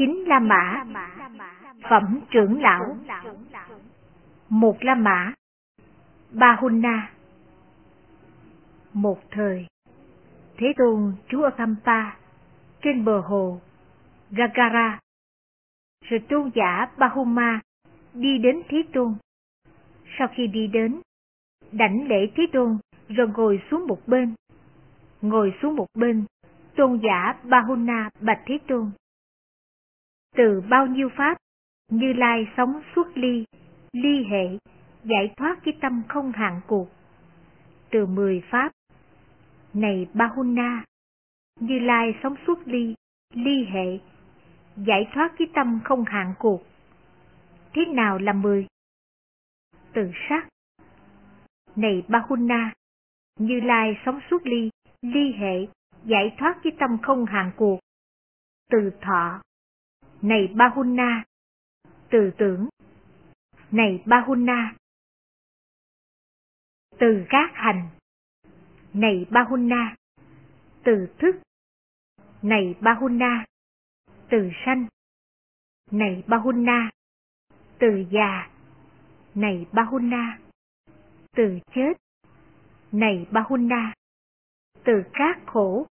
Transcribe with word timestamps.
Chín 0.00 0.24
La 0.26 0.38
Mã 0.38 0.84
Phẩm 1.90 2.20
trưởng 2.30 2.62
lão 2.62 2.96
Một 4.48 4.76
La 4.80 4.94
Mã 4.94 5.32
ba 6.30 6.56
hunna 6.60 7.10
Một 8.92 9.18
thời 9.30 9.66
Thế 10.56 10.66
Tôn 10.76 11.12
trú 11.28 11.42
ở 11.42 11.50
Kampa 11.50 12.16
trên 12.82 13.04
bờ 13.04 13.20
hồ 13.20 13.60
Gagara 14.30 14.98
rồi 16.04 16.20
tôn 16.28 16.50
giả 16.54 16.90
Bahuma 16.98 17.60
đi 18.14 18.38
đến 18.38 18.62
Thế 18.68 18.82
Tôn. 18.92 19.14
Sau 20.18 20.28
khi 20.34 20.46
đi 20.46 20.66
đến, 20.66 21.00
đảnh 21.72 22.08
lễ 22.08 22.26
Thế 22.36 22.46
Tôn 22.52 22.78
rồi 23.08 23.28
ngồi 23.36 23.62
xuống 23.70 23.86
một 23.86 23.98
bên. 24.06 24.34
Ngồi 25.22 25.54
xuống 25.62 25.76
một 25.76 25.86
bên, 25.94 26.24
tôn 26.76 27.00
giả 27.02 27.34
Bahuna 27.44 28.10
bạch 28.20 28.40
Thế 28.46 28.58
Tôn. 28.68 28.90
Từ 30.36 30.62
bao 30.70 30.86
nhiêu 30.86 31.08
pháp, 31.16 31.38
Như 31.88 32.12
Lai 32.12 32.48
sống 32.56 32.82
suốt 32.94 33.06
ly, 33.14 33.44
ly 33.92 34.24
hệ, 34.30 34.58
giải 35.04 35.34
thoát 35.36 35.58
cái 35.64 35.74
tâm 35.80 36.02
không 36.08 36.32
hạn 36.32 36.60
cuộc. 36.66 36.88
Từ 37.90 38.06
mười 38.06 38.42
pháp, 38.50 38.72
này 39.74 40.08
Bahuna, 40.14 40.84
Như 41.60 41.78
Lai 41.78 42.14
sống 42.22 42.34
suốt 42.46 42.58
ly, 42.64 42.94
ly 43.34 43.64
hệ, 43.64 43.98
giải 44.76 45.08
thoát 45.14 45.32
cái 45.38 45.48
tâm 45.54 45.80
không 45.84 46.04
hạn 46.04 46.34
cuộc. 46.38 46.62
Thế 47.72 47.84
nào 47.84 48.18
là 48.18 48.32
mười? 48.32 48.66
Từ 49.92 50.12
sắc. 50.28 50.48
Này 51.76 52.02
Bahuna, 52.08 52.72
Như 53.38 53.60
Lai 53.60 53.98
sống 54.04 54.20
suốt 54.30 54.46
ly, 54.46 54.70
ly 55.02 55.32
hệ, 55.32 55.66
giải 56.04 56.34
thoát 56.38 56.60
cái 56.62 56.72
tâm 56.78 56.98
không 57.02 57.24
hạn 57.26 57.50
cuộc. 57.56 57.78
Từ 58.70 58.90
thọ. 59.00 59.40
Này 60.22 60.52
Bahuna, 60.56 61.24
từ 62.10 62.30
tưởng. 62.38 62.68
Này 63.70 64.02
Bahuna, 64.06 64.74
từ 66.98 67.24
các 67.28 67.50
hành. 67.54 67.88
Này 68.94 69.26
Bahuna, 69.30 69.96
từ 70.84 71.06
thức. 71.18 71.36
Này 72.42 72.74
Bahuna, 72.80 73.44
từ 74.30 74.50
sanh. 74.66 74.86
Này 75.90 76.24
Bahuna, 76.26 76.90
từ 77.78 78.04
già. 78.10 78.50
Này 79.34 79.66
Bahuna, 79.72 80.38
từ 81.32 81.58
chết. 81.74 81.92
Này 82.92 83.26
Bahuna, 83.30 83.94
từ 84.84 85.02
các 85.12 85.38
khổ. 85.46 85.86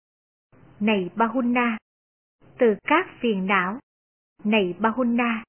Này 0.80 1.10
Bahuna, 1.16 1.78
từ 2.58 2.76
các 2.84 3.08
phiền 3.22 3.46
não. 3.46 3.80
Này 4.50 4.76
Bahuna, 4.80 5.44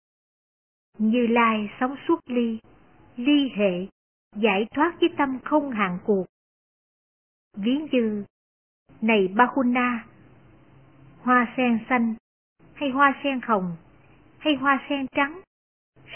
Như 0.98 1.27
Lai 1.27 1.70
sống 1.81 1.97
suốt 2.09 2.20
ly, 2.27 2.59
ly 3.17 3.51
hệ, 3.56 3.87
giải 4.37 4.67
thoát 4.75 4.97
với 5.01 5.09
tâm 5.19 5.39
không 5.45 5.70
hạn 5.70 5.98
cuộc. 6.05 6.25
Ví 7.56 7.78
như, 7.93 8.25
này 9.01 9.28
Bahuna, 9.28 10.06
hoa 11.21 11.55
sen 11.56 11.78
xanh 11.89 12.15
hay 12.75 12.91
hoa 12.91 13.21
sen 13.25 13.41
hồng, 13.43 13.77
hay 14.39 14.55
hoa 14.55 14.87
sen 14.89 15.06
trắng, 15.17 15.41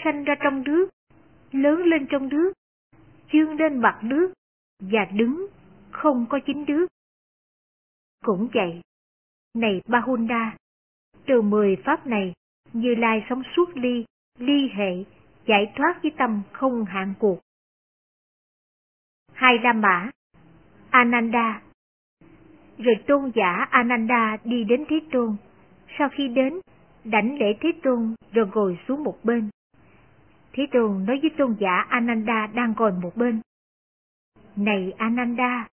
sanh 0.04 0.24
ra 0.24 0.34
trong 0.42 0.62
nước, 0.62 0.88
lớn 1.52 1.78
lên 1.84 2.06
trong 2.10 2.28
nước, 2.28 2.52
chương 3.32 3.56
lên 3.56 3.78
mặt 3.78 4.00
nước, 4.02 4.32
và 4.80 5.04
đứng, 5.12 5.46
không 5.90 6.26
có 6.30 6.38
chính 6.46 6.64
nước. 6.68 6.86
Cũng 8.24 8.48
vậy, 8.54 8.80
này 9.54 9.82
Bahunda, 9.88 10.56
từ 11.26 11.42
mười 11.42 11.76
pháp 11.84 12.06
này, 12.06 12.34
như 12.74 12.94
Lai 12.94 13.24
sống 13.28 13.42
suốt 13.56 13.76
ly, 13.76 14.04
ly 14.38 14.68
hệ, 14.74 15.04
giải 15.46 15.72
thoát 15.76 16.02
với 16.02 16.12
tâm 16.18 16.42
không 16.52 16.84
hạn 16.84 17.14
cuộc. 17.18 17.40
Hai 19.32 19.58
La 19.58 19.72
Mã 19.72 20.10
Ananda 20.90 21.62
Rồi 22.78 22.94
tôn 23.06 23.32
giả 23.34 23.66
Ananda 23.70 24.36
đi 24.44 24.64
đến 24.64 24.84
Thế 24.88 25.00
Tôn, 25.12 25.36
sau 25.98 26.08
khi 26.08 26.28
đến, 26.28 26.60
đảnh 27.04 27.38
lễ 27.38 27.46
Thế 27.60 27.72
Tôn 27.82 28.14
rồi 28.32 28.46
ngồi 28.54 28.78
xuống 28.88 29.04
một 29.04 29.18
bên. 29.24 29.50
Thế 30.52 30.66
Tôn 30.72 31.04
nói 31.06 31.18
với 31.22 31.30
tôn 31.38 31.56
giả 31.60 31.86
Ananda 31.88 32.46
đang 32.46 32.74
ngồi 32.76 32.92
một 32.92 33.16
bên. 33.16 33.40
Này 34.56 34.92
Ananda, 34.98 35.68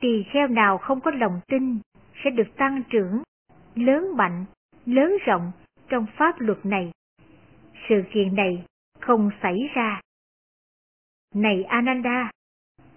tỳ 0.00 0.24
kheo 0.32 0.48
nào 0.48 0.78
không 0.78 1.00
có 1.00 1.10
lòng 1.10 1.40
tin 1.46 1.78
sẽ 2.24 2.30
được 2.30 2.56
tăng 2.56 2.82
trưởng, 2.90 3.22
lớn 3.74 4.16
mạnh, 4.16 4.44
lớn 4.86 5.16
rộng 5.26 5.52
trong 5.88 6.06
pháp 6.16 6.40
luật 6.40 6.66
này. 6.66 6.92
Sự 7.88 8.02
kiện 8.12 8.34
này 8.34 8.64
không 9.00 9.30
xảy 9.42 9.70
ra. 9.74 10.00
Này 11.34 11.64
Ananda, 11.64 12.30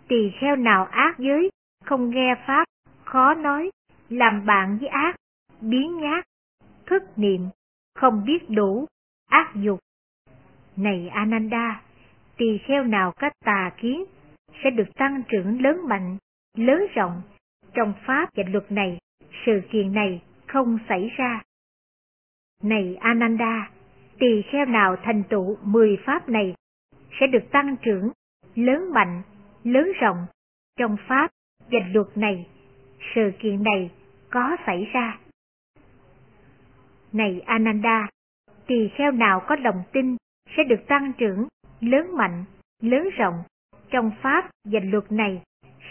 tỳ 0.07 0.31
kheo 0.39 0.55
nào 0.55 0.85
ác 0.85 1.15
giới, 1.19 1.49
không 1.83 2.09
nghe 2.09 2.35
pháp, 2.47 2.65
khó 3.03 3.33
nói, 3.33 3.71
làm 4.09 4.45
bạn 4.45 4.77
với 4.77 4.89
ác, 4.89 5.15
biến 5.61 5.97
nhát, 5.97 6.25
thất 6.85 7.17
niệm, 7.17 7.41
không 7.95 8.25
biết 8.25 8.49
đủ, 8.49 8.85
ác 9.29 9.51
dục. 9.55 9.79
Này 10.75 11.09
Ananda, 11.09 11.81
tỳ 12.37 12.57
kheo 12.67 12.83
nào 12.83 13.11
các 13.11 13.33
tà 13.45 13.71
kiến 13.77 14.05
sẽ 14.63 14.69
được 14.69 14.95
tăng 14.95 15.23
trưởng 15.27 15.61
lớn 15.61 15.87
mạnh, 15.87 16.17
lớn 16.57 16.87
rộng 16.95 17.21
trong 17.73 17.93
pháp 18.05 18.29
và 18.35 18.43
luật 18.47 18.71
này, 18.71 18.97
sự 19.45 19.61
kiện 19.71 19.93
này 19.93 20.21
không 20.47 20.79
xảy 20.89 21.09
ra. 21.17 21.41
Này 22.63 22.97
Ananda, 22.99 23.69
tỳ 24.19 24.41
kheo 24.51 24.65
nào 24.65 24.95
thành 25.03 25.23
tựu 25.29 25.57
mười 25.63 25.97
pháp 26.05 26.29
này 26.29 26.55
sẽ 27.19 27.27
được 27.27 27.51
tăng 27.51 27.75
trưởng, 27.81 28.11
lớn 28.55 28.93
mạnh, 28.93 29.21
lớn 29.63 29.91
rộng 29.99 30.25
trong 30.79 30.97
pháp 31.07 31.31
và 31.71 31.79
luật 31.93 32.07
này, 32.15 32.47
sự 33.15 33.31
kiện 33.39 33.63
này 33.63 33.91
có 34.29 34.57
xảy 34.65 34.89
ra. 34.93 35.17
Này 37.13 37.41
Ananda, 37.45 38.07
tỳ 38.67 38.89
kheo 38.97 39.11
nào 39.11 39.43
có 39.47 39.55
lòng 39.55 39.83
tin 39.93 40.15
sẽ 40.57 40.63
được 40.63 40.87
tăng 40.87 41.13
trưởng, 41.17 41.47
lớn 41.79 42.17
mạnh, 42.17 42.45
lớn 42.81 43.09
rộng 43.17 43.43
trong 43.89 44.11
pháp 44.21 44.49
và 44.65 44.79
luật 44.83 45.11
này, 45.11 45.41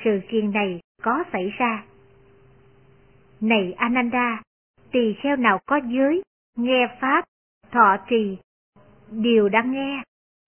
sự 0.04 0.21
kiện 0.28 0.50
này 0.50 0.81
có 1.03 1.25
xảy 1.33 1.50
ra. 1.59 1.84
Này 3.41 3.72
Ananda, 3.72 4.43
tỳ 4.93 5.15
kheo 5.22 5.37
nào 5.37 5.59
có 5.66 5.81
giới, 5.88 6.22
nghe 6.56 6.97
pháp, 7.00 7.25
thọ 7.71 7.97
trì, 8.09 8.39
điều 9.11 9.49
đã 9.49 9.62
nghe, 9.62 10.03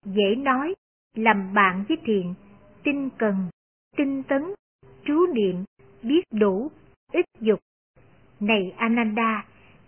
dễ 0.05 0.35
nói, 0.35 0.75
làm 1.15 1.53
bạn 1.53 1.83
với 1.87 1.97
thiện, 2.05 2.33
tinh 2.83 3.09
cần, 3.17 3.35
tinh 3.97 4.23
tấn, 4.23 4.43
chú 5.05 5.25
niệm, 5.33 5.63
biết 6.03 6.21
đủ, 6.31 6.71
ít 7.11 7.25
dục. 7.39 7.59
Này 8.39 8.73
Ananda, 8.77 9.45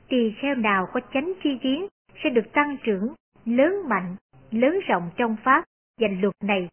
tỳ 0.08 0.34
kheo 0.42 0.56
nào 0.56 0.88
có 0.94 1.00
chánh 1.14 1.34
chi 1.44 1.58
kiến 1.62 1.88
sẽ 2.24 2.30
được 2.30 2.54
tăng 2.54 2.78
trưởng, 2.84 3.14
lớn 3.46 3.74
mạnh, 3.90 4.16
lớn 4.52 4.80
rộng 4.88 5.10
trong 5.18 5.36
pháp 5.44 5.64
và 6.00 6.08
luật 6.22 6.36
này, 6.44 6.70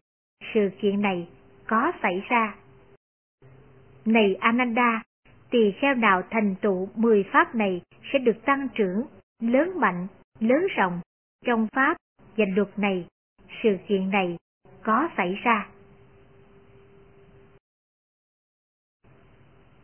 sự 0.53 0.69
kiện 0.81 1.01
này 1.01 1.27
có 1.67 1.91
xảy 2.01 2.23
ra. 2.29 2.55
Này 4.05 4.35
Ananda, 4.35 5.01
tỳ 5.49 5.71
kheo 5.81 5.95
nào 5.95 6.21
thành 6.29 6.55
tựu 6.61 6.89
mười 6.95 7.23
pháp 7.31 7.55
này 7.55 7.81
sẽ 8.13 8.19
được 8.19 8.45
tăng 8.45 8.67
trưởng, 8.75 9.05
lớn 9.39 9.79
mạnh, 9.79 10.07
lớn 10.39 10.67
rộng 10.77 11.01
trong 11.45 11.67
pháp 11.75 11.97
và 12.37 12.45
luật 12.55 12.79
này, 12.79 13.07
sự 13.63 13.77
kiện 13.87 14.09
này 14.09 14.37
có 14.83 15.09
xảy 15.17 15.33
ra. 15.43 15.69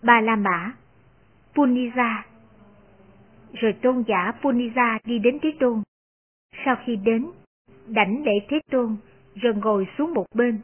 Ba 0.02 0.22
La 0.22 0.36
Mã 0.36 0.74
Puniza 1.54 2.22
rồi 3.54 3.74
tôn 3.82 4.04
giả 4.08 4.32
Puniza 4.42 5.00
đi 5.04 5.20
đến 5.20 5.40
Thế 5.42 5.50
Tôn. 5.60 5.82
Sau 6.66 6.76
khi 6.86 6.96
đến, 6.96 7.28
đảnh 7.88 8.24
lễ 8.24 8.32
Thế 8.50 8.60
Tôn, 8.72 8.98
rồi 9.36 9.54
ngồi 9.56 9.88
xuống 9.98 10.14
một 10.14 10.26
bên. 10.36 10.62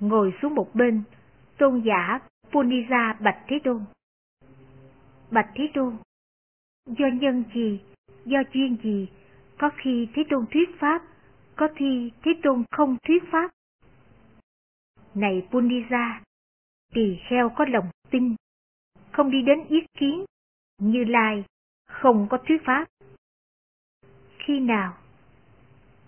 Ngồi 0.00 0.34
xuống 0.42 0.54
một 0.54 0.74
bên, 0.74 1.02
tôn 1.58 1.82
giả 1.86 2.18
Puniza 2.50 3.14
bạch 3.20 3.38
Thế 3.48 3.58
Tôn. 3.64 3.84
Bạch 5.30 5.48
Thế 5.54 5.70
Tôn, 5.74 5.96
do 6.88 7.06
nhân 7.20 7.44
gì, 7.54 7.80
do 8.24 8.38
duyên 8.52 8.76
gì, 8.82 9.08
có 9.58 9.70
khi 9.76 10.08
Thế 10.14 10.22
Tôn 10.30 10.46
thuyết 10.50 10.68
Pháp, 10.78 11.02
có 11.56 11.68
khi 11.76 12.10
Thế 12.22 12.32
Tôn 12.42 12.64
không 12.70 12.96
thuyết 13.06 13.22
Pháp. 13.32 13.50
Này 15.14 15.46
Punisa, 15.50 16.22
tỳ 16.94 17.18
kheo 17.28 17.48
có 17.48 17.64
lòng 17.68 17.90
tin, 18.10 18.34
không 19.12 19.30
đi 19.30 19.42
đến 19.42 19.64
ý 19.68 19.78
kiến, 19.98 20.24
như 20.78 21.04
Lai 21.04 21.44
không 21.88 22.26
có 22.30 22.38
thuyết 22.46 22.64
pháp. 22.64 22.86
Khi 24.38 24.60
nào? 24.60 24.96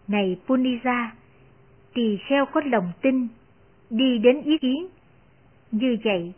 Này 0.08 0.40
Punisa, 0.46 1.14
tỳ 1.94 2.18
kheo 2.28 2.46
có 2.46 2.60
lòng 2.64 2.92
tin, 3.02 3.28
đi 3.90 4.18
đến 4.18 4.42
ý 4.42 4.58
kiến. 4.58 4.88
Như 5.70 5.96
vậy, 6.04 6.32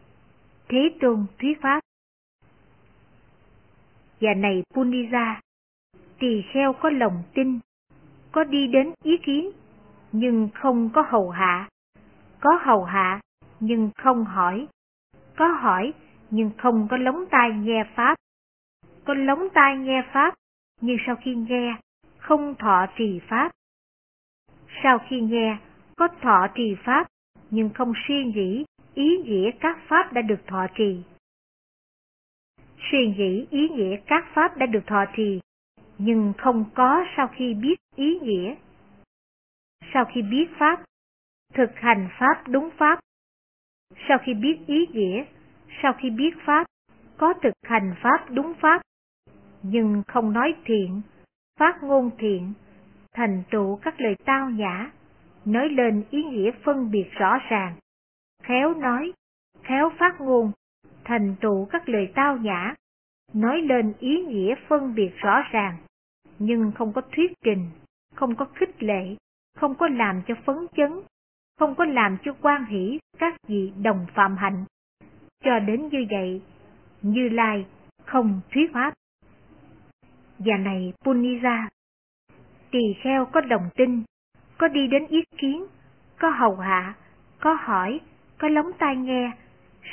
Thế 0.68 0.94
Tôn 1.00 1.26
thuyết 1.38 1.60
pháp. 1.62 1.81
Và 4.22 4.34
này 4.34 4.62
Punisa, 4.74 5.40
tỳ 6.18 6.42
kheo 6.52 6.72
có 6.72 6.90
lòng 6.90 7.22
tin, 7.34 7.58
có 8.32 8.44
đi 8.44 8.66
đến 8.66 8.92
ý 9.04 9.16
kiến, 9.16 9.50
nhưng 10.12 10.48
không 10.54 10.90
có 10.94 11.02
hầu 11.08 11.30
hạ, 11.30 11.68
có 12.40 12.60
hầu 12.62 12.84
hạ 12.84 13.20
nhưng 13.60 13.90
không 13.96 14.24
hỏi, 14.24 14.66
có 15.36 15.46
hỏi 15.48 15.92
nhưng 16.30 16.50
không 16.58 16.88
có 16.90 16.96
lóng 16.96 17.24
tai 17.30 17.50
nghe 17.50 17.84
pháp, 17.96 18.14
có 19.04 19.14
lóng 19.14 19.48
tai 19.54 19.76
nghe 19.76 20.02
pháp 20.12 20.34
nhưng 20.80 20.96
sau 21.06 21.16
khi 21.16 21.34
nghe 21.34 21.76
không 22.18 22.54
thọ 22.58 22.86
trì 22.96 23.20
pháp. 23.28 23.52
Sau 24.82 24.98
khi 25.08 25.20
nghe 25.20 25.56
có 25.96 26.08
thọ 26.22 26.46
trì 26.54 26.76
pháp 26.84 27.06
nhưng 27.50 27.70
không 27.70 27.92
suy 28.08 28.24
nghĩ 28.24 28.64
ý 28.94 29.18
nghĩa 29.18 29.50
các 29.60 29.78
pháp 29.88 30.12
đã 30.12 30.22
được 30.22 30.46
thọ 30.46 30.66
trì. 30.74 31.02
Suy 32.90 33.06
nghĩ 33.16 33.46
ý 33.50 33.68
nghĩa 33.68 33.96
các 34.06 34.24
pháp 34.34 34.56
đã 34.56 34.66
được 34.66 34.86
thọ 34.86 35.04
trì 35.16 35.40
nhưng 35.98 36.32
không 36.38 36.64
có 36.74 37.04
sau 37.16 37.28
khi 37.28 37.54
biết 37.54 37.76
ý 37.96 38.18
nghĩa. 38.22 38.54
Sau 39.94 40.04
khi 40.14 40.22
biết 40.22 40.46
pháp, 40.58 40.84
thực 41.54 41.70
hành 41.74 42.08
pháp 42.18 42.48
đúng 42.48 42.70
pháp. 42.78 42.98
Sau 44.08 44.18
khi 44.18 44.34
biết 44.34 44.58
ý 44.66 44.86
nghĩa, 44.92 45.24
sau 45.82 45.92
khi 45.98 46.10
biết 46.10 46.34
pháp, 46.46 46.66
có 47.16 47.34
thực 47.42 47.54
hành 47.62 47.94
pháp 48.02 48.26
đúng 48.30 48.52
pháp, 48.60 48.82
nhưng 49.62 50.02
không 50.08 50.32
nói 50.32 50.54
thiện, 50.64 51.00
phát 51.58 51.82
ngôn 51.82 52.10
thiện, 52.18 52.52
thành 53.14 53.42
tựu 53.50 53.76
các 53.76 54.00
lời 54.00 54.16
tao 54.24 54.50
nhã, 54.50 54.90
nói 55.44 55.68
lên 55.68 56.04
ý 56.10 56.24
nghĩa 56.24 56.50
phân 56.64 56.90
biệt 56.90 57.10
rõ 57.12 57.38
ràng, 57.50 57.76
khéo 58.42 58.74
nói, 58.74 59.12
khéo 59.62 59.92
phát 59.98 60.20
ngôn, 60.20 60.52
thành 61.04 61.34
tựu 61.40 61.64
các 61.64 61.88
lời 61.88 62.12
tao 62.14 62.36
nhã, 62.36 62.74
nói 63.34 63.62
lên 63.62 63.92
ý 63.98 64.24
nghĩa 64.24 64.54
phân 64.68 64.94
biệt 64.94 65.10
rõ 65.16 65.42
ràng, 65.50 65.76
nhưng 66.38 66.72
không 66.72 66.92
có 66.92 67.02
thuyết 67.16 67.32
trình, 67.44 67.70
không 68.14 68.34
có 68.34 68.44
khích 68.54 68.82
lệ, 68.82 69.16
không 69.56 69.74
có 69.74 69.88
làm 69.88 70.22
cho 70.26 70.34
phấn 70.46 70.56
chấn, 70.76 70.90
không 71.58 71.74
có 71.74 71.84
làm 71.84 72.16
cho 72.24 72.36
quan 72.40 72.64
hỷ 72.64 72.98
các 73.18 73.34
vị 73.48 73.72
đồng 73.82 74.06
phạm 74.14 74.36
hạnh. 74.36 74.64
Cho 75.44 75.58
đến 75.58 75.88
như 75.88 76.06
vậy, 76.10 76.42
Như 77.02 77.28
Lai 77.28 77.66
không 78.04 78.40
thuyết 78.50 78.72
pháp. 78.72 78.94
Và 80.38 80.56
này 80.56 80.92
Punisa, 81.04 81.68
tỳ 82.70 82.94
kheo 83.02 83.26
có 83.26 83.40
đồng 83.40 83.70
tin, 83.74 84.02
có 84.58 84.68
đi 84.68 84.86
đến 84.86 85.06
ý 85.06 85.22
kiến, 85.38 85.66
có 86.18 86.30
hầu 86.30 86.56
hạ, 86.56 86.94
có 87.40 87.56
hỏi, 87.60 88.00
có 88.38 88.48
lóng 88.48 88.72
tai 88.78 88.96
nghe, 88.96 89.30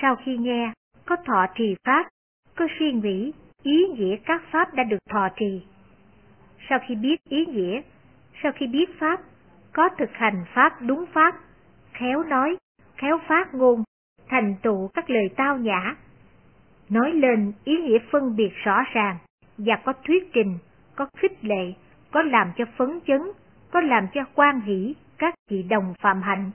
sau 0.01 0.15
khi 0.15 0.37
nghe, 0.37 0.73
có 1.09 1.15
thọ 1.25 1.45
trì 1.55 1.75
pháp, 1.83 2.07
có 2.55 2.67
suy 2.79 2.91
nghĩ, 2.91 3.33
ý 3.63 3.87
nghĩa 3.87 4.15
các 4.25 4.41
pháp 4.51 4.73
đã 4.73 4.83
được 4.83 4.97
thọ 5.09 5.27
trì. 5.35 5.61
Sau 6.69 6.79
khi 6.87 6.95
biết 6.95 7.23
ý 7.29 7.45
nghĩa, 7.45 7.81
sau 8.43 8.51
khi 8.55 8.67
biết 8.67 8.99
pháp, 8.99 9.21
có 9.73 9.89
thực 9.97 10.09
hành 10.13 10.45
pháp 10.53 10.81
đúng 10.81 11.05
pháp, 11.13 11.35
khéo 11.93 12.23
nói, 12.23 12.57
khéo 12.95 13.19
phát 13.27 13.53
ngôn, 13.53 13.83
thành 14.27 14.55
tựu 14.61 14.87
các 14.87 15.09
lời 15.09 15.29
tao 15.35 15.57
nhã, 15.57 15.95
nói 16.89 17.11
lên 17.13 17.53
ý 17.63 17.77
nghĩa 17.77 17.99
phân 18.11 18.35
biệt 18.35 18.51
rõ 18.63 18.83
ràng 18.93 19.17
và 19.57 19.75
có 19.85 19.93
thuyết 20.07 20.33
trình, 20.33 20.57
có 20.95 21.07
khích 21.17 21.45
lệ, 21.45 21.73
có 22.11 22.21
làm 22.21 22.51
cho 22.57 22.65
phấn 22.77 22.99
chấn, 23.07 23.21
có 23.71 23.81
làm 23.81 24.07
cho 24.13 24.21
quan 24.35 24.61
hỷ 24.61 24.95
các 25.17 25.33
vị 25.49 25.63
đồng 25.63 25.93
phạm 26.01 26.21
hạnh. 26.21 26.51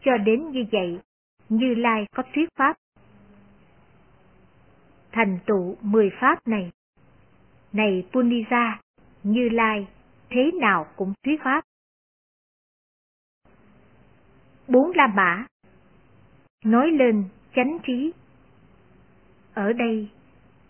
Cho 0.00 0.16
đến 0.16 0.50
như 0.50 0.64
vậy, 0.72 0.98
Như 1.48 1.74
Lai 1.74 2.06
có 2.16 2.22
thuyết 2.34 2.48
pháp. 2.58 2.76
Thành 5.16 5.38
tựu 5.46 5.76
mười 5.80 6.10
pháp 6.20 6.38
này. 6.46 6.70
Này 7.72 8.06
Punija, 8.12 8.76
Như 9.22 9.48
Lai, 9.48 9.86
thế 10.30 10.50
nào 10.60 10.86
cũng 10.96 11.12
thuyết 11.24 11.40
pháp. 11.44 11.64
Bốn 14.68 14.92
La 14.94 15.06
Mã 15.06 15.46
Nói 16.64 16.90
lên 16.90 17.24
chánh 17.54 17.78
trí 17.86 18.12
Ở 19.54 19.72
đây, 19.72 20.08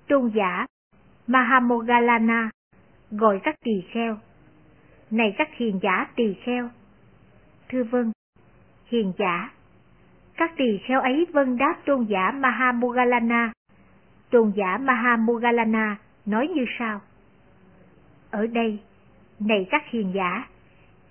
tôn 0.08 0.30
giả 0.34 0.66
Mahamogalana 1.26 2.50
gọi 3.10 3.40
các 3.42 3.54
tỳ 3.64 3.84
kheo. 3.92 4.18
Này 5.10 5.34
các 5.38 5.48
hiền 5.56 5.80
giả 5.82 6.06
tỳ 6.16 6.34
kheo. 6.44 6.70
Thưa 7.68 7.82
vâng, 7.82 8.12
hiền 8.86 9.12
giả. 9.18 9.50
Các 10.36 10.50
tỳ 10.56 10.78
kheo 10.88 11.00
ấy 11.00 11.26
vâng 11.32 11.56
đáp 11.56 11.82
tôn 11.86 12.04
giả 12.04 12.30
Mahamogalana. 12.34 13.52
Tôn 14.30 14.52
giả 14.56 14.78
Mahamogalana 14.78 15.96
nói 16.26 16.48
như 16.48 16.64
sau. 16.78 17.00
Ở 18.30 18.46
đây, 18.46 18.78
này 19.40 19.66
các 19.70 19.82
hiền 19.90 20.12
giả, 20.14 20.48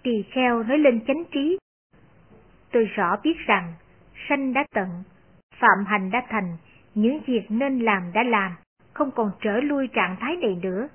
tỳ 0.03 0.23
kheo 0.31 0.63
nói 0.63 0.77
lên 0.77 1.01
chánh 1.07 1.23
trí. 1.31 1.57
Tôi 2.71 2.85
rõ 2.85 3.17
biết 3.23 3.37
rằng, 3.45 3.73
sanh 4.29 4.53
đã 4.53 4.65
tận, 4.73 4.89
phạm 5.59 5.85
hành 5.85 6.11
đã 6.11 6.21
thành, 6.29 6.57
những 6.95 7.19
việc 7.25 7.51
nên 7.51 7.79
làm 7.79 8.11
đã 8.13 8.23
làm, 8.23 8.55
không 8.93 9.11
còn 9.11 9.31
trở 9.41 9.59
lui 9.59 9.87
trạng 9.87 10.15
thái 10.19 10.35
này 10.35 10.59
nữa. 10.61 10.87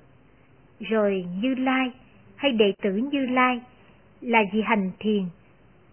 Rồi 0.79 1.25
Như 1.41 1.55
Lai 1.55 1.91
hay 2.35 2.51
đệ 2.51 2.73
tử 2.81 2.95
Như 2.95 3.25
Lai 3.25 3.61
là 4.21 4.39
gì 4.53 4.61
hành 4.61 4.91
thiền, 4.99 5.23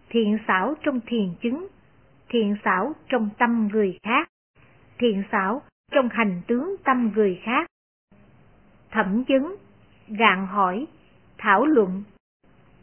thiện 0.09 0.39
xảo 0.49 0.75
trong 0.83 1.01
thiền 1.07 1.35
chứng, 1.41 1.67
thiện 2.29 2.57
xảo 2.65 2.93
trong 3.09 3.29
tâm 3.39 3.69
người 3.73 3.99
khác, 4.03 4.29
thiện 4.99 5.23
xảo 5.33 5.63
trong 5.91 6.09
hành 6.09 6.41
tướng 6.47 6.77
tâm 6.85 7.11
người 7.15 7.41
khác. 7.43 7.67
Thẩm 8.91 9.25
vấn, 9.29 9.57
gạn 10.09 10.47
hỏi, 10.47 10.87
thảo 11.39 11.67
luận, 11.67 12.03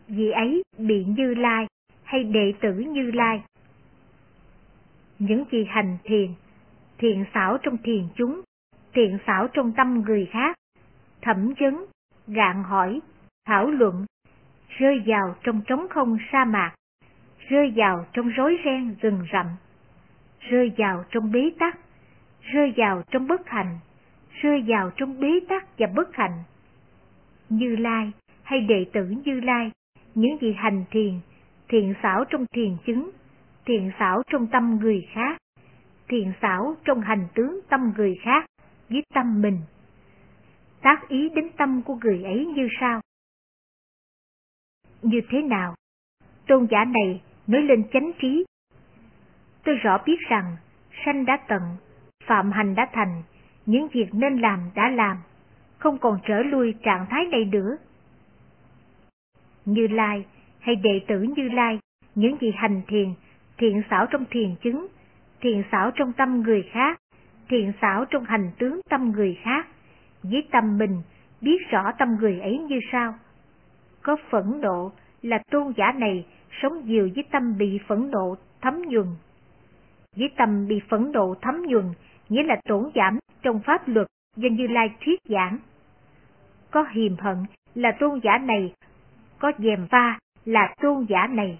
vì 0.08 0.32
ấy 0.32 0.64
bị 0.78 1.06
Như 1.06 1.34
Lai 1.34 1.68
hay 2.04 2.24
đệ 2.24 2.54
tử 2.62 2.74
Như 2.74 3.12
Lai. 3.12 3.44
Những 5.20 5.44
gì 5.52 5.66
hành 5.70 5.98
thiền, 6.04 6.34
thiện 6.98 7.26
xảo 7.34 7.58
trong 7.58 7.78
thiền 7.78 8.08
chúng, 8.16 8.42
thiện 8.94 9.18
xảo 9.28 9.48
trong 9.48 9.72
tâm 9.72 10.02
người 10.02 10.30
khác, 10.32 10.56
thẩm 11.22 11.54
vấn, 11.60 11.86
gạn 12.28 12.64
hỏi, 12.64 13.00
thảo 13.46 13.72
luận, 13.72 14.06
rơi 14.70 15.04
vào 15.06 15.36
trong 15.44 15.62
trống 15.68 15.88
không 15.90 16.18
sa 16.32 16.46
mạc, 16.46 16.76
rơi 17.50 17.74
vào 17.76 18.06
trong 18.14 18.30
rối 18.30 18.58
ren 18.66 18.96
rừng 19.02 19.26
rậm, 19.34 19.46
rơi 20.40 20.72
vào 20.78 21.06
trong 21.10 21.32
bế 21.32 21.52
tắc, 21.60 21.80
rơi 22.54 22.74
vào 22.78 23.04
trong 23.12 23.28
bất 23.28 23.48
hạnh, 23.48 23.80
rơi 24.42 24.64
vào 24.68 24.92
trong 24.98 25.20
bế 25.20 25.40
tắc 25.50 25.68
và 25.78 25.88
bất 25.96 26.16
hạnh. 26.16 26.44
Như 27.50 27.76
Lai 27.76 28.12
hay 28.44 28.62
đệ 28.62 28.86
tử 28.94 29.06
Như 29.26 29.40
Lai, 29.40 29.72
những 30.16 30.38
gì 30.42 30.54
hành 30.58 30.86
thiền, 30.92 31.20
thiện 31.68 31.94
xảo 32.04 32.24
trong 32.30 32.46
thiền 32.54 32.78
chứng, 32.86 33.10
thiện 33.66 33.92
xảo 34.00 34.24
trong 34.32 34.48
tâm 34.48 34.78
người 34.82 35.08
khác, 35.14 35.38
thiện 36.08 36.34
xảo 36.42 36.76
trong 36.86 37.02
hành 37.02 37.28
tướng 37.36 37.60
tâm 37.70 37.94
người 37.98 38.16
khác 38.22 38.46
với 38.90 39.04
tâm 39.14 39.42
mình. 39.42 39.62
Tác 40.82 41.08
ý 41.08 41.30
đến 41.30 41.50
tâm 41.58 41.82
của 41.82 41.96
người 41.96 42.24
ấy 42.24 42.46
như 42.46 42.68
sau. 42.80 43.02
Như 45.02 45.22
thế 45.30 45.42
nào? 45.42 45.76
Tôn 46.48 46.68
giả 46.72 46.86
này 46.86 47.22
nói 47.48 47.62
lên 47.62 47.84
chánh 47.94 48.12
trí. 48.22 48.46
Tôi 49.64 49.76
rõ 49.76 50.04
biết 50.06 50.18
rằng, 50.30 50.56
sanh 51.06 51.26
đã 51.26 51.38
tận, 51.48 51.62
phạm 52.26 52.52
hành 52.52 52.76
đã 52.76 52.88
thành, 52.94 53.24
những 53.66 53.88
việc 53.88 54.14
nên 54.14 54.38
làm 54.38 54.60
đã 54.76 54.90
làm, 54.90 55.18
không 55.78 55.98
còn 55.98 56.20
trở 56.28 56.44
lui 56.44 56.76
trạng 56.84 57.06
thái 57.10 57.26
này 57.32 57.46
nữa. 57.46 57.78
Như 59.66 59.88
Lai 59.88 60.26
hay 60.60 60.76
đệ 60.76 61.02
tử 61.08 61.22
Như 61.22 61.50
Lai, 61.50 61.80
những 62.16 62.38
gì 62.42 62.52
hành 62.56 62.82
thiền, 62.88 63.14
thiện 63.58 63.82
xảo 63.90 64.06
trong 64.06 64.26
thiền 64.30 64.56
chứng, 64.62 64.88
thiện 65.42 65.64
xảo 65.72 65.92
trong 65.92 66.14
tâm 66.14 66.42
người 66.42 66.70
khác, 66.72 67.00
thiện 67.50 67.72
xảo 67.82 68.06
trong 68.06 68.26
hành 68.26 68.52
tướng 68.60 68.82
tâm 68.90 69.12
người 69.12 69.38
khác, 69.44 69.68
với 70.24 70.48
tâm 70.52 70.78
mình 70.78 71.02
biết 71.42 71.58
rõ 71.70 71.92
tâm 71.98 72.16
người 72.20 72.40
ấy 72.40 72.60
như 72.60 72.80
sao. 72.92 73.14
Có 74.02 74.18
phẫn 74.30 74.62
nộ 74.62 74.92
là 75.22 75.40
tôn 75.52 75.74
giả 75.78 75.92
này 75.92 76.26
sống 76.62 76.86
nhiều 76.86 77.10
với 77.16 77.24
tâm 77.32 77.58
bị 77.58 77.80
phẫn 77.88 78.12
nộ 78.12 78.36
thấm 78.62 78.82
nhuần. 78.82 79.08
Với 80.16 80.30
tâm 80.38 80.68
bị 80.68 80.82
phẫn 80.90 81.12
nộ 81.12 81.36
thấm 81.42 81.62
nhuần 81.68 81.86
nghĩa 82.30 82.44
là 82.44 82.56
tổn 82.66 82.92
giảm 82.96 83.20
trong 83.42 83.60
pháp 83.60 83.88
luật 83.88 84.08
do 84.36 84.50
Như 84.52 84.68
Lai 84.68 84.96
thuyết 85.06 85.20
giảng. 85.30 85.58
Có 86.72 86.86
hiềm 86.92 87.18
hận 87.18 87.38
là 87.76 87.92
tôn 88.00 88.20
giả 88.24 88.38
này, 88.38 88.74
có 89.40 89.52
dèm 89.58 89.88
pha 89.88 90.20
là 90.46 90.74
tôn 90.82 91.06
giả 91.10 91.28
này, 91.28 91.60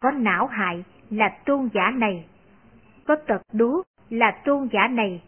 có 0.00 0.10
não 0.10 0.46
hại 0.46 0.84
là 1.10 1.28
tôn 1.44 1.68
giả 1.74 1.90
này, 1.90 2.24
có 3.04 3.16
tật 3.26 3.42
đố 3.52 3.82
là 4.10 4.40
tôn 4.44 4.68
giả 4.72 4.88
này, 4.88 5.22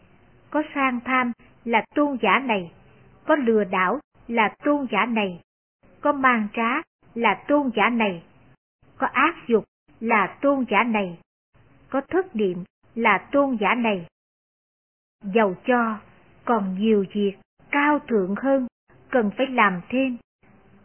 có 0.49 0.63
sang 0.75 0.99
tham 1.05 1.31
là 1.65 1.83
tôn 1.95 2.17
giả 2.21 2.39
này, 2.39 2.71
có 3.25 3.35
lừa 3.35 3.63
đảo 3.63 3.99
là 4.27 4.55
tôn 4.63 4.87
giả 4.91 5.05
này, 5.05 5.41
có 6.01 6.11
mang 6.11 6.47
trá 6.53 6.81
là 7.13 7.43
tôn 7.47 7.69
giả 7.75 7.89
này, 7.89 8.23
có 8.97 9.07
ác 9.07 9.35
dục 9.47 9.63
là 9.99 10.37
tôn 10.41 10.65
giả 10.69 10.83
này, 10.83 11.19
có 11.89 12.01
thất 12.01 12.35
niệm 12.35 12.63
là 12.95 13.17
tôn 13.31 13.57
giả 13.59 13.75
này. 13.75 14.05
Dầu 15.23 15.55
cho 15.65 15.99
còn 16.45 16.79
nhiều 16.79 17.05
việc 17.13 17.33
cao 17.71 17.99
thượng 18.07 18.35
hơn 18.35 18.67
cần 19.09 19.31
phải 19.37 19.47
làm 19.47 19.81
thêm. 19.89 20.17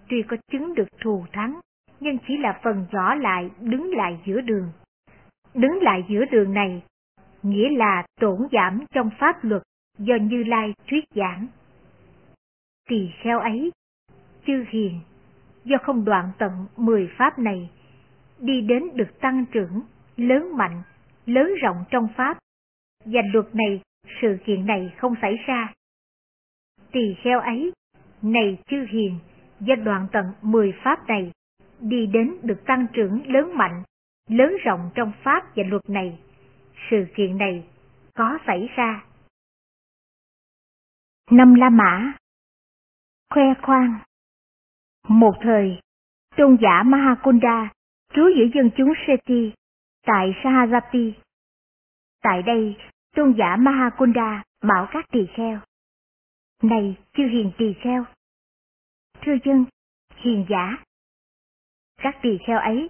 Tuy 0.09 0.23
có 0.23 0.37
chứng 0.51 0.75
được 0.75 0.89
thù 1.01 1.25
thắng, 1.33 1.61
nhưng 2.01 2.19
chỉ 2.29 2.37
là 2.37 2.61
phần 2.63 2.87
nhỏ 2.93 3.15
lại 3.15 3.51
đứng 3.61 3.93
lại 3.97 4.21
giữa 4.27 4.41
đường. 4.41 4.73
Đứng 5.55 5.83
lại 5.83 6.05
giữa 6.09 6.25
đường 6.25 6.55
này, 6.55 6.83
nghĩa 7.43 7.71
là 7.71 8.05
tổn 8.21 8.49
giảm 8.53 8.85
trong 8.95 9.11
pháp 9.19 9.45
luật 9.45 9.63
do 9.99 10.15
Như 10.15 10.45
Lai 10.45 10.75
thuyết 10.91 11.05
giảng. 11.15 11.47
Tỳ 12.89 13.11
kheo 13.23 13.41
ấy, 13.41 13.73
chư 14.47 14.65
hiền, 14.69 15.01
do 15.65 15.77
không 15.83 16.05
đoạn 16.05 16.31
tận 16.39 16.67
mười 16.77 17.11
pháp 17.19 17.39
này, 17.39 17.71
đi 18.39 18.61
đến 18.61 18.83
được 18.95 19.21
tăng 19.21 19.45
trưởng, 19.53 19.83
lớn 20.17 20.57
mạnh, 20.57 20.83
lớn 21.27 21.55
rộng 21.63 21.85
trong 21.91 22.09
pháp, 22.17 22.39
và 23.05 23.21
luật 23.33 23.55
này, 23.55 23.81
sự 24.23 24.39
kiện 24.45 24.67
này 24.67 24.93
không 24.99 25.15
xảy 25.23 25.37
ra. 25.47 25.73
Tỳ 26.93 27.15
kheo 27.23 27.41
ấy, 27.41 27.73
này 28.23 28.59
chư 28.67 28.87
hiền, 28.91 29.19
do 29.61 29.75
đoạn 29.75 30.07
tận 30.13 30.25
mười 30.43 30.73
pháp 30.85 31.09
này, 31.09 31.33
đi 31.81 32.07
đến 32.07 32.35
được 32.43 32.65
tăng 32.67 32.87
trưởng 32.93 33.33
lớn 33.33 33.57
mạnh, 33.57 33.83
lớn 34.29 34.57
rộng 34.65 34.91
trong 34.95 35.13
pháp 35.23 35.57
và 35.57 35.63
luật 35.67 35.83
này, 35.89 36.19
sự 36.91 37.07
kiện 37.15 37.39
này 37.39 37.65
có 38.15 38.39
xảy 38.47 38.69
ra. 38.77 39.05
Năm 41.31 41.55
La 41.55 41.71
Mã 41.71 42.13
Khoe 43.31 43.55
khoang 43.63 43.99
Một 45.09 45.35
thời, 45.43 45.81
tôn 46.37 46.57
giả 46.61 46.83
Mahakunda 46.83 47.69
trú 48.13 48.23
giữa 48.37 48.47
dân 48.55 48.71
chúng 48.77 48.93
Seti 49.07 49.53
tại 50.07 50.35
Sahajati. 50.43 51.13
Tại 52.23 52.43
đây, 52.43 52.77
tôn 53.19 53.35
giả 53.39 53.57
Mahakunda 53.57 54.43
bảo 54.63 54.89
các 54.91 55.05
tỳ 55.13 55.27
kheo. 55.37 55.61
Này, 56.63 56.97
chư 57.13 57.23
hiền 57.23 57.53
tỳ 57.59 57.75
kheo! 57.83 58.05
Thưa 59.21 59.33
dân, 59.45 59.65
hiền 60.17 60.47
giả! 60.49 60.85
Các 61.97 62.19
tỳ 62.23 62.39
kheo 62.47 62.59
ấy, 62.59 62.89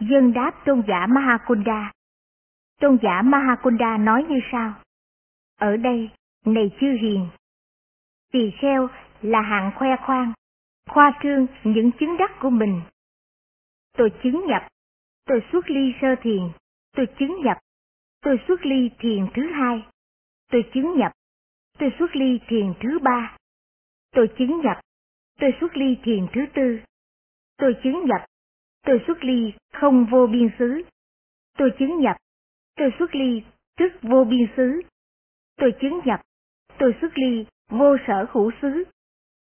dân 0.00 0.32
đáp 0.32 0.62
tôn 0.64 0.82
giả 0.88 1.06
Mahakunda. 1.06 1.92
Tôn 2.80 2.98
giả 3.02 3.22
Mahakunda 3.22 3.96
nói 3.96 4.26
như 4.28 4.40
sau. 4.52 4.74
Ở 5.56 5.76
đây, 5.76 6.10
này 6.46 6.70
chư 6.80 6.86
hiền! 7.02 7.28
Tỳ 8.32 8.50
kheo 8.60 8.88
là 9.22 9.40
hạng 9.40 9.72
khoe 9.78 9.96
khoang, 10.06 10.32
khoa 10.88 11.12
trương 11.22 11.46
những 11.64 11.90
chứng 12.00 12.16
đắc 12.18 12.30
của 12.40 12.50
mình. 12.50 12.82
Tôi 13.96 14.12
chứng 14.22 14.44
nhập, 14.46 14.62
tôi 15.24 15.40
xuất 15.52 15.70
ly 15.70 15.94
sơ 16.00 16.08
thiền, 16.22 16.42
tôi 16.96 17.06
chứng 17.18 17.40
nhập, 17.44 17.58
tôi 18.22 18.40
xuất 18.48 18.66
ly 18.66 18.90
thiền 18.98 19.26
thứ 19.34 19.42
hai, 19.52 19.82
tôi 20.50 20.64
chứng 20.74 20.94
nhập, 20.96 21.12
tôi 21.78 21.90
xuất 21.98 22.16
ly 22.16 22.40
thiền 22.48 22.74
thứ 22.82 22.98
ba, 22.98 23.36
tôi 24.10 24.28
chứng 24.38 24.60
nhập, 24.64 24.80
tôi 25.38 25.50
xuất 25.60 25.76
ly 25.76 25.98
thiền 26.02 26.26
thứ 26.34 26.40
tư, 26.54 26.80
tôi 27.56 27.76
chứng 27.84 28.04
nhập, 28.06 28.26
tôi 28.82 29.00
xuất 29.06 29.24
ly 29.24 29.52
không 29.72 30.06
vô 30.10 30.26
biên 30.26 30.48
xứ, 30.58 30.82
tôi 31.58 31.70
chứng 31.78 32.00
nhập, 32.00 32.16
tôi 32.76 32.90
xuất 32.98 33.14
ly 33.14 33.42
tức 33.76 33.92
vô 34.02 34.24
biên 34.24 34.46
xứ, 34.56 34.82
tôi 35.56 35.72
chứng 35.80 36.00
nhập, 36.04 36.20
tôi 36.78 36.94
xuất 37.00 37.18
ly 37.18 37.46
vô 37.68 37.96
sở 38.06 38.26
hữu 38.30 38.50
xứ, 38.62 38.84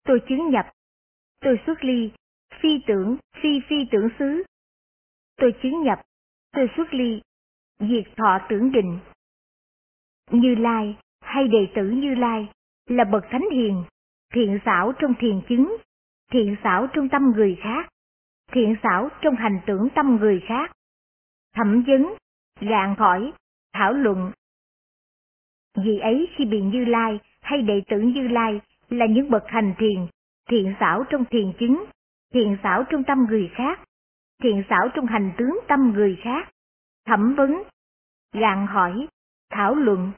tôi 0.05 0.21
chứng 0.29 0.51
nhập, 0.51 0.67
tôi 1.41 1.61
xuất 1.67 1.85
ly 1.85 2.11
phi 2.61 2.69
tưởng 2.87 3.17
phi 3.43 3.61
phi 3.69 3.77
tưởng 3.91 4.09
xứ, 4.19 4.43
tôi 5.37 5.55
chứng 5.63 5.83
nhập, 5.83 5.99
tôi 6.53 6.69
xuất 6.77 6.95
ly 6.95 7.21
diệt 7.79 8.17
thọ 8.17 8.39
tưởng 8.49 8.73
định. 8.73 8.99
Như 10.31 10.55
Lai 10.55 10.97
hay 11.21 11.49
đệ 11.49 11.69
tử 11.75 11.91
Như 11.91 12.15
Lai 12.15 12.49
là 12.87 13.05
bậc 13.05 13.25
thánh 13.31 13.45
hiền, 13.53 13.85
thiện 14.35 14.59
xảo 14.65 14.93
trong 14.99 15.15
thiền 15.19 15.41
chứng, 15.49 15.77
thiện 16.33 16.57
xảo 16.65 16.87
trong 16.95 17.09
tâm 17.09 17.33
người 17.37 17.57
khác, 17.63 17.89
thiện 18.53 18.77
xảo 18.83 19.09
trong 19.23 19.35
hành 19.35 19.61
tưởng 19.67 19.89
tâm 19.95 20.17
người 20.17 20.43
khác, 20.49 20.73
thẩm 21.55 21.83
vấn, 21.87 22.15
gạn 22.61 22.95
hỏi, 22.99 23.33
thảo 23.73 23.93
luận. 23.93 24.33
Vì 25.85 25.99
ấy 25.99 26.29
khi 26.37 26.45
bị 26.45 26.63
Như 26.63 26.85
Lai 26.85 27.19
hay 27.41 27.63
đệ 27.63 27.83
tử 27.89 28.01
Như 28.01 28.29
Lai 28.29 28.61
là 28.91 29.07
những 29.07 29.31
bậc 29.31 29.45
hành 29.47 29.75
thiền, 29.79 30.07
thiện 30.51 30.75
xảo 30.81 31.05
trong 31.11 31.25
thiền 31.25 31.53
chứng, 31.59 31.85
thiện 32.35 32.57
xảo 32.63 32.85
trong 32.91 33.05
tâm 33.05 33.27
người 33.29 33.51
khác, 33.55 33.81
thiện 34.43 34.63
xảo 34.69 34.89
trong 34.95 35.07
hành 35.07 35.33
tướng 35.39 35.59
tâm 35.69 35.93
người 35.95 36.19
khác, 36.23 36.49
thẩm 37.07 37.35
vấn, 37.35 37.63
gạn 38.33 38.67
hỏi, 38.67 39.07
thảo 39.51 39.75
luận, 39.75 40.13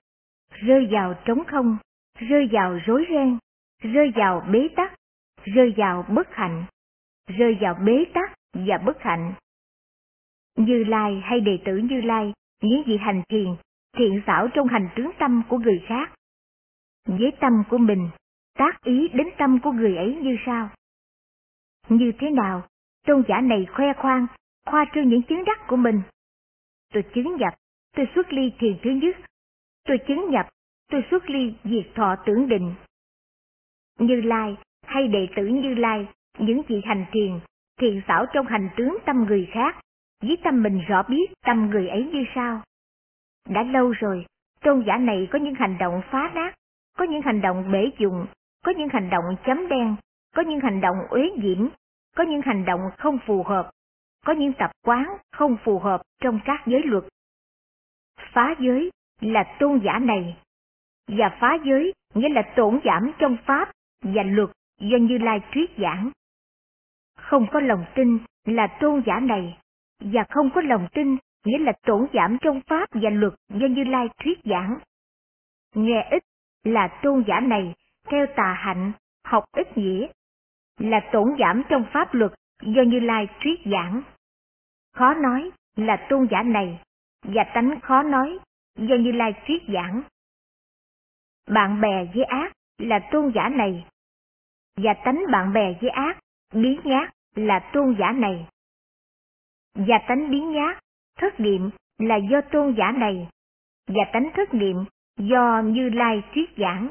rơi 0.50 0.88
vào 0.90 1.14
trống 1.24 1.44
không, 1.46 1.76
rơi 2.18 2.48
vào 2.52 2.78
rối 2.86 3.06
ren, 3.10 3.38
rơi 3.82 4.12
vào 4.16 4.46
bế 4.52 4.68
tắc, 4.76 4.92
rơi 5.44 5.74
vào 5.76 6.04
bất 6.08 6.28
hạnh, 6.34 6.64
rơi 7.26 7.58
vào 7.60 7.74
bế 7.74 8.04
tắc 8.14 8.32
và 8.54 8.78
bất 8.78 9.00
hạnh. 9.00 9.34
Như 10.56 10.84
Lai 10.84 11.20
hay 11.24 11.40
đệ 11.40 11.58
tử 11.64 11.76
Như 11.76 12.00
Lai, 12.00 12.32
những 12.62 12.82
vị 12.86 12.96
hành 12.96 13.22
thiền, 13.28 13.56
thiện 13.96 14.22
xảo 14.26 14.48
trong 14.54 14.68
hành 14.68 14.88
tướng 14.96 15.10
tâm 15.18 15.42
của 15.48 15.58
người 15.58 15.84
khác. 15.86 16.12
Với 17.06 17.32
tâm 17.40 17.52
của 17.70 17.78
mình, 17.78 18.10
tác 18.58 18.82
ý 18.84 19.08
đến 19.08 19.26
tâm 19.38 19.58
của 19.62 19.72
người 19.72 19.96
ấy 19.96 20.18
như 20.22 20.36
sao? 20.46 20.68
Như 21.88 22.12
thế 22.18 22.30
nào, 22.30 22.66
tôn 23.06 23.22
giả 23.28 23.40
này 23.40 23.66
khoe 23.76 23.92
khoang, 23.92 24.26
khoa 24.66 24.84
trương 24.94 25.08
những 25.08 25.22
chứng 25.22 25.44
đắc 25.44 25.66
của 25.68 25.76
mình. 25.76 26.02
Tôi 26.92 27.04
chứng 27.14 27.36
nhập, 27.36 27.54
tôi 27.96 28.08
xuất 28.14 28.32
ly 28.32 28.52
thiền 28.58 28.76
thứ 28.82 28.90
nhất. 28.90 29.16
Tôi 29.84 29.98
chứng 30.08 30.30
nhập, 30.30 30.48
tôi 30.90 31.04
xuất 31.10 31.30
ly 31.30 31.54
diệt 31.64 31.94
thọ 31.94 32.16
tưởng 32.26 32.48
định. 32.48 32.74
Như 33.98 34.20
Lai 34.20 34.56
hay 34.86 35.08
đệ 35.08 35.28
tử 35.36 35.46
Như 35.46 35.74
Lai, 35.74 36.08
những 36.38 36.62
vị 36.68 36.82
hành 36.84 37.06
thiền, 37.12 37.40
thiền 37.80 38.02
xảo 38.08 38.26
trong 38.34 38.46
hành 38.46 38.68
tướng 38.76 38.98
tâm 39.06 39.24
người 39.24 39.48
khác, 39.52 39.76
với 40.22 40.36
tâm 40.44 40.62
mình 40.62 40.80
rõ 40.88 41.02
biết 41.08 41.32
tâm 41.46 41.70
người 41.70 41.88
ấy 41.88 42.10
như 42.12 42.24
sao. 42.34 42.62
Đã 43.48 43.62
lâu 43.62 43.90
rồi, 43.90 44.26
tôn 44.60 44.84
giả 44.86 44.96
này 44.96 45.28
có 45.32 45.38
những 45.38 45.54
hành 45.54 45.78
động 45.78 46.02
phá 46.10 46.30
nát, 46.34 46.54
có 46.96 47.04
những 47.04 47.22
hành 47.22 47.40
động 47.40 47.72
bể 47.72 47.90
dụng, 47.98 48.26
có 48.64 48.72
những 48.72 48.88
hành 48.92 49.10
động 49.10 49.24
chấm 49.46 49.68
đen, 49.68 49.96
có 50.34 50.42
những 50.42 50.60
hành 50.60 50.80
động 50.80 50.96
uế 51.10 51.30
diễm, 51.42 51.68
có 52.16 52.24
những 52.24 52.42
hành 52.44 52.64
động 52.64 52.80
không 52.98 53.18
phù 53.26 53.42
hợp, 53.42 53.70
có 54.24 54.32
những 54.32 54.52
tập 54.58 54.70
quán 54.82 55.16
không 55.32 55.56
phù 55.64 55.78
hợp 55.78 56.02
trong 56.20 56.40
các 56.44 56.60
giới 56.66 56.82
luật. 56.84 57.04
Phá 58.32 58.54
giới 58.60 58.90
là 59.20 59.56
tôn 59.60 59.80
giả 59.84 59.98
này, 59.98 60.36
và 61.08 61.36
phá 61.40 61.56
giới 61.64 61.92
nghĩa 62.14 62.28
là 62.28 62.42
tổn 62.56 62.80
giảm 62.84 63.12
trong 63.18 63.36
pháp 63.46 63.72
và 64.02 64.22
luật 64.22 64.50
do 64.80 64.96
Như 64.96 65.18
Lai 65.18 65.40
thuyết 65.52 65.70
giảng. 65.78 66.10
Không 67.16 67.46
có 67.52 67.60
lòng 67.60 67.84
tin 67.94 68.18
là 68.44 68.66
tôn 68.80 69.02
giả 69.06 69.20
này, 69.20 69.58
và 70.00 70.24
không 70.30 70.50
có 70.54 70.60
lòng 70.60 70.88
tin 70.92 71.16
nghĩa 71.44 71.58
là 71.58 71.72
tổn 71.86 72.06
giảm 72.14 72.38
trong 72.40 72.60
pháp 72.66 72.88
và 72.92 73.10
luật 73.10 73.32
do 73.48 73.66
Như 73.66 73.84
Lai 73.84 74.08
thuyết 74.24 74.38
giảng. 74.44 74.78
Nghe 75.74 76.08
ít 76.10 76.22
là 76.64 76.98
tôn 77.02 77.24
giả 77.26 77.40
này 77.40 77.74
theo 78.06 78.26
tà 78.36 78.52
hạnh, 78.58 78.92
học 79.24 79.44
ít 79.52 79.78
nghĩa, 79.78 80.06
là 80.78 81.00
tổn 81.12 81.28
giảm 81.38 81.62
trong 81.68 81.84
pháp 81.92 82.14
luật 82.14 82.32
do 82.62 82.82
Như 82.82 83.00
Lai 83.00 83.28
thuyết 83.40 83.60
giảng. 83.72 84.02
Khó 84.92 85.14
nói 85.14 85.50
là 85.76 86.06
tôn 86.10 86.26
giả 86.30 86.42
này, 86.42 86.80
và 87.22 87.44
tánh 87.54 87.80
khó 87.82 88.02
nói 88.02 88.38
do 88.76 88.96
Như 88.96 89.12
Lai 89.12 89.32
thuyết 89.46 89.62
giảng. 89.74 90.02
Bạn 91.48 91.80
bè 91.80 92.04
với 92.14 92.24
ác 92.24 92.52
là 92.78 93.08
tôn 93.12 93.32
giả 93.34 93.48
này, 93.48 93.86
và 94.76 94.94
tánh 95.04 95.24
bạn 95.32 95.52
bè 95.52 95.74
với 95.80 95.90
ác, 95.90 96.18
biến 96.52 96.80
nhát 96.84 97.14
là 97.34 97.70
tôn 97.72 97.96
giả 97.98 98.12
này. 98.12 98.48
Và 99.74 99.98
tánh 100.08 100.30
biến 100.30 100.52
nhát, 100.52 100.78
thất 101.18 101.40
niệm 101.40 101.70
là 101.98 102.16
do 102.30 102.40
tôn 102.52 102.74
giả 102.78 102.92
này, 102.92 103.28
và 103.86 104.04
tánh 104.12 104.30
thất 104.34 104.54
niệm 104.54 104.76
do 105.16 105.62
Như 105.64 105.88
Lai 105.88 106.22
thuyết 106.34 106.50
giảng. 106.56 106.88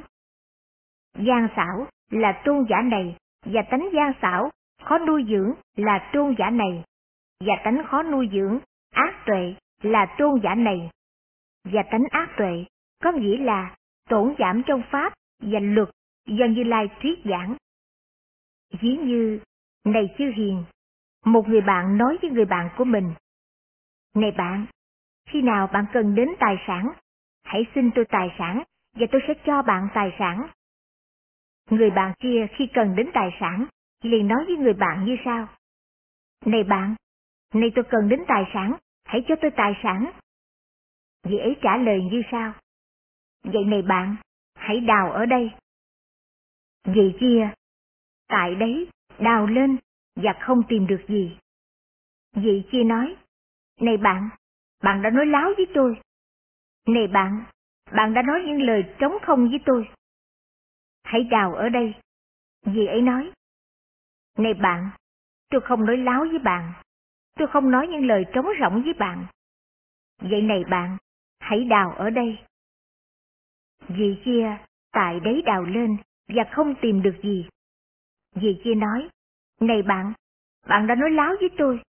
Gian 1.17 1.47
xảo 1.55 1.88
là 2.12 2.41
tôn 2.45 2.65
giả 2.69 2.81
này, 2.81 3.17
và 3.45 3.62
tánh 3.62 3.89
gian 3.93 4.12
xảo, 4.21 4.50
khó 4.84 4.98
nuôi 4.98 5.25
dưỡng 5.29 5.53
là 5.75 6.10
trôn 6.13 6.36
giả 6.39 6.50
này, 6.50 6.84
và 7.39 7.53
tánh 7.63 7.84
khó 7.88 8.03
nuôi 8.03 8.29
dưỡng, 8.34 8.60
ác 8.91 9.24
tuệ 9.25 9.55
là 9.81 10.15
trôn 10.17 10.39
giả 10.43 10.55
này. 10.55 10.89
Và 11.63 11.84
tánh 11.91 12.03
ác 12.10 12.29
tuệ 12.38 12.65
có 13.03 13.12
nghĩa 13.12 13.38
là 13.38 13.75
tổn 14.10 14.36
giảm 14.39 14.62
trong 14.67 14.81
pháp 14.91 15.13
và 15.39 15.60
luật 15.60 15.89
do 16.25 16.46
Như 16.46 16.63
Lai 16.63 16.89
thuyết 17.01 17.19
giảng. 17.25 17.55
Ví 18.79 18.98
như, 18.98 19.39
này 19.86 20.15
chư 20.17 20.31
hiền, 20.36 20.63
một 21.25 21.48
người 21.48 21.62
bạn 21.62 21.98
nói 21.98 22.17
với 22.22 22.31
người 22.31 22.46
bạn 22.46 22.69
của 22.77 22.84
mình, 22.84 23.13
Này 24.15 24.31
bạn, 24.31 24.65
khi 25.29 25.41
nào 25.41 25.67
bạn 25.67 25.86
cần 25.93 26.15
đến 26.15 26.29
tài 26.39 26.55
sản, 26.67 26.91
hãy 27.43 27.65
xin 27.75 27.91
tôi 27.96 28.05
tài 28.05 28.36
sản 28.38 28.63
và 28.96 29.07
tôi 29.12 29.22
sẽ 29.27 29.34
cho 29.46 29.62
bạn 29.62 29.88
tài 29.93 30.15
sản. 30.19 30.48
Người 31.69 31.89
bạn 31.89 32.13
kia 32.19 32.48
khi 32.51 32.67
cần 32.74 32.96
đến 32.96 33.10
tài 33.13 33.29
sản, 33.39 33.65
liền 34.01 34.27
nói 34.27 34.45
với 34.45 34.55
người 34.55 34.73
bạn 34.73 35.05
như 35.05 35.17
sau. 35.25 35.47
Này 36.45 36.63
bạn, 36.63 36.95
này 37.53 37.71
tôi 37.75 37.85
cần 37.89 38.09
đến 38.09 38.19
tài 38.27 38.43
sản, 38.53 38.77
hãy 39.05 39.25
cho 39.27 39.35
tôi 39.41 39.51
tài 39.57 39.73
sản. 39.83 40.11
Vị 41.23 41.37
ấy 41.37 41.55
trả 41.61 41.77
lời 41.77 41.99
như 42.11 42.21
sau. 42.31 42.53
Vậy 43.43 43.63
này 43.65 43.81
bạn, 43.81 44.15
hãy 44.55 44.79
đào 44.79 45.11
ở 45.11 45.25
đây. 45.25 45.51
Vị 46.83 47.13
kia, 47.19 47.49
tại 48.27 48.55
đấy 48.55 48.87
đào 49.19 49.47
lên 49.47 49.77
và 50.15 50.33
không 50.41 50.63
tìm 50.67 50.87
được 50.87 51.05
gì. 51.07 51.37
Vị 52.35 52.63
kia 52.71 52.83
nói, 52.83 53.15
này 53.81 53.97
bạn, 53.97 54.29
bạn 54.83 55.01
đã 55.01 55.09
nói 55.09 55.25
láo 55.25 55.49
với 55.57 55.65
tôi. 55.73 56.01
Này 56.87 57.07
bạn, 57.07 57.43
bạn 57.91 58.13
đã 58.13 58.21
nói 58.21 58.43
những 58.45 58.61
lời 58.61 58.83
trống 58.99 59.17
không 59.21 59.49
với 59.49 59.59
tôi. 59.65 59.89
Hãy 61.03 61.23
đào 61.23 61.55
ở 61.55 61.69
đây. 61.69 61.93
Dì 62.65 62.85
ấy 62.85 63.01
nói, 63.01 63.31
này 64.38 64.53
bạn, 64.53 64.89
tôi 65.50 65.62
không 65.62 65.86
nói 65.86 65.98
láo 65.98 66.25
với 66.29 66.39
bạn. 66.39 66.74
Tôi 67.36 67.48
không 67.48 67.72
nói 67.72 67.88
những 67.88 68.08
lời 68.08 68.25
trống 68.34 68.48
rỗng 68.62 68.84
với 68.84 68.94
bạn. 68.94 69.25
Vậy 70.22 70.41
này 70.41 70.63
bạn, 70.70 70.98
hãy 71.39 71.63
đào 71.63 71.91
ở 71.91 72.10
đây. 72.10 72.38
Dì 73.89 74.22
kia 74.25 74.58
tại 74.91 75.20
đấy 75.20 75.44
đào 75.46 75.63
lên 75.63 75.98
và 76.27 76.44
không 76.51 76.75
tìm 76.82 77.01
được 77.01 77.15
gì. 77.24 77.50
Dì 78.36 78.62
kia 78.63 78.75
nói, 78.75 79.10
này 79.60 79.82
bạn, 79.82 80.13
bạn 80.67 80.88
đã 80.88 80.96
nói 80.96 81.12
láo 81.12 81.34
với 81.39 81.50
tôi. 81.58 81.79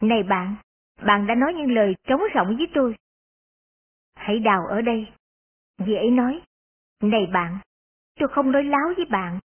Này 0.00 0.22
bạn, 0.22 0.56
bạn 1.06 1.26
đã 1.26 1.34
nói 1.34 1.54
những 1.54 1.72
lời 1.72 1.94
trống 2.02 2.20
rỗng 2.34 2.56
với 2.56 2.66
tôi. 2.74 2.96
Hãy 4.14 4.38
đào 4.38 4.66
ở 4.66 4.80
đây. 4.80 5.06
Dì 5.78 5.94
ấy 5.94 6.10
nói, 6.10 6.42
này 7.02 7.26
bạn, 7.32 7.58
tôi 8.18 8.28
không 8.28 8.52
nói 8.52 8.64
láo 8.64 8.92
với 8.96 9.04
bạn. 9.04 9.38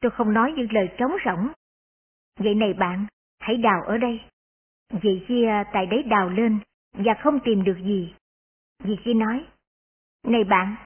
Tôi 0.00 0.10
không 0.10 0.32
nói 0.32 0.52
những 0.56 0.72
lời 0.72 0.88
trống 0.98 1.12
rỗng. 1.24 1.48
Vậy 2.38 2.54
này 2.54 2.74
bạn, 2.74 3.06
hãy 3.40 3.56
đào 3.56 3.82
ở 3.86 3.98
đây. 3.98 4.20
Dì 5.02 5.24
kia 5.28 5.46
à, 5.48 5.64
tại 5.72 5.86
đấy 5.86 6.02
đào 6.02 6.28
lên 6.28 6.58
và 6.92 7.14
không 7.22 7.40
tìm 7.44 7.64
được 7.64 7.76
gì. 7.84 8.14
Dì 8.84 8.96
kia 9.04 9.14
nói, 9.14 9.46
này 10.24 10.44
bạn, 10.44 10.76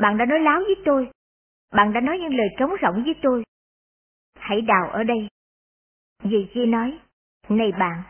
bạn 0.00 0.18
đã 0.18 0.24
nói 0.24 0.40
láo 0.40 0.60
với 0.60 0.76
tôi. 0.84 1.10
Bạn 1.72 1.92
đã 1.92 2.00
nói 2.00 2.18
những 2.18 2.34
lời 2.34 2.48
trống 2.58 2.70
rỗng 2.82 3.04
với 3.04 3.14
tôi. 3.22 3.44
Hãy 4.34 4.60
đào 4.60 4.90
ở 4.90 5.02
đây. 5.02 5.28
Dì 6.24 6.48
kia 6.54 6.66
nói, 6.66 6.98
này 7.48 7.72
bạn, 7.72 8.02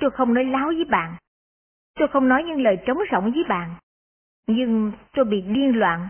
tôi 0.00 0.10
không 0.10 0.34
nói 0.34 0.44
láo 0.44 0.66
với 0.66 0.84
bạn. 0.84 1.16
Tôi 1.94 2.08
không 2.08 2.28
nói 2.28 2.44
những 2.44 2.62
lời 2.62 2.78
trống 2.86 2.98
rỗng 3.12 3.32
với 3.32 3.44
bạn. 3.48 3.74
Nhưng 4.46 4.92
tôi 5.14 5.24
bị 5.24 5.40
điên 5.40 5.78
loạn, 5.78 6.08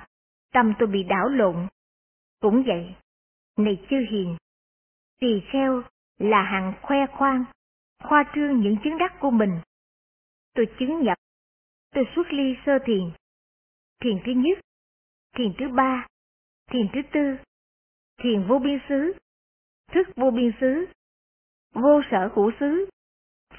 tâm 0.52 0.74
tôi 0.78 0.88
bị 0.88 1.02
đảo 1.02 1.28
lộn. 1.28 1.66
Cũng 2.40 2.62
vậy, 2.66 2.94
này 3.56 3.86
chư 3.90 3.96
hiền, 4.10 4.36
tỳ 5.20 5.40
kheo 5.52 5.82
là 6.18 6.42
hàng 6.42 6.72
khoe 6.82 7.06
khoang, 7.06 7.44
khoa 8.04 8.24
trương 8.34 8.60
những 8.60 8.76
chứng 8.84 8.98
đắc 8.98 9.16
của 9.20 9.30
mình. 9.30 9.60
Tôi 10.54 10.66
chứng 10.78 11.02
nhập, 11.02 11.18
tôi 11.90 12.04
xuất 12.16 12.32
ly 12.32 12.56
sơ 12.66 12.72
thiền. 12.86 13.10
Thiền 14.00 14.18
thứ 14.26 14.32
nhất, 14.32 14.58
thiền 15.36 15.52
thứ 15.58 15.68
ba, 15.68 16.06
thiền 16.70 16.88
thứ 16.92 17.00
tư, 17.12 17.36
thiền 18.22 18.48
vô 18.48 18.58
biên 18.58 18.78
xứ, 18.88 19.12
thức 19.92 20.08
vô 20.16 20.30
biên 20.30 20.50
xứ, 20.60 20.86
vô 21.72 22.02
sở 22.10 22.30
hữu 22.34 22.52
xứ, 22.60 22.88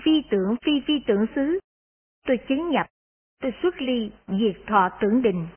phi 0.03 0.11
tưởng 0.31 0.55
phi 0.65 0.71
phi 0.87 0.93
tưởng 1.07 1.25
xứ. 1.35 1.59
Tôi 2.27 2.37
chứng 2.49 2.69
nhập, 2.69 2.87
tôi 3.39 3.53
xuất 3.61 3.81
ly 3.81 4.11
diệt 4.27 4.61
thọ 4.67 4.89
tưởng 5.01 5.21
định. 5.21 5.47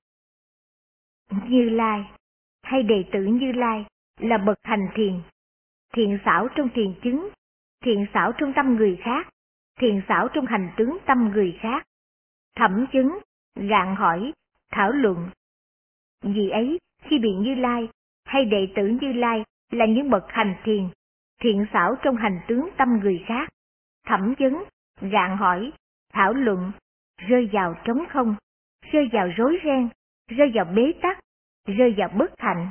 Như 1.30 1.68
Lai, 1.68 2.10
hay 2.62 2.82
đệ 2.82 3.04
tử 3.12 3.24
Như 3.24 3.52
Lai 3.52 3.86
là 4.20 4.38
bậc 4.38 4.58
hành 4.62 4.88
thiền, 4.94 5.20
thiện 5.94 6.18
xảo 6.24 6.48
trong 6.56 6.68
thiền 6.74 6.94
chứng, 7.02 7.28
thiện 7.84 8.06
xảo 8.14 8.32
trong 8.32 8.52
tâm 8.56 8.76
người 8.76 8.98
khác, 9.02 9.28
thiện 9.80 10.02
xảo 10.08 10.28
trong 10.28 10.46
hành 10.46 10.70
tướng 10.76 10.98
tâm 11.06 11.30
người 11.34 11.58
khác, 11.60 11.86
thẩm 12.56 12.86
chứng, 12.92 13.18
gạn 13.54 13.96
hỏi, 13.96 14.32
thảo 14.70 14.92
luận. 14.92 15.30
Vì 16.22 16.48
ấy, 16.48 16.78
khi 17.02 17.18
bị 17.18 17.30
Như 17.34 17.54
Lai 17.54 17.88
hay 18.24 18.44
đệ 18.44 18.68
tử 18.76 18.98
Như 19.00 19.12
Lai 19.12 19.44
là 19.70 19.86
những 19.86 20.10
bậc 20.10 20.24
hành 20.28 20.54
thiền, 20.64 20.88
thiện 21.40 21.66
xảo 21.72 21.94
trong 22.02 22.16
hành 22.16 22.40
tướng 22.48 22.68
tâm 22.76 22.88
người 23.02 23.24
khác, 23.26 23.48
thẩm 24.06 24.34
vấn, 24.38 24.64
gạn 25.00 25.36
hỏi, 25.36 25.72
thảo 26.12 26.32
luận, 26.32 26.72
rơi 27.18 27.48
vào 27.52 27.74
trống 27.84 28.04
không, 28.10 28.36
rơi 28.92 29.08
vào 29.12 29.28
rối 29.36 29.58
ren, 29.64 29.88
rơi 30.28 30.50
vào 30.54 30.64
bế 30.64 30.92
tắc, 31.02 31.18
rơi 31.66 31.94
vào 31.96 32.08
bất 32.08 32.30
hạnh, 32.38 32.70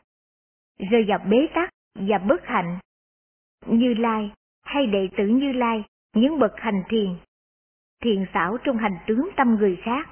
rơi 0.92 1.06
vào 1.08 1.20
bế 1.30 1.48
tắc 1.54 1.70
và 1.96 2.18
bất 2.18 2.46
hạnh. 2.46 2.80
Như 3.66 3.94
Lai 3.94 4.32
hay 4.64 4.88
đệ 4.88 5.10
tử 5.18 5.28
Như 5.28 5.52
Lai, 5.52 5.84
những 6.14 6.40
bậc 6.40 6.52
hành 6.58 6.84
thiền, 6.90 7.18
thiền 8.04 8.26
xảo 8.34 8.58
trong 8.64 8.78
hành 8.78 8.98
tướng 9.08 9.30
tâm 9.38 9.56
người 9.56 9.78
khác, 9.84 10.10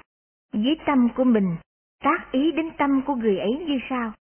với 0.52 0.76
tâm 0.86 1.08
của 1.16 1.24
mình, 1.24 1.56
tác 2.00 2.28
ý 2.32 2.52
đến 2.52 2.70
tâm 2.78 3.02
của 3.06 3.14
người 3.14 3.38
ấy 3.38 3.64
như 3.66 3.78
sao? 3.90 4.12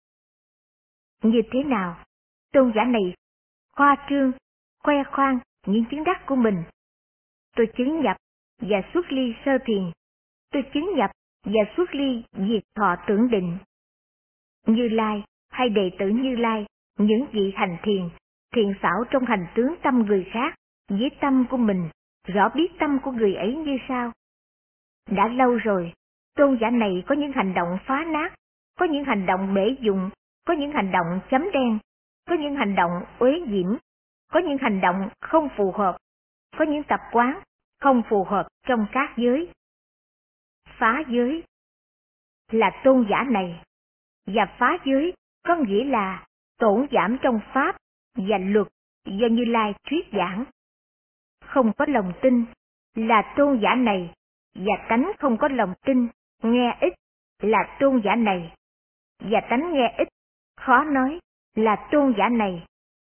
Như 1.22 1.42
thế 1.52 1.64
nào? 1.64 2.04
Tôn 2.52 2.72
giả 2.76 2.84
này 2.84 3.14
khoa 3.76 3.96
trương, 4.08 4.32
khoe 4.82 4.94
khoang 5.04 5.38
những 5.66 5.84
chứng 5.90 6.04
đắc 6.04 6.22
của 6.26 6.36
mình. 6.36 6.62
Tôi 7.56 7.66
chứng 7.76 8.00
nhập 8.00 8.16
và 8.60 8.82
xuất 8.94 9.12
ly 9.12 9.34
sơ 9.44 9.52
thiền. 9.66 9.90
Tôi 10.50 10.62
chứng 10.74 10.94
nhập 10.96 11.10
và 11.44 11.60
xuất 11.76 11.94
ly 11.94 12.22
diệt 12.32 12.62
thọ 12.74 12.96
tưởng 13.06 13.30
định. 13.30 13.58
Như 14.66 14.88
Lai 14.88 15.24
hay 15.50 15.68
đệ 15.68 15.90
tử 15.98 16.08
Như 16.08 16.36
Lai, 16.36 16.66
những 16.98 17.26
vị 17.32 17.52
hành 17.56 17.76
thiền, 17.82 18.08
thiền 18.54 18.74
xảo 18.82 19.04
trong 19.10 19.24
hành 19.24 19.46
tướng 19.54 19.74
tâm 19.82 19.98
người 20.06 20.26
khác, 20.32 20.54
với 20.88 21.10
tâm 21.20 21.44
của 21.50 21.56
mình, 21.56 21.88
rõ 22.26 22.48
biết 22.54 22.72
tâm 22.78 22.98
của 23.02 23.10
người 23.10 23.34
ấy 23.34 23.56
như 23.56 23.78
sao. 23.88 24.12
Đã 25.10 25.28
lâu 25.28 25.56
rồi, 25.56 25.92
tôn 26.34 26.58
giả 26.60 26.70
này 26.70 27.04
có 27.06 27.14
những 27.14 27.32
hành 27.32 27.54
động 27.54 27.78
phá 27.86 28.04
nát, 28.04 28.34
có 28.78 28.86
những 28.86 29.04
hành 29.04 29.26
động 29.26 29.54
bể 29.54 29.76
dụng, 29.80 30.10
có 30.46 30.54
những 30.54 30.72
hành 30.72 30.92
động 30.92 31.20
chấm 31.30 31.50
đen, 31.52 31.78
có 32.28 32.34
những 32.34 32.56
hành 32.56 32.74
động 32.74 32.92
uế 33.18 33.40
diễm, 33.48 33.76
có 34.32 34.40
những 34.40 34.58
hành 34.58 34.80
động 34.80 35.08
không 35.20 35.48
phù 35.56 35.72
hợp, 35.72 35.96
có 36.58 36.64
những 36.64 36.82
tập 36.82 37.00
quán 37.12 37.40
không 37.80 38.02
phù 38.08 38.24
hợp 38.24 38.46
trong 38.66 38.86
các 38.92 39.12
giới. 39.16 39.48
Phá 40.78 41.02
giới 41.08 41.42
là 42.50 42.70
tôn 42.84 43.06
giả 43.10 43.24
này, 43.30 43.62
và 44.26 44.46
phá 44.58 44.78
giới 44.84 45.12
có 45.42 45.56
nghĩa 45.56 45.84
là 45.84 46.26
tổn 46.58 46.86
giảm 46.92 47.18
trong 47.22 47.40
pháp 47.52 47.76
và 48.14 48.38
luật 48.38 48.66
do 49.04 49.26
Như 49.26 49.44
Lai 49.44 49.74
thuyết 49.84 50.06
giảng. 50.12 50.44
Không 51.44 51.72
có 51.78 51.84
lòng 51.88 52.12
tin 52.22 52.44
là 52.94 53.34
tôn 53.36 53.60
giả 53.62 53.74
này, 53.74 54.14
và 54.54 54.86
tánh 54.88 55.12
không 55.18 55.36
có 55.36 55.48
lòng 55.48 55.74
tin, 55.84 56.08
nghe 56.42 56.76
ít 56.80 56.94
là 57.42 57.76
tôn 57.80 58.00
giả 58.04 58.14
này, 58.14 58.52
và 59.18 59.40
tánh 59.50 59.72
nghe 59.72 59.94
ít, 59.98 60.08
khó 60.56 60.84
nói 60.84 61.20
là 61.54 61.88
tôn 61.92 62.14
giả 62.18 62.28
này, 62.28 62.66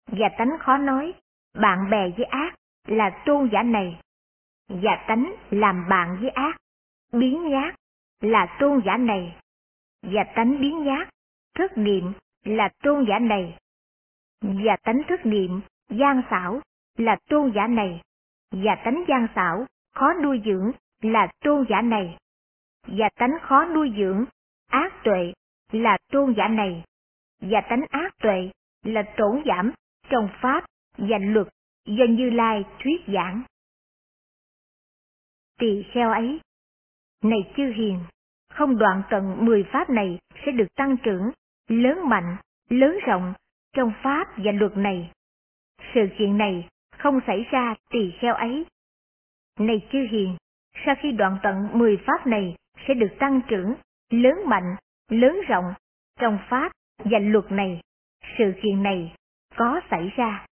và 0.07 0.29
tánh 0.37 0.49
khó 0.59 0.77
nói, 0.77 1.13
bạn 1.53 1.89
bè 1.89 2.09
với 2.17 2.25
ác 2.25 2.55
là 2.87 3.21
tôn 3.25 3.49
giả 3.51 3.63
này, 3.63 3.99
và 4.67 5.05
tánh 5.07 5.35
làm 5.49 5.89
bạn 5.89 6.17
với 6.21 6.29
ác, 6.29 6.57
biến 7.13 7.49
nhát 7.49 7.75
là 8.21 8.57
tôn 8.59 8.81
giả 8.85 8.97
này, 8.97 9.35
và 10.01 10.23
tánh 10.35 10.61
biến 10.61 10.83
nhát, 10.83 11.09
thất 11.55 11.77
niệm 11.77 12.13
là 12.43 12.69
tôn 12.83 13.05
giả 13.09 13.19
này, 13.19 13.57
và 14.41 14.75
tánh 14.83 15.01
thức 15.09 15.19
niệm, 15.23 15.61
gian 15.89 16.21
xảo 16.29 16.61
là 16.97 17.17
tôn 17.29 17.51
giả 17.55 17.67
này, 17.67 18.01
và 18.51 18.75
tánh 18.85 19.03
gian 19.07 19.27
xảo, 19.35 19.65
khó 19.93 20.13
nuôi 20.23 20.41
dưỡng 20.45 20.71
là 21.01 21.27
tôn 21.43 21.65
giả 21.69 21.81
này, 21.81 22.17
và 22.87 23.09
tánh 23.15 23.37
khó 23.41 23.65
nuôi 23.65 23.93
dưỡng, 23.97 24.25
ác 24.67 24.93
tuệ 25.03 25.33
là 25.71 25.97
tôn 26.11 26.33
giả 26.37 26.47
này, 26.47 26.83
và 27.41 27.61
tánh 27.69 27.85
ác 27.89 28.17
tuệ 28.21 28.49
là 28.83 29.03
tổn 29.17 29.43
giảm 29.45 29.71
trong 30.09 30.29
pháp 30.41 30.65
và 30.97 31.17
luật 31.17 31.47
do 31.85 32.05
Như 32.09 32.29
Lai 32.29 32.63
thuyết 32.79 33.01
giảng. 33.07 33.43
Tỳ 35.59 35.83
kheo 35.91 36.11
ấy, 36.11 36.39
này 37.23 37.53
chư 37.57 37.71
hiền, 37.75 37.99
không 38.49 38.77
đoạn 38.77 39.03
tận 39.09 39.45
mười 39.45 39.63
pháp 39.71 39.89
này 39.89 40.19
sẽ 40.45 40.51
được 40.51 40.75
tăng 40.75 40.97
trưởng, 41.03 41.31
lớn 41.67 42.09
mạnh, 42.09 42.37
lớn 42.69 42.97
rộng 43.05 43.33
trong 43.73 43.93
pháp 44.03 44.27
và 44.37 44.51
luật 44.51 44.77
này. 44.77 45.11
Sự 45.93 46.01
kiện 46.17 46.37
này 46.37 46.67
không 46.97 47.19
xảy 47.27 47.45
ra 47.51 47.75
tỳ 47.89 48.11
kheo 48.19 48.35
ấy. 48.35 48.65
Này 49.59 49.87
chư 49.91 50.07
hiền, 50.11 50.37
sau 50.85 50.95
khi 51.01 51.11
đoạn 51.11 51.37
tận 51.43 51.69
mười 51.73 51.97
pháp 52.07 52.27
này 52.27 52.55
sẽ 52.87 52.93
được 52.93 53.15
tăng 53.19 53.41
trưởng, 53.47 53.75
lớn 54.09 54.35
mạnh, 54.45 54.75
lớn 55.09 55.37
rộng 55.47 55.73
trong 56.19 56.39
pháp 56.49 56.71
và 56.97 57.19
luật 57.19 57.51
này. 57.51 57.81
Sự 58.37 58.53
kiện 58.63 58.83
này 58.83 59.15
có 59.55 59.81
xảy 59.89 60.13
ra. 60.15 60.45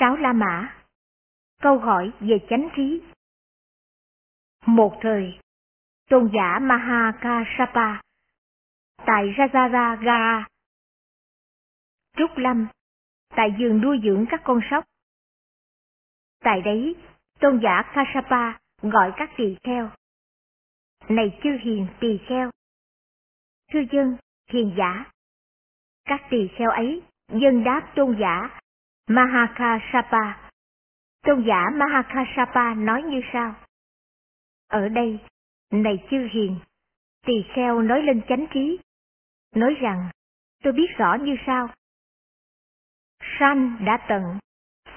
Sáu 0.00 0.16
La 0.16 0.32
Mã 0.32 0.76
Câu 1.62 1.78
hỏi 1.78 2.10
về 2.20 2.38
chánh 2.50 2.68
trí 2.76 3.02
Một 4.66 4.98
thời, 5.00 5.38
tôn 6.08 6.30
giả 6.34 6.58
Mahakasapa 6.58 8.00
tại 9.06 9.34
Rajaraga, 9.36 10.44
Trúc 12.20 12.36
Lâm, 12.36 12.66
tại 13.36 13.54
giường 13.58 13.80
nuôi 13.80 14.00
dưỡng 14.04 14.26
các 14.30 14.40
con 14.44 14.60
sóc. 14.70 14.84
Tại 16.40 16.62
đấy, 16.62 16.96
tôn 17.38 17.60
giả 17.62 17.82
Kasapa 17.94 18.58
gọi 18.82 19.12
các 19.16 19.30
tỳ 19.36 19.56
kheo. 19.62 19.90
Này 21.08 21.38
chư 21.42 21.50
hiền 21.62 21.86
tỳ 22.00 22.18
kheo! 22.28 22.50
Thưa 23.72 23.80
dân, 23.92 24.16
hiền 24.50 24.74
giả! 24.78 25.10
Các 26.04 26.20
tỳ 26.30 26.48
kheo 26.58 26.70
ấy 26.70 27.02
dân 27.28 27.64
đáp 27.64 27.92
tôn 27.96 28.16
giả 28.20 28.60
Mahakasapa. 29.06 30.50
Tôn 31.22 31.44
giả 31.46 31.70
Mahakasapa 31.74 32.74
nói 32.74 33.02
như 33.02 33.20
sau. 33.32 33.54
Ở 34.68 34.88
đây, 34.88 35.18
này 35.70 36.06
chư 36.10 36.28
hiền, 36.32 36.58
tỳ 37.26 37.44
kheo 37.54 37.82
nói 37.82 38.02
lên 38.02 38.22
chánh 38.28 38.46
trí, 38.54 38.78
nói 39.54 39.74
rằng, 39.80 40.10
tôi 40.62 40.72
biết 40.72 40.88
rõ 40.98 41.14
như 41.14 41.36
sau. 41.46 41.68
Sanh 43.20 43.76
đã 43.84 43.98
tận, 44.08 44.38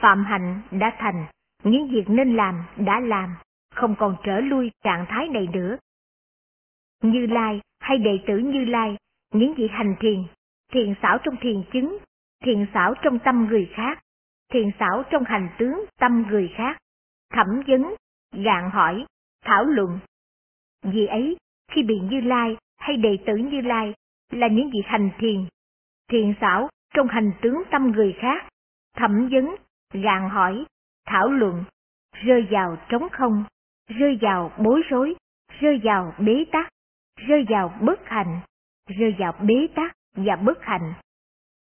phạm 0.01 0.25
hạnh 0.25 0.61
đã 0.71 0.95
thành, 0.99 1.25
những 1.63 1.87
việc 1.87 2.03
nên 2.07 2.35
làm 2.35 2.63
đã 2.77 2.99
làm, 2.99 3.35
không 3.75 3.95
còn 3.99 4.15
trở 4.23 4.39
lui 4.39 4.71
trạng 4.83 5.05
thái 5.09 5.27
này 5.27 5.47
nữa. 5.53 5.77
Như 7.01 7.25
Lai 7.25 7.61
hay 7.79 7.97
đệ 7.97 8.19
tử 8.27 8.37
Như 8.37 8.65
Lai, 8.65 8.97
những 9.33 9.53
vị 9.53 9.67
hành 9.71 9.95
thiền, 9.99 10.23
thiền 10.71 10.93
xảo 11.01 11.17
trong 11.23 11.35
thiền 11.41 11.63
chứng, 11.73 11.97
thiền 12.43 12.65
xảo 12.73 12.93
trong 13.03 13.19
tâm 13.19 13.47
người 13.49 13.69
khác, 13.73 14.03
thiền 14.53 14.71
xảo 14.79 15.03
trong 15.11 15.23
hành 15.23 15.49
tướng 15.57 15.85
tâm 15.99 16.25
người 16.29 16.53
khác, 16.55 16.77
thẩm 17.33 17.47
vấn, 17.67 17.95
gạn 18.31 18.69
hỏi, 18.69 19.05
thảo 19.45 19.63
luận. 19.63 19.99
Vì 20.83 21.05
ấy, 21.05 21.37
khi 21.71 21.83
bị 21.83 21.99
Như 21.99 22.21
Lai 22.21 22.57
hay 22.77 22.97
đệ 22.97 23.17
tử 23.25 23.35
Như 23.35 23.61
Lai 23.61 23.93
là 24.31 24.47
những 24.47 24.69
vị 24.73 24.79
hành 24.85 25.09
thiền, 25.17 25.45
thiền 26.11 26.33
xảo 26.41 26.69
trong 26.93 27.07
hành 27.07 27.31
tướng 27.41 27.63
tâm 27.71 27.91
người 27.91 28.15
khác, 28.19 28.45
thẩm 28.97 29.29
vấn, 29.31 29.55
gạn 29.93 30.29
hỏi, 30.29 30.65
thảo 31.05 31.27
luận, 31.29 31.63
rơi 32.13 32.47
vào 32.51 32.77
trống 32.89 33.07
không, 33.11 33.43
rơi 33.87 34.17
vào 34.21 34.51
bối 34.57 34.81
rối, 34.89 35.15
rơi 35.59 35.81
vào 35.83 36.13
bế 36.19 36.45
tắc, 36.51 36.69
rơi 37.27 37.45
vào 37.49 37.73
bất 37.81 37.99
hạnh, 38.05 38.39
rơi 38.87 39.15
vào 39.19 39.33
bế 39.41 39.67
tắc 39.75 39.91
và 40.15 40.35
bất 40.35 40.57
hạnh. 40.61 40.93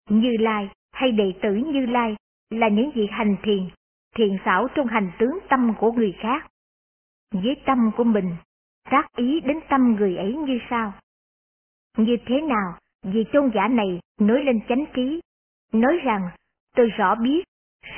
Như 0.09 0.37
Lai 0.39 0.69
hay 0.91 1.11
đệ 1.11 1.33
tử 1.41 1.53
Như 1.53 1.85
Lai 1.85 2.15
là 2.49 2.67
những 2.67 2.91
vị 2.91 3.07
hành 3.11 3.35
thiền, 3.43 3.69
thiền 4.15 4.37
xảo 4.45 4.67
trong 4.75 4.87
hành 4.87 5.11
tướng 5.19 5.39
tâm 5.49 5.73
của 5.79 5.91
người 5.91 6.15
khác. 6.19 6.47
Với 7.31 7.55
tâm 7.65 7.91
của 7.97 8.03
mình, 8.03 8.35
tác 8.89 9.15
ý 9.15 9.39
đến 9.39 9.59
tâm 9.69 9.95
người 9.95 10.15
ấy 10.17 10.35
như 10.35 10.59
sau. 10.69 10.93
Như 11.97 12.17
thế 12.25 12.41
nào, 12.41 12.77
vị 13.03 13.25
tôn 13.33 13.51
giả 13.53 13.67
này 13.67 13.99
nói 14.19 14.43
lên 14.43 14.59
chánh 14.69 14.85
trí, 14.93 15.21
nói 15.73 15.99
rằng, 16.03 16.29
tôi 16.75 16.89
rõ 16.89 17.15
biết, 17.15 17.43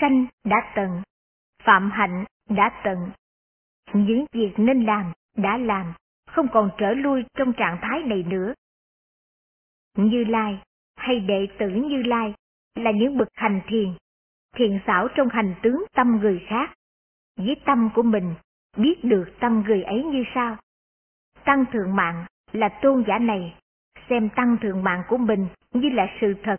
sanh 0.01 0.25
đã 0.43 0.71
tận, 0.75 1.01
phạm 1.63 1.91
hạnh 1.91 2.25
đã 2.49 2.81
tận. 2.83 2.97
Những 3.93 4.25
việc 4.31 4.53
nên 4.57 4.85
làm, 4.85 5.13
đã 5.37 5.57
làm, 5.57 5.93
không 6.27 6.47
còn 6.53 6.69
trở 6.77 6.93
lui 6.93 7.25
trong 7.37 7.53
trạng 7.53 7.77
thái 7.81 8.03
này 8.03 8.23
nữa. 8.23 8.53
Như 9.97 10.23
Lai 10.23 10.59
hay 10.95 11.19
đệ 11.19 11.47
tử 11.59 11.69
Như 11.69 12.03
Lai 12.03 12.33
là 12.75 12.91
những 12.91 13.17
bậc 13.17 13.27
hành 13.33 13.61
thiền, 13.67 13.93
thiền 14.55 14.79
xảo 14.87 15.07
trong 15.15 15.29
hành 15.29 15.55
tướng 15.63 15.85
tâm 15.95 16.19
người 16.21 16.45
khác. 16.47 16.73
Với 17.37 17.55
tâm 17.65 17.89
của 17.95 18.03
mình, 18.03 18.35
biết 18.77 19.03
được 19.03 19.25
tâm 19.39 19.63
người 19.67 19.83
ấy 19.83 20.03
như 20.03 20.23
sao. 20.35 20.57
Tăng 21.43 21.65
thượng 21.71 21.95
mạng 21.95 22.25
là 22.51 22.69
tôn 22.81 23.03
giả 23.07 23.19
này, 23.19 23.55
xem 24.09 24.29
tăng 24.35 24.57
thượng 24.61 24.83
mạng 24.83 25.03
của 25.07 25.17
mình 25.17 25.47
như 25.73 25.89
là 25.89 26.07
sự 26.21 26.35
thật, 26.43 26.57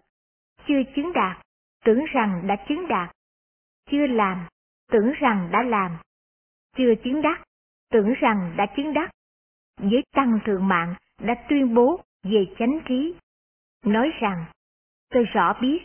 chưa 0.66 0.82
chứng 0.96 1.12
đạt, 1.12 1.36
tưởng 1.84 2.04
rằng 2.12 2.46
đã 2.46 2.56
chứng 2.68 2.88
đạt, 2.88 3.16
chưa 3.90 4.06
làm, 4.06 4.46
tưởng 4.92 5.12
rằng 5.20 5.48
đã 5.52 5.62
làm, 5.62 5.96
chưa 6.76 6.94
chứng 7.04 7.22
đắc, 7.22 7.42
tưởng 7.90 8.14
rằng 8.20 8.54
đã 8.56 8.66
chứng 8.76 8.92
đắc. 8.92 9.10
Với 9.76 10.02
tăng 10.12 10.40
thượng 10.44 10.68
mạng 10.68 10.94
đã 11.20 11.34
tuyên 11.48 11.74
bố 11.74 12.00
về 12.22 12.46
chánh 12.58 12.80
trí, 12.88 13.14
nói 13.84 14.10
rằng, 14.20 14.44
tôi 15.10 15.24
rõ 15.24 15.58
biết, 15.60 15.84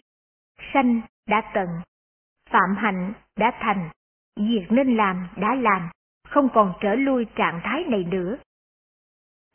sanh 0.74 1.02
đã 1.28 1.52
tận, 1.54 1.68
phạm 2.50 2.76
hạnh 2.78 3.14
đã 3.38 3.52
thành, 3.60 3.90
việc 4.36 4.66
nên 4.70 4.98
làm 4.98 5.28
đã 5.38 5.56
làm, 5.56 5.90
không 6.28 6.50
còn 6.54 6.74
trở 6.82 6.96
lui 6.96 7.26
trạng 7.36 7.62
thái 7.64 7.84
này 7.88 8.04
nữa. 8.04 8.38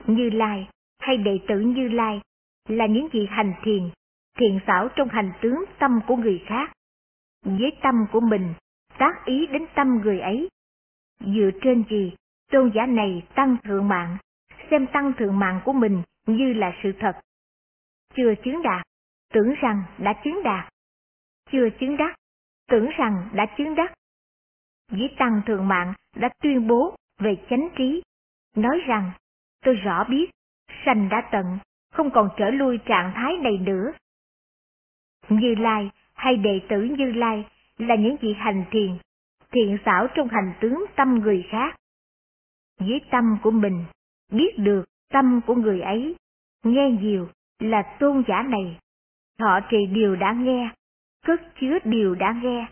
Như 0.07 0.31
Lai 0.31 0.69
hay 1.07 1.17
đệ 1.17 1.41
tử 1.49 1.61
Như 1.61 1.89
Lai 1.89 2.21
là 2.69 2.87
những 2.87 3.09
vị 3.13 3.27
hành 3.31 3.55
thiền, 3.65 3.91
thiền 4.39 4.59
xảo 4.67 4.89
trong 4.97 5.09
hành 5.09 5.33
tướng 5.43 5.65
tâm 5.79 6.01
của 6.07 6.17
người 6.17 6.43
khác. 6.47 6.73
Với 7.45 7.73
tâm 7.83 7.95
của 8.13 8.21
mình, 8.21 8.55
tác 8.99 9.13
ý 9.25 9.47
đến 9.47 9.67
tâm 9.75 10.01
người 10.03 10.21
ấy. 10.21 10.49
Dựa 11.21 11.51
trên 11.63 11.85
gì, 11.91 12.15
tôn 12.51 12.73
giả 12.75 12.87
này 12.87 13.23
tăng 13.35 13.57
thượng 13.65 13.89
mạng, 13.89 14.17
xem 14.71 14.87
tăng 14.93 15.13
thượng 15.19 15.39
mạng 15.39 15.61
của 15.65 15.73
mình 15.73 16.03
như 16.27 16.53
là 16.53 16.73
sự 16.83 16.93
thật. 17.01 17.21
Chưa 18.15 18.35
chứng 18.45 18.63
đạt, 18.63 18.87
tưởng 19.33 19.55
rằng 19.61 19.83
đã 19.99 20.13
chứng 20.25 20.43
đạt. 20.45 20.73
Chưa 21.51 21.69
chứng 21.81 21.97
đắc, 21.97 22.17
tưởng 22.69 22.91
rằng 22.97 23.29
đã 23.33 23.47
chứng 23.57 23.75
đắc. 23.75 23.95
Với 24.91 25.15
tăng 25.19 25.41
thượng 25.47 25.69
mạng 25.69 25.95
đã 26.17 26.29
tuyên 26.43 26.69
bố 26.69 26.97
về 27.19 27.37
chánh 27.51 27.69
trí, 27.77 28.03
nói 28.57 28.81
rằng 28.87 29.11
tôi 29.65 29.75
rõ 29.75 30.05
biết, 30.05 30.31
sanh 30.85 31.09
đã 31.09 31.29
tận, 31.33 31.59
không 31.93 32.11
còn 32.11 32.29
trở 32.37 32.51
lui 32.51 32.79
trạng 32.79 33.13
thái 33.15 33.33
này 33.37 33.59
nữa. 33.59 33.93
Như 35.29 35.55
Lai 35.55 35.91
hay 36.15 36.37
đệ 36.37 36.61
tử 36.69 36.83
Như 36.83 37.13
Lai 37.13 37.45
là 37.79 37.95
những 37.95 38.17
vị 38.21 38.35
hành 38.39 38.65
thiền, 38.71 38.99
thiện 39.53 39.79
xảo 39.85 40.07
trong 40.15 40.29
hành 40.29 40.53
tướng 40.61 40.85
tâm 40.97 41.15
người 41.15 41.45
khác. 41.51 41.77
Với 42.81 43.01
tâm 43.11 43.39
của 43.43 43.51
mình, 43.51 43.85
biết 44.33 44.59
được 44.59 44.85
tâm 45.09 45.41
của 45.47 45.55
người 45.55 45.81
ấy, 45.81 46.17
nghe 46.63 46.91
nhiều 46.91 47.29
là 47.59 47.97
tôn 48.01 48.23
giả 48.29 48.43
này, 48.43 48.79
thọ 49.39 49.61
trì 49.71 49.87
điều 49.87 50.17
đã 50.17 50.33
nghe, 50.33 50.71
cất 51.27 51.41
chứa 51.61 51.79
điều 51.85 52.15
đã 52.15 52.41
nghe. 52.43 52.67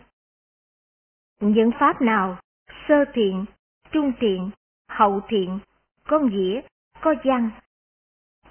Những 1.39 1.71
pháp 1.79 2.01
nào 2.01 2.37
sơ 2.87 3.05
thiện, 3.13 3.45
trung 3.91 4.11
thiện, 4.19 4.49
hậu 4.89 5.21
thiện, 5.27 5.59
có 6.03 6.19
nghĩa, 6.19 6.61
có 7.01 7.15
văn, 7.23 7.49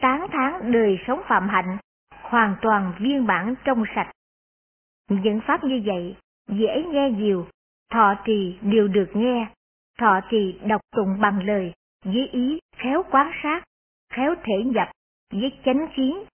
tán 0.03 0.27
thán 0.33 0.73
đời 0.73 0.99
sống 1.07 1.23
phạm 1.29 1.49
hạnh, 1.49 1.79
hoàn 2.23 2.57
toàn 2.62 2.95
viên 3.01 3.27
bản 3.27 3.55
trong 3.65 3.85
sạch. 3.95 4.11
Những 5.09 5.41
pháp 5.47 5.65
như 5.65 5.83
vậy 5.85 6.17
dễ 6.49 6.85
nghe 6.93 7.11
nhiều, 7.11 7.47
thọ 7.91 8.15
trì 8.25 8.59
đều 8.62 8.88
được 8.88 9.11
nghe, 9.15 9.49
thọ 9.99 10.21
trì 10.31 10.59
đọc 10.67 10.81
tụng 10.97 11.21
bằng 11.21 11.47
lời, 11.47 11.73
với 12.05 12.29
ý 12.33 12.59
khéo 12.77 13.03
quán 13.11 13.33
sát, 13.43 13.65
khéo 14.12 14.35
thể 14.45 14.65
nhập, 14.65 14.88
với 15.33 15.61
chánh 15.65 15.87
kiến. 15.97 16.25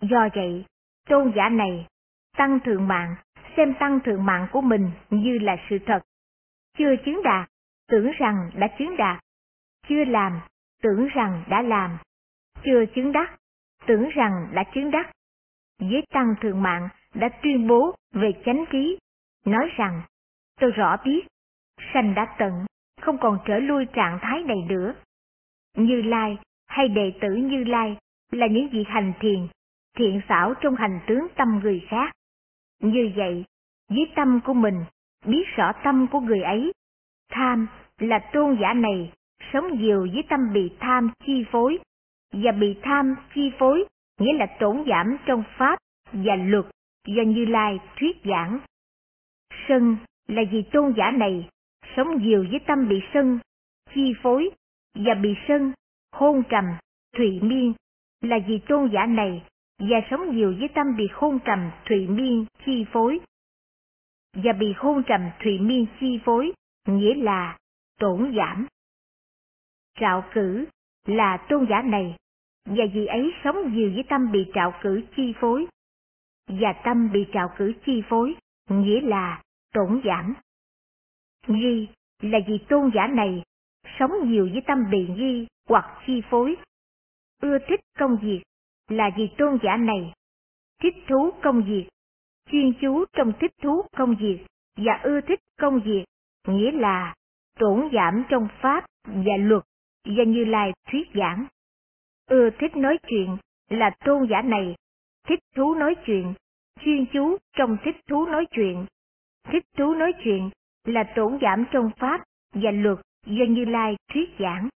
Do 0.00 0.28
vậy, 0.34 0.64
tôn 1.08 1.32
giả 1.36 1.48
này, 1.48 1.86
tăng 2.36 2.60
thượng 2.60 2.88
mạng, 2.88 3.14
xem 3.56 3.74
tăng 3.80 4.00
thượng 4.00 4.24
mạng 4.24 4.48
của 4.52 4.60
mình 4.60 4.90
như 5.10 5.38
là 5.38 5.56
sự 5.70 5.78
thật. 5.86 6.00
Chưa 6.78 6.96
chứng 7.04 7.22
đạt, 7.24 7.48
tưởng 7.88 8.10
rằng 8.18 8.50
đã 8.54 8.68
chứng 8.78 8.96
đạt. 8.96 9.20
Chưa 9.88 10.04
làm, 10.04 10.40
tưởng 10.82 11.08
rằng 11.14 11.44
đã 11.48 11.62
làm. 11.62 11.98
Chưa 12.66 12.84
chứng 12.94 13.12
đắc, 13.12 13.36
tưởng 13.86 14.08
rằng 14.08 14.48
đã 14.54 14.64
chứng 14.74 14.90
đắc. 14.90 15.10
Với 15.78 16.02
tăng 16.12 16.34
thượng 16.40 16.62
mạng 16.62 16.88
đã 17.14 17.28
tuyên 17.42 17.68
bố 17.68 17.94
về 18.12 18.32
chánh 18.44 18.64
trí, 18.72 18.98
nói 19.44 19.70
rằng, 19.76 20.02
tôi 20.60 20.70
rõ 20.70 20.96
biết, 21.04 21.26
sanh 21.94 22.14
đã 22.14 22.34
tận, 22.38 22.52
không 23.00 23.18
còn 23.18 23.38
trở 23.46 23.58
lui 23.58 23.86
trạng 23.92 24.18
thái 24.22 24.42
này 24.42 24.56
nữa. 24.68 24.94
Như 25.76 26.02
Lai 26.02 26.38
hay 26.66 26.88
đệ 26.88 27.12
tử 27.20 27.34
Như 27.34 27.64
Lai 27.64 27.96
là 28.32 28.46
những 28.46 28.68
vị 28.72 28.84
hành 28.88 29.12
thiền, 29.20 29.48
thiện 29.96 30.20
xảo 30.28 30.54
trong 30.60 30.76
hành 30.76 31.00
tướng 31.06 31.26
tâm 31.36 31.60
người 31.62 31.86
khác. 31.88 32.12
Như 32.80 33.12
vậy, 33.16 33.44
với 33.88 34.12
tâm 34.16 34.40
của 34.44 34.54
mình, 34.54 34.84
biết 35.26 35.44
rõ 35.56 35.72
tâm 35.84 36.06
của 36.12 36.20
người 36.20 36.42
ấy. 36.42 36.72
Tham 37.30 37.66
là 37.98 38.18
tôn 38.32 38.56
giả 38.60 38.72
này, 38.72 39.12
sống 39.52 39.80
nhiều 39.80 40.08
với 40.12 40.22
tâm 40.28 40.40
bị 40.52 40.70
tham 40.80 41.10
chi 41.26 41.44
phối, 41.50 41.78
và 42.32 42.52
bị 42.52 42.76
tham 42.82 43.14
chi 43.34 43.52
phối 43.58 43.84
nghĩa 44.20 44.32
là 44.32 44.46
tổn 44.60 44.84
giảm 44.88 45.16
trong 45.26 45.44
pháp 45.58 45.78
và 46.12 46.36
luật 46.36 46.64
do 47.06 47.22
Như 47.22 47.44
Lai 47.44 47.78
thuyết 47.96 48.16
giảng. 48.24 48.58
Sân 49.68 49.96
là 50.28 50.42
vì 50.50 50.62
tôn 50.72 50.94
giả 50.96 51.10
này 51.10 51.48
sống 51.96 52.22
nhiều 52.22 52.46
với 52.50 52.60
tâm 52.66 52.88
bị 52.88 53.00
sân, 53.14 53.38
chi 53.94 54.14
phối 54.22 54.50
và 54.94 55.14
bị 55.14 55.34
sân, 55.48 55.72
hôn 56.12 56.42
trầm, 56.48 56.64
thụy 57.16 57.40
miên 57.40 57.72
là 58.20 58.38
vì 58.46 58.58
tôn 58.68 58.90
giả 58.92 59.06
này 59.06 59.44
và 59.78 59.96
sống 60.10 60.36
nhiều 60.36 60.54
với 60.58 60.68
tâm 60.74 60.96
bị 60.96 61.08
hôn 61.12 61.38
trầm, 61.44 61.70
thụy 61.84 62.06
miên, 62.06 62.46
chi 62.66 62.84
phối. 62.92 63.20
Và 64.32 64.52
bị 64.52 64.72
hôn 64.76 65.02
trầm, 65.06 65.20
thụy 65.42 65.58
miên, 65.58 65.86
chi 66.00 66.20
phối 66.24 66.52
nghĩa 66.88 67.14
là 67.14 67.58
tổn 67.98 68.34
giảm. 68.36 68.66
Trạo 70.00 70.24
cử 70.34 70.66
là 71.06 71.36
tôn 71.48 71.66
giả 71.70 71.82
này 71.82 72.16
và 72.64 72.84
vì 72.94 73.06
ấy 73.06 73.32
sống 73.44 73.74
nhiều 73.74 73.90
với 73.94 74.04
tâm 74.08 74.32
bị 74.32 74.50
trạo 74.54 74.72
cử 74.82 75.02
chi 75.16 75.32
phối 75.40 75.66
và 76.46 76.72
tâm 76.84 77.12
bị 77.12 77.26
trạo 77.32 77.48
cử 77.56 77.72
chi 77.86 78.02
phối, 78.08 78.34
nghĩa 78.68 79.00
là 79.00 79.42
tổn 79.74 80.00
giảm. 80.04 80.34
Nghi 81.46 81.88
là 82.22 82.38
vì 82.46 82.58
tôn 82.68 82.90
giả 82.94 83.06
này 83.06 83.42
sống 83.98 84.30
nhiều 84.30 84.48
với 84.52 84.62
tâm 84.66 84.90
bị 84.90 85.06
nghi 85.08 85.46
hoặc 85.68 86.02
chi 86.06 86.22
phối. 86.30 86.56
Ưa 87.42 87.58
thích 87.68 87.80
công 87.98 88.18
việc 88.22 88.42
là 88.88 89.10
vì 89.16 89.28
tôn 89.38 89.58
giả 89.62 89.76
này 89.76 90.12
thích 90.82 90.94
thú 91.08 91.30
công 91.42 91.62
việc, 91.62 91.88
chuyên 92.50 92.72
chú 92.80 93.04
trong 93.12 93.32
thích 93.40 93.52
thú 93.62 93.82
công 93.96 94.16
việc 94.16 94.46
và 94.76 95.00
ưa 95.02 95.20
thích 95.20 95.40
công 95.60 95.80
việc, 95.80 96.04
nghĩa 96.48 96.72
là 96.72 97.14
tổn 97.58 97.88
giảm 97.92 98.24
trong 98.28 98.48
pháp 98.60 98.86
và 99.04 99.36
luật 99.38 99.62
và 100.06 100.24
như 100.24 100.44
lai 100.44 100.72
thuyết 100.90 101.08
giảng. 101.14 101.46
Ưa 102.26 102.50
thích 102.50 102.76
nói 102.76 102.98
chuyện 103.08 103.36
là 103.70 103.90
tôn 104.04 104.26
giả 104.30 104.42
này, 104.42 104.74
thích 105.28 105.40
thú 105.56 105.74
nói 105.74 105.94
chuyện, 106.06 106.34
chuyên 106.80 107.06
chú 107.12 107.36
trong 107.56 107.76
thích 107.84 107.96
thú 108.08 108.26
nói 108.26 108.46
chuyện. 108.50 108.86
Thích 109.52 109.64
thú 109.76 109.94
nói 109.94 110.12
chuyện 110.24 110.50
là 110.84 111.04
tổn 111.16 111.38
giảm 111.42 111.64
trong 111.72 111.90
pháp 111.98 112.24
và 112.54 112.70
luật 112.70 112.98
do 113.26 113.44
Như 113.48 113.64
Lai 113.64 113.96
thuyết 114.12 114.30
giảng. 114.38 114.68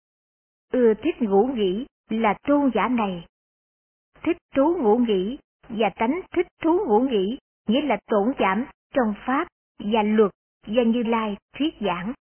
Ưa 0.72 0.94
thích 0.94 1.22
ngủ 1.22 1.50
nghỉ 1.54 1.86
là 2.08 2.34
tôn 2.42 2.70
giả 2.74 2.88
này. 2.88 3.26
Thích 4.22 4.36
thú 4.56 4.76
ngủ 4.80 4.98
nghỉ 4.98 5.38
và 5.68 5.90
tánh 5.96 6.20
thích 6.32 6.46
thú 6.62 6.80
ngủ 6.86 7.00
nghỉ 7.00 7.38
nghĩa 7.68 7.82
là 7.82 7.98
tổn 8.06 8.32
giảm 8.38 8.64
trong 8.94 9.14
pháp 9.26 9.48
và 9.78 10.02
luật 10.02 10.30
do 10.66 10.82
Như 10.82 11.02
Lai 11.02 11.36
thuyết 11.58 11.74
giảng. 11.80 12.12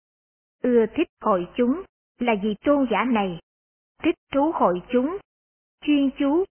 Ưa 0.62 0.86
thích 0.86 1.08
hội 1.20 1.46
chúng 1.56 1.82
là 2.18 2.34
vì 2.42 2.54
tôn 2.64 2.86
giả 2.90 3.04
này. 3.04 3.38
Thích 4.02 4.14
thú 4.32 4.52
hội 4.54 4.82
chúng, 4.92 5.18
chuyên 5.80 6.10
chú, 6.18 6.44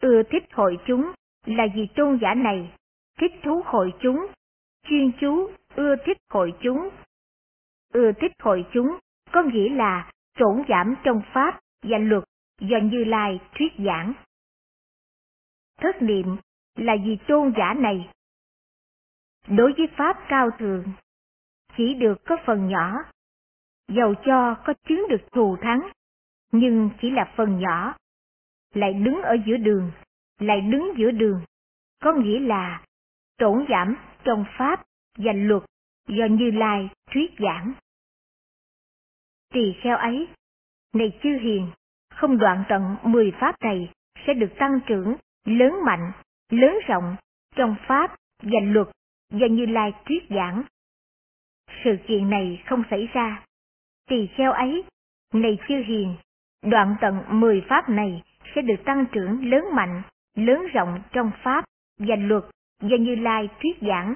ưa 0.00 0.22
thích 0.22 0.44
hội 0.52 0.78
chúng 0.86 1.12
là 1.46 1.66
vì 1.74 1.88
tôn 1.96 2.18
giả 2.22 2.34
này. 2.34 2.72
Thích 3.18 3.32
thú 3.42 3.62
hội 3.64 3.92
chúng, 4.00 4.26
chuyên 4.88 5.12
chú, 5.20 5.50
ưa 5.74 5.96
thích 6.06 6.18
hội 6.30 6.52
chúng. 6.60 6.88
Ưa 7.92 8.12
thích 8.12 8.32
hội 8.42 8.66
chúng 8.72 8.98
có 9.32 9.42
nghĩa 9.42 9.68
là 9.68 10.10
trổn 10.38 10.62
giảm 10.68 10.94
trong 11.04 11.22
pháp 11.34 11.60
và 11.82 11.98
luật 11.98 12.24
do 12.60 12.78
Như 12.82 13.04
Lai 13.04 13.40
thuyết 13.54 13.72
giảng. 13.78 14.12
Thất 15.80 16.02
niệm 16.02 16.36
là 16.76 16.96
vì 17.04 17.18
tôn 17.28 17.52
giả 17.56 17.74
này. 17.74 18.10
Đối 19.48 19.72
với 19.72 19.88
pháp 19.96 20.16
cao 20.28 20.48
thượng, 20.58 20.84
chỉ 21.76 21.94
được 21.94 22.24
có 22.24 22.36
phần 22.46 22.68
nhỏ, 22.68 22.92
dầu 23.88 24.14
cho 24.14 24.56
có 24.64 24.74
chứng 24.88 25.06
được 25.08 25.32
thù 25.32 25.56
thắng, 25.62 25.88
nhưng 26.52 26.90
chỉ 27.00 27.10
là 27.10 27.32
phần 27.36 27.58
nhỏ, 27.58 27.96
lại 28.74 28.92
đứng 28.92 29.22
ở 29.22 29.36
giữa 29.46 29.56
đường, 29.56 29.90
lại 30.38 30.60
đứng 30.60 30.92
giữa 30.96 31.10
đường, 31.10 31.40
có 32.02 32.12
nghĩa 32.12 32.40
là 32.40 32.82
tổn 33.38 33.66
giảm 33.68 33.96
trong 34.24 34.44
pháp 34.58 34.84
và 35.18 35.32
luật 35.32 35.62
do 36.08 36.24
Như 36.24 36.50
Lai 36.50 36.88
thuyết 37.10 37.30
giảng. 37.38 37.72
Tỳ 39.52 39.74
kheo 39.82 39.96
ấy, 39.96 40.28
này 40.94 41.18
chư 41.22 41.38
hiền, 41.42 41.70
không 42.10 42.38
đoạn 42.38 42.64
tận 42.68 42.96
mười 43.02 43.32
pháp 43.40 43.54
này 43.60 43.92
sẽ 44.26 44.34
được 44.34 44.50
tăng 44.58 44.80
trưởng, 44.86 45.16
lớn 45.44 45.72
mạnh, 45.86 46.12
lớn 46.50 46.74
rộng 46.86 47.16
trong 47.56 47.76
pháp 47.88 48.16
và 48.42 48.60
luật 48.62 48.88
do 49.30 49.46
Như 49.46 49.66
Lai 49.66 49.92
thuyết 50.06 50.24
giảng. 50.30 50.62
Sự 51.84 51.96
kiện 52.06 52.30
này 52.30 52.62
không 52.66 52.82
xảy 52.90 53.08
ra. 53.12 53.44
Tỳ 54.08 54.28
kheo 54.36 54.52
ấy, 54.52 54.84
này 55.34 55.58
chư 55.68 55.74
hiền, 55.86 56.16
đoạn 56.62 56.96
tận 57.00 57.24
mười 57.28 57.64
pháp 57.68 57.88
này 57.88 58.22
sẽ 58.54 58.62
được 58.62 58.82
tăng 58.84 59.06
trưởng 59.12 59.50
lớn 59.50 59.64
mạnh, 59.74 60.02
lớn 60.34 60.66
rộng 60.74 61.02
trong 61.12 61.30
pháp 61.44 61.64
và 61.98 62.16
luật 62.16 62.44
do 62.82 62.96
Như 63.00 63.14
Lai 63.14 63.48
thuyết 63.60 63.88
giảng. 63.88 64.14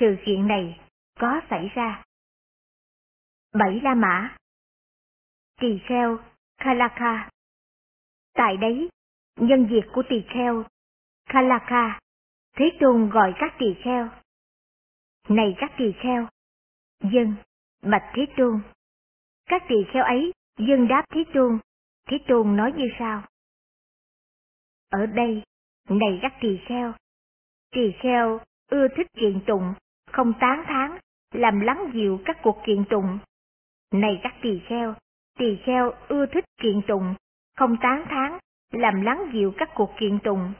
Sự 0.00 0.16
kiện 0.26 0.48
này 0.48 0.80
có 1.20 1.40
xảy 1.50 1.68
ra. 1.74 2.02
Bảy 3.54 3.80
La 3.82 3.94
Mã 3.94 4.36
Tỳ 5.60 5.78
kheo 5.88 6.18
Kalaka 6.58 7.30
Tại 8.34 8.56
đấy, 8.56 8.88
nhân 9.36 9.66
việc 9.66 9.84
của 9.92 10.02
tỳ 10.08 10.24
kheo 10.28 10.64
Kalaka, 11.26 12.00
Thế 12.56 12.70
Tôn 12.80 13.10
gọi 13.10 13.34
các 13.38 13.54
tỳ 13.58 13.66
kheo. 13.84 14.08
Này 15.28 15.54
các 15.58 15.72
tỳ 15.78 15.92
kheo, 16.02 16.28
dân, 17.00 17.34
bạch 17.82 18.12
Thế 18.14 18.26
Tôn. 18.36 18.60
Các 19.46 19.62
tỳ 19.68 19.76
kheo 19.92 20.04
ấy 20.04 20.32
dân 20.58 20.88
đáp 20.88 21.04
Thế 21.10 21.24
Tôn, 21.34 21.58
Thế 22.08 22.18
Tôn 22.28 22.56
nói 22.56 22.72
như 22.76 22.88
sau. 22.98 23.22
Ở 24.90 25.06
đây, 25.06 25.42
này 25.88 26.18
các 26.22 26.34
tỳ 26.40 26.58
kheo, 26.66 26.92
tỳ 27.70 27.92
kheo 28.02 28.40
ưa 28.70 28.88
thích 28.96 29.06
kiện 29.14 29.40
tụng, 29.46 29.74
không 30.10 30.32
tán 30.40 30.62
thán, 30.66 30.98
làm 31.34 31.60
lắng 31.60 31.90
dịu 31.94 32.20
các 32.24 32.36
cuộc 32.42 32.62
kiện 32.66 32.84
tụng. 32.90 33.18
Này 33.92 34.20
các 34.22 34.34
tỳ 34.42 34.60
kheo, 34.68 34.94
tỳ 35.38 35.58
kheo 35.64 35.92
ưa 36.08 36.26
thích 36.26 36.44
kiện 36.62 36.80
tụng, 36.88 37.14
không 37.56 37.76
tán 37.82 38.04
thán, 38.08 38.38
làm 38.72 39.02
lắng 39.02 39.30
dịu 39.32 39.52
các 39.56 39.70
cuộc 39.74 39.90
kiện 40.00 40.18
tụng. 40.24 40.52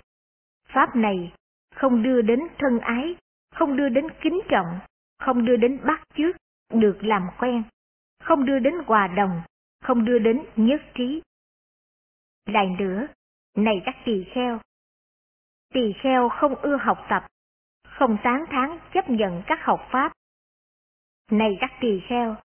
Pháp 0.69 0.97
này 0.97 1.33
không 1.75 2.03
đưa 2.03 2.23
đến 2.23 2.41
thân 2.59 2.79
ái, 2.79 3.17
không 3.55 3.77
đưa 3.77 3.89
đến 3.89 4.07
kính 4.23 4.41
trọng, 4.49 4.79
không 5.19 5.45
đưa 5.45 5.57
đến 5.57 5.81
bắt 5.87 6.03
chước, 6.17 6.37
được 6.73 6.99
làm 7.01 7.23
quen, 7.39 7.63
không 8.27 8.45
đưa 8.45 8.59
đến 8.59 8.75
hòa 8.87 9.07
đồng, 9.07 9.43
không 9.81 10.05
đưa 10.05 10.19
đến 10.19 10.45
nhất 10.57 10.81
trí. 10.95 11.23
Lại 12.47 12.77
nữa, 12.79 13.07
này 13.57 13.83
các 13.85 13.97
tỳ 14.05 14.25
kheo, 14.35 14.61
tỳ 15.75 15.93
kheo 16.03 16.29
không 16.29 16.55
ưa 16.55 16.77
học 16.77 16.99
tập, 17.09 17.27
không 17.89 18.19
tán 18.25 18.45
thán 18.51 18.79
chấp 18.95 19.11
nhận 19.11 19.43
các 19.47 19.59
học 19.63 19.89
pháp. 19.91 20.13
Này 21.31 21.57
các 21.61 21.71
tỳ 21.81 22.01
kheo, 22.09 22.37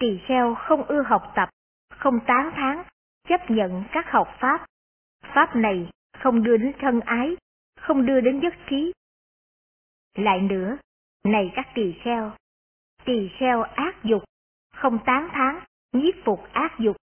tỳ 0.00 0.20
kheo 0.28 0.54
không 0.54 0.82
ưa 0.86 1.02
học 1.02 1.32
tập, 1.36 1.48
không 1.90 2.18
tán 2.26 2.50
thán 2.54 2.84
chấp 3.28 3.50
nhận 3.50 3.84
các 3.92 4.04
học 4.10 4.28
pháp. 4.40 4.66
Pháp 5.34 5.56
này 5.56 5.90
không 6.18 6.42
đưa 6.42 6.56
đến 6.56 6.72
thân 6.78 7.00
ái, 7.00 7.36
không 7.80 8.06
đưa 8.06 8.20
đến 8.20 8.40
nhất 8.40 8.54
trí. 8.70 8.92
Lại 10.14 10.40
nữa, 10.40 10.76
này 11.24 11.52
các 11.54 11.68
tỳ 11.74 11.94
kheo, 12.04 12.32
tỳ 13.04 13.30
kheo 13.38 13.62
ác 13.62 13.94
dục, 14.04 14.24
không 14.74 14.98
tán 15.06 15.28
thán, 15.32 15.60
nhiếp 15.92 16.14
phục 16.24 16.40
ác 16.52 16.78
dục. 16.78 16.96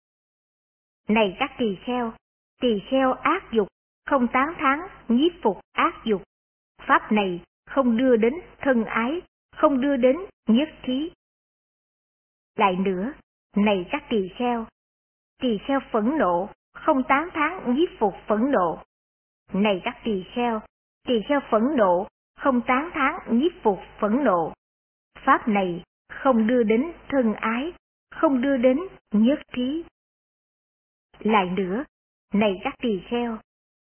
Này 1.08 1.36
các 1.40 1.52
tỳ 1.58 1.78
kheo, 1.86 2.14
tỳ 2.62 2.80
kheo 2.90 3.14
ác 3.14 3.52
dục, 3.52 3.68
không 4.06 4.28
tán 4.28 4.54
thán, 4.58 4.80
nhiếp 5.08 5.32
phục 5.44 5.60
ác 5.72 5.94
dục. 6.06 6.24
Pháp 6.82 7.12
này 7.12 7.44
không 7.66 7.98
đưa 7.98 8.16
đến 8.16 8.34
thân 8.58 8.86
ái, 8.86 9.22
không 9.56 9.82
đưa 9.82 9.98
đến 9.98 10.18
nhất 10.48 10.70
thí 10.84 11.12
Lại 12.56 12.76
nữa, 12.76 13.14
này 13.56 13.86
các 13.92 14.04
tỳ 14.10 14.30
kheo, 14.38 14.66
tỳ 15.42 15.58
kheo 15.68 15.80
phẫn 15.92 16.18
nộ, 16.18 16.50
không 16.74 17.04
tán 17.04 17.30
thán 17.34 17.76
nhiếp 17.76 17.90
phục 18.00 18.14
phẫn 18.28 18.52
nộ. 18.52 18.84
Này 19.54 19.82
các 19.84 19.98
tỳ 20.04 20.24
kheo, 20.36 20.62
tỳ 21.08 21.22
kheo 21.28 21.40
phẫn 21.52 21.64
nộ, 21.78 22.08
không 22.40 22.62
tán 22.62 22.90
thán 22.94 23.40
nhiếp 23.40 23.52
phục 23.64 23.80
phẫn 24.00 24.24
nộ. 24.24 24.54
Pháp 25.26 25.48
này 25.48 25.84
không 26.10 26.48
đưa 26.48 26.64
đến 26.64 26.92
thân 27.10 27.34
ái, 27.34 27.74
không 28.12 28.42
đưa 28.42 28.58
đến 28.58 28.80
nhất 29.12 29.40
trí. 29.56 29.84
Lại 31.20 31.50
nữa, 31.50 31.84
này 32.34 32.60
các 32.64 32.74
tỳ 32.82 33.02
kheo, 33.10 33.38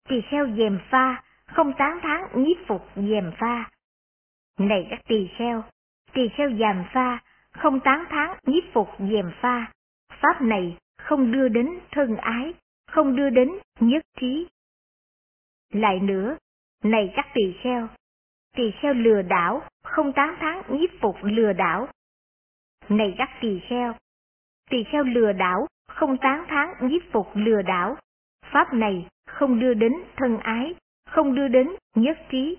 tỳ 0.09 0.21
kheo 0.21 0.47
dèm 0.57 0.79
pha, 0.89 1.23
không 1.45 1.73
tán 1.77 1.99
thán 2.01 2.21
nhiếp 2.33 2.57
phục 2.67 2.81
dèm 2.95 3.31
pha. 3.39 3.69
Này 4.59 4.87
các 4.89 5.01
tỳ 5.07 5.29
kheo, 5.37 5.63
tỳ 6.13 6.29
kheo 6.37 6.49
dèm 6.59 6.83
pha, 6.93 7.19
không 7.51 7.79
tán 7.79 8.05
thán 8.09 8.37
nhiếp 8.45 8.63
phục 8.73 8.89
dèm 8.99 9.31
pha. 9.41 9.71
Pháp 10.21 10.41
này 10.41 10.77
không 10.97 11.31
đưa 11.31 11.47
đến 11.47 11.79
thân 11.91 12.15
ái, 12.15 12.53
không 12.87 13.15
đưa 13.15 13.29
đến 13.29 13.49
nhất 13.79 14.03
trí. 14.19 14.47
Lại 15.73 15.99
nữa, 15.99 16.37
này 16.83 17.13
các 17.15 17.27
tỳ 17.33 17.55
kheo, 17.63 17.87
tỳ 18.55 18.71
kheo 18.81 18.93
lừa 18.93 19.21
đảo, 19.21 19.61
không 19.83 20.13
tán 20.13 20.35
thán 20.39 20.61
nhiếp 20.69 20.89
phục 21.01 21.15
lừa 21.21 21.53
đảo. 21.53 21.87
Này 22.89 23.15
các 23.17 23.29
tỳ 23.41 23.59
kheo, 23.69 23.93
tỳ 24.69 24.83
kheo 24.83 25.03
lừa 25.03 25.33
đảo, 25.33 25.67
không 25.87 26.17
tán 26.17 26.45
thán 26.47 26.69
nhiếp 26.81 27.01
phục 27.11 27.27
lừa 27.33 27.61
đảo. 27.61 27.97
Pháp 28.51 28.73
này 28.73 29.07
không 29.27 29.59
đưa 29.59 29.73
đến 29.73 29.93
thân 30.15 30.37
ái, 30.37 30.75
không 31.09 31.35
đưa 31.35 31.47
đến 31.47 31.69
nhất 31.95 32.17
trí. 32.31 32.57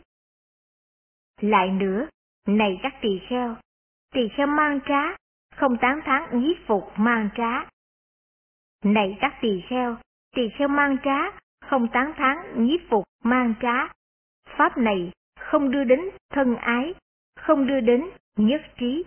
Lại 1.40 1.70
nữa, 1.70 2.08
này 2.48 2.80
các 2.82 2.94
tỳ 3.00 3.20
kheo, 3.28 3.56
tỳ 4.14 4.28
kheo 4.36 4.46
mang 4.46 4.80
trá, 4.88 5.16
không 5.56 5.76
tán 5.76 6.00
thán 6.04 6.40
nhiếp 6.40 6.56
phục 6.66 6.92
mang 6.96 7.28
trá. 7.36 7.64
Này 8.84 9.16
các 9.20 9.38
tỳ 9.40 9.62
kheo, 9.68 9.96
tỳ 10.36 10.48
kheo 10.58 10.68
mang 10.68 10.96
trá, 11.04 11.38
không 11.60 11.88
tán 11.88 12.12
thán 12.16 12.66
nhiếp 12.66 12.80
phục 12.90 13.04
mang 13.24 13.54
trá. 13.62 13.88
Pháp 14.56 14.78
này 14.78 15.12
không 15.40 15.70
đưa 15.70 15.84
đến 15.84 16.00
thân 16.30 16.56
ái, 16.56 16.94
không 17.36 17.66
đưa 17.66 17.80
đến 17.80 18.10
nhất 18.36 18.62
trí. 18.78 19.04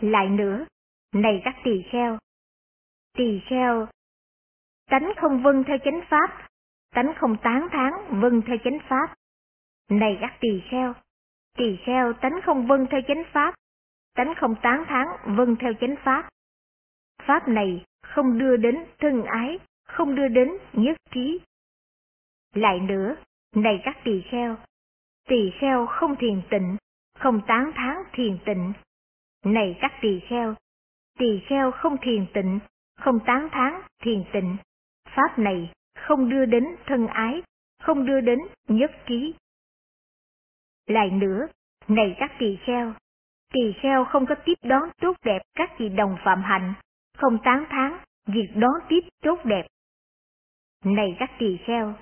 Lại 0.00 0.28
nữa, 0.28 0.66
này 1.14 1.42
các 1.44 1.56
tỳ 1.64 1.82
kheo, 1.90 2.18
tỳ 3.16 3.40
kheo, 3.50 3.88
tánh 4.90 5.12
không 5.16 5.42
vâng 5.42 5.64
theo 5.66 5.78
chánh 5.84 6.00
pháp, 6.08 6.48
tánh 6.94 7.12
không 7.16 7.36
tán 7.42 7.68
thán 7.72 7.92
vâng 8.20 8.42
theo 8.46 8.56
chánh 8.64 8.78
pháp. 8.88 9.14
Này 9.88 10.18
các 10.20 10.36
tỳ 10.40 10.62
kheo, 10.70 10.94
tỳ 11.56 11.76
kheo 11.86 12.12
tánh 12.12 12.40
không 12.44 12.66
vâng 12.66 12.86
theo 12.90 13.00
chánh 13.08 13.22
pháp, 13.32 13.54
tánh 14.14 14.34
không 14.36 14.54
tán 14.62 14.84
thán 14.88 15.06
vâng 15.36 15.56
theo 15.60 15.72
chánh 15.80 15.94
pháp. 16.04 16.28
Pháp 17.22 17.48
này 17.48 17.84
không 18.02 18.38
đưa 18.38 18.56
đến 18.56 18.86
thân 18.98 19.22
ái, 19.24 19.58
không 19.84 20.14
đưa 20.14 20.28
đến 20.28 20.48
nhất 20.72 20.96
trí. 21.10 21.40
Lại 22.54 22.80
nữa, 22.80 23.16
này 23.56 23.80
các 23.84 23.96
tỳ 24.04 24.22
kheo, 24.30 24.56
tỳ 25.28 25.50
kheo 25.60 25.86
không 25.86 26.16
thiền 26.16 26.42
tịnh, 26.50 26.76
không 27.18 27.40
tán 27.46 27.72
thán 27.74 27.96
thiền 28.12 28.38
tịnh. 28.44 28.72
Này 29.44 29.78
các 29.80 29.92
tỳ 30.00 30.20
kheo, 30.28 30.54
tỳ 31.18 31.40
kheo 31.46 31.70
không 31.70 31.96
thiền 32.02 32.26
tịnh, 32.34 32.60
không 32.96 33.18
tán 33.26 33.48
thán 33.52 33.82
thiền 34.02 34.24
tịnh. 34.32 34.56
Pháp 35.08 35.38
này 35.38 35.72
không 35.94 36.30
đưa 36.30 36.44
đến 36.44 36.64
thân 36.86 37.06
ái, 37.06 37.42
không 37.82 38.06
đưa 38.06 38.20
đến 38.20 38.38
nhất 38.68 38.90
ký. 39.06 39.34
Lại 40.86 41.10
nữa, 41.10 41.46
này 41.88 42.16
các 42.18 42.32
tỳ 42.38 42.58
kheo, 42.66 42.94
tỳ 43.52 43.72
kheo 43.82 44.04
không 44.04 44.26
có 44.26 44.34
tiếp 44.44 44.54
đón 44.62 44.90
tốt 45.00 45.16
đẹp 45.24 45.42
các 45.54 45.70
vị 45.78 45.88
đồng 45.88 46.16
phạm 46.24 46.42
hạnh, 46.42 46.74
không 47.16 47.38
tán 47.44 47.64
thán 47.70 47.98
việc 48.26 48.48
đón 48.54 48.74
tiếp 48.88 49.00
tốt 49.22 49.38
đẹp. 49.44 49.66
Này 50.84 51.16
các 51.18 51.30
tỳ 51.38 51.56
kheo, 51.56 51.94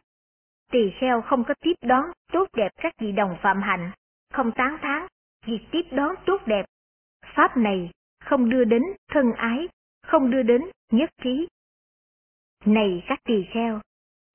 tỳ 0.72 0.90
kheo 1.01 1.22
không 1.22 1.44
có 1.44 1.55
tiếp 1.61 1.74
đón 1.83 2.05
tốt 2.33 2.48
đẹp 2.53 2.72
các 2.77 2.94
vị 2.98 3.12
đồng 3.12 3.37
phạm 3.42 3.62
hạnh, 3.62 3.90
không 4.33 4.53
tán 4.53 4.79
thán 4.83 5.07
việc 5.46 5.61
tiếp 5.70 5.83
đón 5.90 6.14
tốt 6.27 6.42
đẹp. 6.46 6.66
Pháp 7.38 7.57
này 7.57 7.90
không 8.24 8.51
đưa 8.51 8.64
đến 8.64 8.83
thân 9.11 9.33
ái, 9.33 9.68
không 10.03 10.31
đưa 10.31 10.42
đến 10.42 10.62
nhất 10.92 11.11
trí. 11.22 11.48
Này 12.64 13.03
các 13.07 13.20
tỳ 13.24 13.44
kheo, 13.55 13.81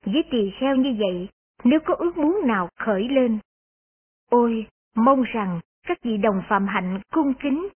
với 0.06 0.24
tỳ 0.30 0.50
kheo 0.60 0.76
như 0.76 0.96
vậy, 0.98 1.28
nếu 1.64 1.80
có 1.86 1.94
ước 1.94 2.16
muốn 2.16 2.40
nào 2.46 2.68
khởi 2.76 3.08
lên, 3.08 3.38
ôi, 4.30 4.66
mong 4.94 5.22
rằng 5.22 5.60
các 5.86 5.98
vị 6.02 6.16
đồng 6.16 6.42
phạm 6.48 6.66
hạnh 6.66 7.00
cung 7.10 7.34
kính, 7.42 7.68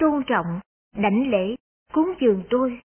tôn 0.00 0.22
trọng, 0.26 0.60
đảnh 0.96 1.30
lễ, 1.30 1.56
cúng 1.92 2.14
dường 2.20 2.44
tôi. 2.50 2.80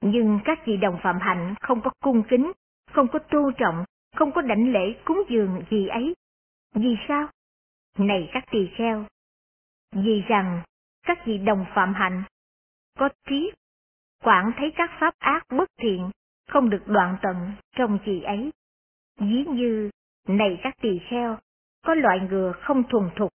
Nhưng 0.00 0.40
các 0.44 0.58
vị 0.66 0.76
đồng 0.76 0.98
phạm 1.02 1.18
hạnh 1.20 1.54
không 1.60 1.80
có 1.80 1.90
cung 2.00 2.22
kính, 2.28 2.52
không 2.90 3.08
có 3.12 3.18
tôn 3.18 3.54
trọng, 3.58 3.84
không 4.16 4.32
có 4.32 4.40
đảnh 4.40 4.72
lễ 4.72 4.94
cúng 5.04 5.22
dường 5.30 5.62
gì 5.70 5.86
ấy. 5.86 6.14
Vì 6.74 6.96
sao? 7.08 7.28
Này 7.98 8.30
các 8.32 8.44
tỳ 8.50 8.68
kheo! 8.76 9.04
Vì 9.92 10.22
rằng 10.28 10.62
các 11.10 11.26
vị 11.26 11.38
đồng 11.38 11.66
phạm 11.74 11.94
hạnh 11.94 12.22
có 12.98 13.08
trí, 13.28 13.52
quản 14.24 14.52
thấy 14.56 14.72
các 14.76 14.90
pháp 15.00 15.14
ác 15.18 15.46
bất 15.50 15.70
thiện 15.78 16.10
không 16.48 16.70
được 16.70 16.82
đoạn 16.86 17.16
tận 17.22 17.52
trong 17.76 17.98
chị 18.04 18.22
ấy. 18.22 18.50
Ví 19.20 19.44
như, 19.48 19.90
này 20.28 20.60
các 20.62 20.74
tỳ 20.80 21.00
kheo, 21.10 21.38
có 21.84 21.94
loại 21.94 22.20
ngựa 22.30 22.52
không 22.62 22.82
thuần 22.88 23.10
thục. 23.16 23.30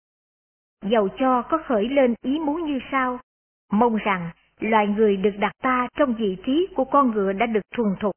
Dầu 0.81 1.07
cho 1.19 1.41
có 1.41 1.63
khởi 1.65 1.89
lên 1.89 2.13
ý 2.21 2.39
muốn 2.39 2.65
như 2.65 2.79
sau, 2.91 3.19
mong 3.71 3.95
rằng 3.95 4.31
loài 4.59 4.87
người 4.87 5.17
được 5.17 5.33
đặt 5.39 5.53
ta 5.61 5.87
trong 5.95 6.15
vị 6.15 6.37
trí 6.45 6.67
của 6.75 6.85
con 6.85 7.11
ngựa 7.11 7.33
đã 7.33 7.45
được 7.45 7.71
thuần 7.75 7.95
thục, 7.99 8.15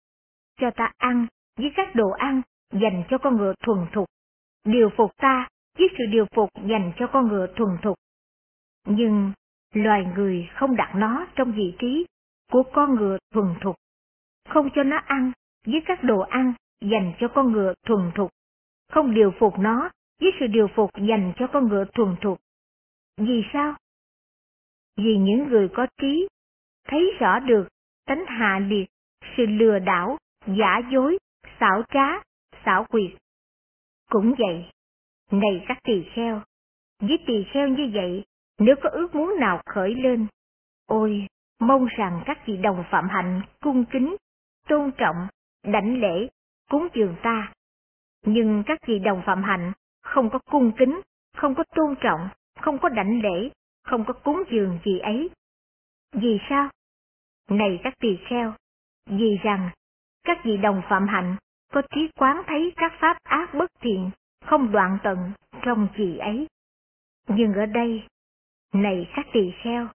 cho 0.61 0.71
ta 0.71 0.93
ăn 0.97 1.27
với 1.57 1.73
các 1.77 1.95
đồ 1.95 2.11
ăn 2.11 2.43
dành 2.73 3.05
cho 3.09 3.19
con 3.19 3.37
ngựa 3.37 3.55
thuần 3.61 3.79
thục, 3.93 4.09
điều 4.64 4.90
phục 4.97 5.17
ta 5.17 5.49
với 5.79 5.88
sự 5.99 6.05
điều 6.11 6.27
phục 6.35 6.51
dành 6.69 6.93
cho 6.97 7.07
con 7.07 7.29
ngựa 7.29 7.47
thuần 7.57 7.79
thục. 7.83 7.97
Nhưng 8.87 9.33
loài 9.75 10.05
người 10.17 10.49
không 10.55 10.77
đặt 10.77 10.93
nó 10.95 11.27
trong 11.37 11.53
vị 11.53 11.75
trí 11.79 12.07
của 12.53 12.63
con 12.73 12.95
ngựa 12.95 13.19
thuần 13.35 13.55
thục, 13.61 13.77
không 14.49 14.69
cho 14.75 14.83
nó 14.83 14.97
ăn 14.97 15.33
với 15.67 15.83
các 15.87 16.03
đồ 16.03 16.21
ăn 16.21 16.53
dành 16.81 17.13
cho 17.19 17.29
con 17.29 17.53
ngựa 17.53 17.75
thuần 17.87 18.11
thục, 18.15 18.31
không 18.93 19.15
điều 19.15 19.33
phục 19.39 19.59
nó 19.59 19.91
với 20.21 20.31
sự 20.41 20.47
điều 20.47 20.69
phục 20.75 20.91
dành 21.09 21.33
cho 21.37 21.47
con 21.53 21.69
ngựa 21.69 21.85
thuần 21.95 22.17
thục. 22.21 22.39
Vì 23.17 23.43
sao? 23.53 23.75
Vì 24.97 25.17
những 25.17 25.49
người 25.49 25.69
có 25.75 25.87
trí 26.01 26.29
thấy 26.89 27.13
rõ 27.21 27.39
được 27.39 27.69
tánh 28.07 28.25
hạ 28.27 28.61
liệt, 28.69 28.87
sự 29.37 29.47
lừa 29.47 29.79
đảo, 29.79 30.19
giả 30.47 30.81
dối, 30.93 31.19
xảo 31.61 31.83
trá, 31.89 32.23
xảo 32.65 32.85
quyệt. 32.85 33.11
Cũng 34.11 34.35
vậy, 34.39 34.65
này 35.31 35.65
các 35.69 35.79
tỳ 35.83 36.05
kheo, 36.15 36.43
với 37.01 37.19
tỳ 37.27 37.45
kheo 37.53 37.69
như 37.69 37.91
vậy, 37.95 38.25
nếu 38.59 38.77
có 38.83 38.90
ước 38.90 39.14
muốn 39.14 39.37
nào 39.40 39.62
khởi 39.67 39.95
lên, 39.95 40.27
ôi, 40.87 41.27
mong 41.61 41.87
rằng 41.87 42.23
các 42.27 42.47
vị 42.47 42.57
đồng 42.57 42.85
phạm 42.90 43.09
hạnh 43.09 43.43
cung 43.61 43.85
kính, 43.85 44.17
tôn 44.69 44.90
trọng, 44.99 45.29
đảnh 45.62 46.01
lễ, 46.01 46.29
cúng 46.71 46.88
dường 46.95 47.17
ta. 47.23 47.53
Nhưng 48.27 48.62
các 48.67 48.79
vị 48.87 48.99
đồng 48.99 49.23
phạm 49.27 49.43
hạnh 49.43 49.73
không 50.03 50.31
có 50.31 50.38
cung 50.38 50.73
kính, 50.79 51.01
không 51.37 51.55
có 51.55 51.64
tôn 51.75 51.95
trọng, 52.01 52.29
không 52.61 52.79
có 52.79 52.88
đảnh 52.88 53.23
lễ, 53.23 53.51
không 53.85 54.05
có 54.05 54.14
cúng 54.14 54.43
dường 54.51 54.79
gì 54.85 54.99
ấy. 54.99 55.31
Vì 56.12 56.38
sao? 56.49 56.69
Này 57.51 57.81
các 57.85 57.95
tỳ 57.99 58.19
kheo, 58.29 58.55
vì 59.07 59.38
rằng 59.43 59.71
các 60.25 60.38
vị 60.45 60.57
đồng 60.57 60.83
phạm 60.88 61.09
hạnh 61.09 61.37
có 61.73 61.83
trí 61.95 62.09
quán 62.19 62.43
thấy 62.47 62.73
các 62.77 62.93
pháp 63.01 63.17
ác 63.23 63.55
bất 63.55 63.71
thiện, 63.81 64.11
không 64.45 64.73
đoạn 64.73 64.99
tận 65.03 65.33
trong 65.62 65.88
gì 65.97 66.19
ấy. 66.19 66.47
Nhưng 67.29 67.55
ở 67.55 67.67
đây, 67.67 68.03
này 68.75 69.11
các 69.17 69.27
tỳ 69.33 69.53
kheo, 69.63 69.89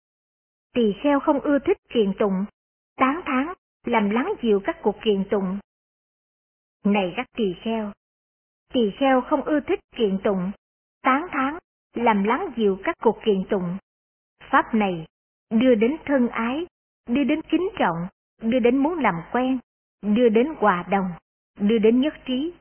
tỳ 0.74 0.94
kheo 1.04 1.20
không 1.20 1.40
ưa 1.40 1.60
thích 1.60 1.78
kiện 1.90 2.14
tụng, 2.20 2.46
tán 2.96 3.22
thán, 3.26 3.54
làm 3.86 4.10
lắng 4.10 4.34
dịu 4.42 4.62
các 4.64 4.78
cuộc 4.84 4.96
kiện 5.04 5.24
tụng. 5.32 5.60
Này 6.86 7.14
các 7.16 7.28
tỳ 7.38 7.56
kheo, 7.62 7.92
tỳ 8.74 8.92
kheo 9.00 9.22
không 9.22 9.42
ưa 9.42 9.60
thích 9.60 9.80
kiện 9.96 10.20
tụng, 10.24 10.52
tán 11.02 11.28
thán, 11.32 11.58
làm 11.94 12.24
lắng 12.24 12.46
dịu 12.58 12.80
các 12.84 12.96
cuộc 13.04 13.20
kiện 13.26 13.44
tụng. 13.50 13.78
Pháp 14.52 14.74
này 14.74 15.06
đưa 15.50 15.76
đến 15.76 15.98
thân 16.06 16.28
ái, 16.28 16.66
đưa 17.08 17.24
đến 17.24 17.42
kính 17.52 17.70
trọng, 17.80 18.08
đưa 18.42 18.60
đến 18.60 18.78
muốn 18.78 19.00
làm 19.00 19.16
quen, 19.32 19.60
đưa 20.02 20.30
đến 20.30 20.48
hòa 20.58 20.86
đồng, 20.90 21.12
đưa 21.60 21.78
đến 21.78 22.02
nhất 22.02 22.14
trí. 22.26 22.54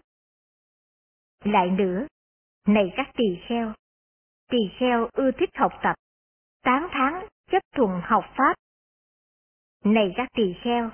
Lại 1.44 1.70
nữa, 1.70 2.06
này 2.66 2.92
các 2.96 3.10
tỳ 3.16 3.38
kheo, 3.48 3.72
tỳ 4.50 4.58
kheo 4.78 5.08
ưa 5.12 5.30
thích 5.30 5.50
học 5.54 5.72
tập, 5.82 5.96
tán 6.62 6.88
thán 6.90 7.26
chấp 7.50 7.62
thuận 7.76 8.00
học 8.04 8.24
pháp. 8.36 8.54
Này 9.84 10.12
các 10.16 10.28
tỳ 10.34 10.54
kheo, 10.62 10.90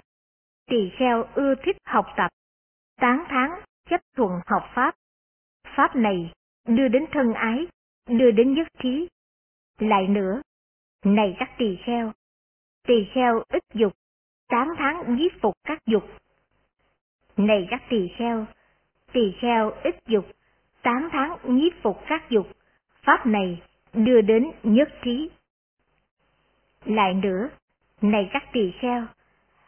tỳ 0.66 0.90
kheo 0.98 1.24
ưa 1.34 1.54
thích 1.64 1.76
học 1.84 2.06
tập, 2.16 2.28
tán 2.96 3.24
thán 3.28 3.50
chấp 3.90 4.00
thuận 4.16 4.30
học 4.46 4.62
pháp. 4.74 4.94
Pháp 5.76 5.96
này 5.96 6.32
đưa 6.68 6.88
đến 6.88 7.06
thân 7.12 7.32
ái, 7.32 7.66
đưa 8.06 8.30
đến 8.30 8.54
nhất 8.54 8.68
trí. 8.82 9.08
Lại 9.78 10.08
nữa, 10.08 10.42
này 11.04 11.36
các 11.38 11.50
tỳ 11.58 11.78
kheo, 11.84 12.12
tỳ 12.86 13.08
kheo 13.14 13.42
ít 13.48 13.62
dục, 13.74 13.92
tán 14.48 14.68
thán 14.78 15.16
giết 15.18 15.32
phục 15.40 15.54
các 15.64 15.78
dục. 15.86 16.04
Này 17.36 17.66
các 17.70 17.82
tỳ 17.90 18.08
kheo, 18.18 18.46
tỳ 19.12 19.32
kheo 19.40 19.70
ít 19.70 19.94
dục, 20.06 20.26
tán 20.82 21.08
thán 21.12 21.30
nhiếp 21.44 21.72
phục 21.82 21.98
các 22.06 22.30
dục, 22.30 22.46
pháp 23.02 23.26
này 23.26 23.62
đưa 23.92 24.20
đến 24.20 24.50
nhất 24.62 24.88
trí. 25.04 25.30
Lại 26.84 27.14
nữa, 27.14 27.48
này 28.02 28.30
các 28.32 28.42
tỳ 28.52 28.72
kheo, 28.80 29.06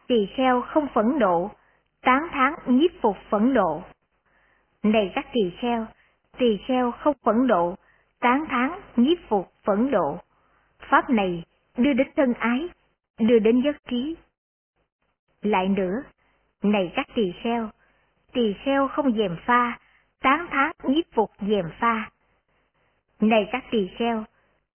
tỳ 0.06 0.26
kheo 0.36 0.62
không 0.62 0.86
phẫn 0.94 1.18
nộ, 1.18 1.50
tán 2.02 2.28
thán 2.32 2.54
nhiếp 2.66 2.90
phục 3.00 3.16
phẫn 3.30 3.54
nộ. 3.54 3.82
Này 4.82 5.12
các 5.14 5.26
tỳ 5.32 5.50
kheo, 5.58 5.86
tỳ 6.38 6.58
kheo 6.66 6.92
không 6.92 7.14
phẫn 7.24 7.46
nộ, 7.46 7.74
tán 8.20 8.44
thán 8.48 8.70
nhiếp 8.96 9.18
phục 9.28 9.52
phẫn 9.64 9.90
nộ. 9.90 10.18
Pháp 10.78 11.10
này 11.10 11.44
đưa 11.76 11.92
đến 11.92 12.08
thân 12.16 12.34
ái, 12.34 12.68
đưa 13.18 13.38
đến 13.38 13.62
giác 13.62 13.76
trí. 13.88 14.16
Lại 15.42 15.68
nữa, 15.68 16.02
này 16.62 16.92
các 16.94 17.06
tỳ 17.14 17.32
kheo, 17.42 17.70
tỳ 18.32 18.54
kheo 18.64 18.88
không 18.88 19.12
dèm 19.12 19.36
pha, 19.46 19.78
tán 20.20 20.46
thán 20.50 20.70
nhiếp 20.82 21.04
phục 21.14 21.30
dèm 21.40 21.70
pha. 21.78 22.10
Này 23.20 23.48
các 23.52 23.64
tỳ 23.70 23.90
kheo, 23.98 24.24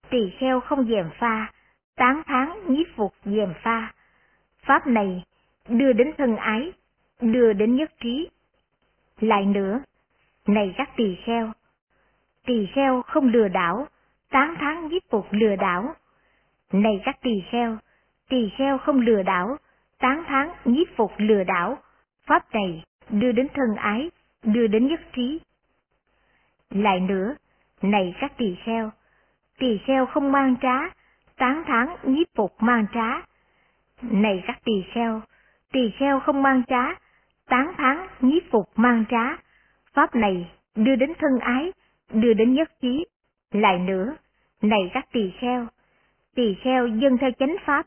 tỳ 0.09 0.29
kheo 0.39 0.59
không 0.59 0.87
dèm 0.87 1.09
pha, 1.19 1.51
tán 1.95 2.21
thán 2.25 2.49
nhiếp 2.67 2.87
phục 2.95 3.13
dèm 3.25 3.53
pha. 3.63 3.93
Pháp 4.65 4.87
này 4.87 5.23
đưa 5.69 5.93
đến 5.93 6.11
thân 6.17 6.35
ái, 6.35 6.71
đưa 7.21 7.53
đến 7.53 7.75
nhất 7.75 7.91
trí. 7.99 8.29
Lại 9.19 9.45
nữa, 9.45 9.81
này 10.47 10.73
các 10.77 10.89
tỳ 10.95 11.15
kheo, 11.25 11.51
tỳ 12.45 12.67
kheo 12.75 13.01
không 13.01 13.27
lừa 13.27 13.47
đảo, 13.47 13.87
tán 14.29 14.55
thán 14.59 14.87
nhiếp 14.87 15.01
phục 15.09 15.27
lừa 15.31 15.55
đảo. 15.55 15.95
Này 16.71 17.01
các 17.05 17.21
tỳ 17.21 17.43
kheo, 17.51 17.77
tỳ 18.29 18.49
kheo 18.57 18.77
không 18.77 18.99
lừa 18.99 19.23
đảo, 19.23 19.57
tán 19.99 20.23
thán 20.27 20.49
nhiếp 20.65 20.87
phục 20.95 21.11
lừa 21.17 21.43
đảo. 21.43 21.77
Pháp 22.25 22.53
này 22.53 22.83
đưa 23.09 23.31
đến 23.31 23.47
thân 23.53 23.75
ái, 23.75 24.11
đưa 24.43 24.67
đến 24.67 24.87
nhất 24.87 25.01
trí. 25.13 25.39
Lại 26.69 26.99
nữa, 26.99 27.35
này 27.81 28.15
các 28.19 28.37
tỳ 28.37 28.55
kheo, 28.65 28.91
tỳ 29.59 29.77
kheo 29.77 30.05
không 30.05 30.31
mang 30.31 30.55
trá, 30.61 30.77
tán 31.41 31.63
thán 31.67 31.87
nhiếp 32.03 32.27
phục 32.35 32.51
mang 32.59 32.85
trá. 32.93 33.21
Này 34.01 34.43
các 34.47 34.59
tỳ 34.63 34.83
kheo, 34.93 35.21
tỳ 35.71 35.91
kheo 35.99 36.19
không 36.19 36.43
mang 36.43 36.63
trá, 36.67 36.85
tán 37.47 37.73
thán 37.77 38.07
nhiếp 38.21 38.43
phục 38.51 38.69
mang 38.75 39.05
trá. 39.09 39.37
Pháp 39.93 40.15
này 40.15 40.51
đưa 40.75 40.95
đến 40.95 41.13
thân 41.19 41.39
ái, 41.39 41.71
đưa 42.13 42.33
đến 42.33 42.53
nhất 42.53 42.71
trí. 42.81 43.05
Lại 43.51 43.79
nữa, 43.79 44.15
này 44.61 44.91
các 44.93 45.05
tỳ 45.11 45.31
kheo, 45.39 45.67
tỳ 46.35 46.55
kheo 46.63 46.87
dân 46.87 47.17
theo 47.17 47.31
chánh 47.39 47.55
pháp, 47.65 47.85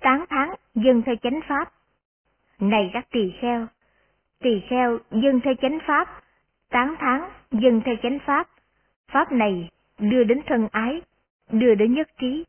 tán 0.00 0.24
thán 0.30 0.48
dân 0.74 1.02
theo 1.02 1.16
chánh 1.22 1.40
pháp. 1.48 1.72
Này 2.60 2.90
các 2.92 3.06
tỳ 3.10 3.32
kheo, 3.40 3.66
tỳ 4.42 4.60
kheo 4.68 4.98
dân 5.10 5.40
theo 5.40 5.54
chánh 5.62 5.78
pháp, 5.86 6.08
tán 6.70 6.94
thán 6.98 7.20
dân 7.50 7.80
theo 7.84 7.94
chánh 8.02 8.18
pháp. 8.26 8.48
Pháp 9.08 9.32
này 9.32 9.68
đưa 9.98 10.24
đến 10.24 10.40
thân 10.46 10.68
ái, 10.72 11.02
đưa 11.50 11.74
đến 11.74 11.94
nhất 11.94 12.08
trí. 12.18 12.44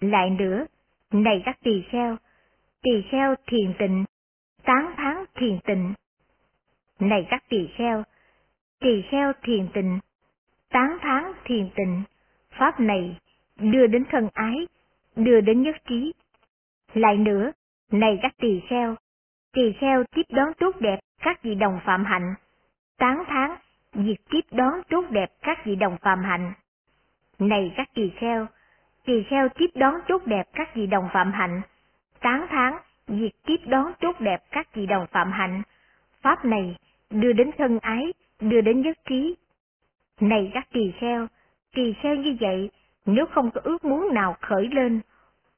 Lại 0.00 0.30
nữa, 0.30 0.66
này 1.12 1.42
các 1.44 1.58
tỳ 1.62 1.82
kheo, 1.90 2.16
tỳ 2.82 3.02
kheo 3.10 3.34
thiền 3.46 3.74
tịnh, 3.78 4.04
tán 4.64 4.94
thán 4.96 5.24
thiền 5.34 5.58
tịnh. 5.64 5.94
Này 7.00 7.26
các 7.30 7.44
tỳ 7.48 7.68
kheo, 7.76 8.02
tỳ 8.80 9.02
kheo 9.10 9.32
thiền 9.42 9.68
tịnh, 9.74 9.98
tán 10.70 10.98
thán 11.00 11.32
thiền 11.44 11.70
tịnh, 11.76 12.02
pháp 12.50 12.80
này 12.80 13.18
đưa 13.56 13.86
đến 13.86 14.04
thân 14.10 14.28
ái, 14.34 14.66
đưa 15.16 15.40
đến 15.40 15.62
nhất 15.62 15.76
trí. 15.88 16.12
Lại 16.94 17.16
nữa, 17.16 17.52
này 17.90 18.18
các 18.22 18.34
tỳ 18.36 18.60
kheo, 18.68 18.94
tỳ 19.52 19.72
kheo 19.72 20.04
tiếp 20.04 20.26
đón 20.28 20.48
tốt 20.58 20.76
đẹp 20.80 21.00
các 21.18 21.42
vị 21.42 21.54
đồng 21.54 21.80
phạm 21.84 22.04
hạnh, 22.04 22.34
tán 22.98 23.24
thán 23.26 23.50
việc 23.92 24.16
tiếp 24.30 24.40
đón 24.50 24.72
tốt 24.88 25.04
đẹp 25.10 25.30
các 25.42 25.58
vị 25.64 25.76
đồng 25.76 25.96
phạm 26.02 26.24
hạnh. 26.24 26.52
Này 27.38 27.72
các 27.76 27.88
tỳ 27.94 28.10
kheo, 28.16 28.46
tỳ 29.06 29.22
kheo 29.22 29.48
tiếp 29.48 29.70
đón 29.74 29.94
chốt 30.08 30.22
đẹp 30.26 30.48
các 30.52 30.74
vị 30.74 30.86
đồng 30.86 31.08
phạm 31.12 31.32
hạnh, 31.32 31.62
tán 32.20 32.46
thán 32.50 32.74
việc 33.08 33.30
tiếp 33.46 33.56
đón 33.66 33.92
chốt 34.00 34.16
đẹp 34.20 34.42
các 34.50 34.74
vị 34.74 34.86
đồng 34.86 35.06
phạm 35.06 35.32
hạnh. 35.32 35.62
Pháp 36.22 36.44
này 36.44 36.76
đưa 37.10 37.32
đến 37.32 37.50
thân 37.58 37.78
ái, 37.78 38.12
đưa 38.40 38.60
đến 38.60 38.80
nhất 38.80 38.98
trí. 39.08 39.34
Này 40.20 40.50
các 40.54 40.68
tỳ 40.72 40.92
kheo, 41.00 41.26
tỳ 41.74 41.92
kheo 41.92 42.14
như 42.14 42.36
vậy, 42.40 42.70
nếu 43.06 43.26
không 43.26 43.50
có 43.50 43.60
ước 43.64 43.84
muốn 43.84 44.14
nào 44.14 44.36
khởi 44.40 44.68
lên, 44.72 45.00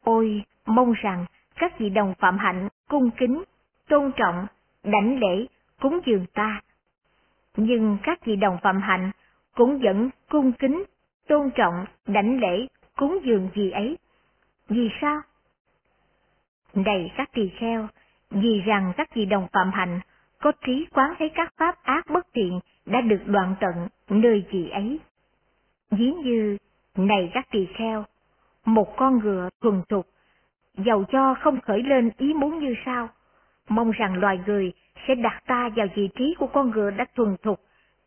ôi, 0.02 0.42
mong 0.66 0.92
rằng 0.92 1.26
các 1.56 1.78
vị 1.78 1.90
đồng 1.90 2.14
phạm 2.18 2.38
hạnh 2.38 2.68
cung 2.88 3.10
kính, 3.10 3.42
tôn 3.88 4.12
trọng, 4.16 4.46
đảnh 4.84 5.18
lễ, 5.20 5.46
cúng 5.80 6.00
dường 6.06 6.26
ta. 6.34 6.60
Nhưng 7.56 7.98
các 8.02 8.24
vị 8.24 8.36
đồng 8.36 8.58
phạm 8.62 8.80
hạnh 8.80 9.10
cũng 9.54 9.78
vẫn 9.78 10.10
cung 10.28 10.52
kính, 10.52 10.84
tôn 11.28 11.50
trọng, 11.50 11.84
đảnh 12.06 12.40
lễ, 12.40 12.66
cúng 12.98 13.18
dường 13.24 13.50
gì 13.54 13.70
ấy. 13.70 13.98
Vì 14.68 14.90
sao? 15.00 15.20
Này 16.74 17.12
các 17.16 17.30
tỳ 17.32 17.50
kheo, 17.58 17.88
vì 18.30 18.60
rằng 18.60 18.92
các 18.96 19.14
vị 19.14 19.24
đồng 19.24 19.46
phạm 19.52 19.70
hạnh 19.72 20.00
có 20.40 20.52
trí 20.66 20.86
quán 20.92 21.14
thấy 21.18 21.30
các 21.34 21.52
pháp 21.56 21.82
ác 21.82 22.06
bất 22.10 22.26
thiện 22.34 22.60
đã 22.86 23.00
được 23.00 23.20
đoạn 23.26 23.54
tận 23.60 23.88
nơi 24.08 24.44
gì 24.52 24.68
ấy. 24.68 25.00
Ví 25.90 26.12
như, 26.12 26.56
này 26.96 27.30
các 27.34 27.46
tỳ 27.50 27.66
kheo, 27.78 28.04
một 28.64 28.96
con 28.96 29.18
ngựa 29.18 29.48
thuần 29.60 29.82
thục, 29.88 30.06
giàu 30.74 31.04
cho 31.12 31.34
không 31.40 31.60
khởi 31.60 31.82
lên 31.82 32.10
ý 32.18 32.34
muốn 32.34 32.58
như 32.58 32.74
sau, 32.84 33.08
mong 33.68 33.90
rằng 33.90 34.14
loài 34.14 34.40
người 34.46 34.72
sẽ 35.08 35.14
đặt 35.14 35.42
ta 35.46 35.68
vào 35.76 35.86
vị 35.94 36.08
trí 36.14 36.34
của 36.38 36.46
con 36.46 36.70
ngựa 36.70 36.90
đã 36.90 37.04
thuần 37.16 37.36
thục, 37.42 37.60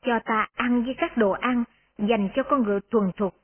cho 0.06 0.20
ta 0.26 0.48
ăn 0.56 0.84
với 0.84 0.94
các 0.98 1.18
đồ 1.18 1.32
ăn 1.32 1.64
dành 1.98 2.30
cho 2.36 2.44
con 2.44 2.64
ngựa 2.64 2.80
thuần 2.92 3.12
thục, 3.18 3.36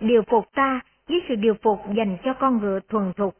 điều 0.00 0.22
phục 0.22 0.52
ta 0.54 0.80
với 1.08 1.22
sự 1.28 1.34
điều 1.34 1.54
phục 1.62 1.78
dành 1.96 2.16
cho 2.24 2.34
con 2.34 2.58
ngựa 2.58 2.80
thuần 2.88 3.12
thục. 3.12 3.36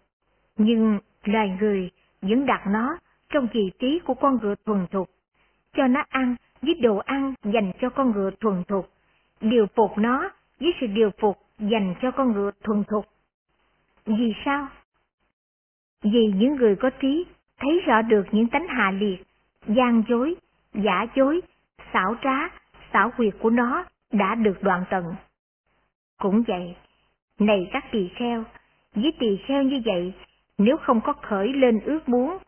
Nhưng 0.56 0.98
loài 1.24 1.56
người 1.60 1.90
vẫn 2.22 2.46
đặt 2.46 2.62
nó 2.66 2.98
trong 3.28 3.48
vị 3.52 3.70
trí 3.78 4.00
của 4.04 4.14
con 4.14 4.38
ngựa 4.42 4.54
thuần 4.66 4.86
thục, 4.90 5.10
cho 5.72 5.86
nó 5.86 6.04
ăn 6.08 6.36
với 6.62 6.74
đồ 6.74 6.96
ăn 6.96 7.34
dành 7.44 7.72
cho 7.80 7.90
con 7.90 8.12
ngựa 8.12 8.30
thuần 8.40 8.64
thục, 8.64 8.90
điều 9.40 9.66
phục 9.76 9.98
nó 9.98 10.30
với 10.60 10.74
sự 10.80 10.86
điều 10.86 11.10
phục 11.20 11.38
dành 11.58 11.94
cho 12.02 12.10
con 12.10 12.32
ngựa 12.32 12.50
thuần 12.64 12.84
thục. 12.84 13.06
Vì 14.06 14.34
sao? 14.44 14.66
Vì 16.02 16.32
những 16.34 16.56
người 16.56 16.76
có 16.76 16.90
trí 16.90 17.26
thấy 17.58 17.80
rõ 17.86 18.02
được 18.02 18.24
những 18.32 18.48
tánh 18.48 18.68
hạ 18.68 18.90
liệt, 18.90 19.24
gian 19.66 20.02
dối, 20.08 20.36
giả 20.74 21.06
dối, 21.16 21.40
xảo 21.92 22.14
trá, 22.22 22.48
xảo 22.92 23.10
quyệt 23.16 23.34
của 23.40 23.50
nó 23.50 23.84
đã 24.12 24.34
được 24.34 24.62
đoạn 24.62 24.84
tận. 24.90 25.04
Cũng 26.18 26.42
vậy, 26.42 26.76
này 27.38 27.68
các 27.72 27.84
tỳ 27.92 28.08
kheo, 28.08 28.44
với 28.94 29.12
tỳ 29.18 29.38
kheo 29.46 29.62
như 29.62 29.82
vậy, 29.84 30.12
nếu 30.58 30.76
không 30.76 31.00
có 31.00 31.12
khởi 31.12 31.52
lên 31.52 31.80
ước 31.80 32.08
muốn, 32.08 32.38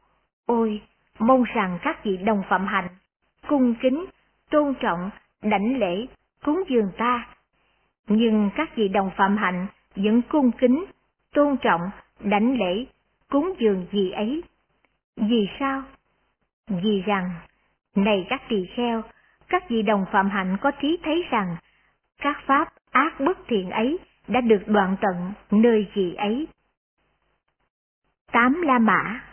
ôi, 0.47 0.83
mong 1.19 1.45
rằng 1.45 1.79
các 1.83 2.05
vị 2.05 2.17
đồng 2.17 2.43
phạm 2.49 2.67
hành, 2.67 2.89
cung 3.49 3.75
kính, 3.83 4.07
tôn 4.51 4.75
trọng, 4.81 5.11
đảnh 5.43 5.79
lễ, 5.79 6.07
cúng 6.45 6.63
dường 6.69 6.91
ta. 6.97 7.29
Nhưng 8.07 8.51
các 8.57 8.77
vị 8.77 8.89
đồng 8.89 9.11
phạm 9.17 9.37
hạnh 9.37 9.67
vẫn 9.97 10.23
cung 10.23 10.51
kính, 10.53 10.85
tôn 11.35 11.57
trọng, 11.57 11.81
đảnh 12.21 12.59
lễ, 12.59 12.87
cúng 13.29 13.53
dường 13.59 13.87
gì 13.93 14.11
ấy. 14.11 14.43
Vì 15.17 15.49
sao? 15.59 15.83
Vì 16.69 17.03
rằng, 17.07 17.31
này 17.95 18.27
các 18.31 18.43
tỳ 18.49 18.67
kheo, 18.77 19.03
các 19.49 19.69
vị 19.69 19.83
đồng 19.83 20.05
phạm 20.13 20.31
hạnh 20.31 20.57
có 20.61 20.71
trí 20.71 20.99
thấy 21.03 21.25
rằng, 21.31 21.57
các 22.19 22.37
pháp 22.47 22.69
ác 22.91 23.21
bất 23.21 23.39
thiện 23.49 23.71
ấy 23.71 23.99
đã 24.29 24.41
được 24.41 24.63
đoạn 24.67 24.97
tận 25.01 25.33
nơi 25.51 25.89
gì 25.95 26.15
ấy. 26.15 26.49
Tám 28.33 28.63
La 28.63 28.79
Mã 28.79 29.25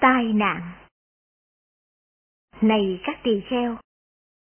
Tai 0.00 0.24
nạn 0.24 0.72
Này 2.60 3.00
các 3.04 3.18
tỳ 3.22 3.40
kheo, 3.40 3.76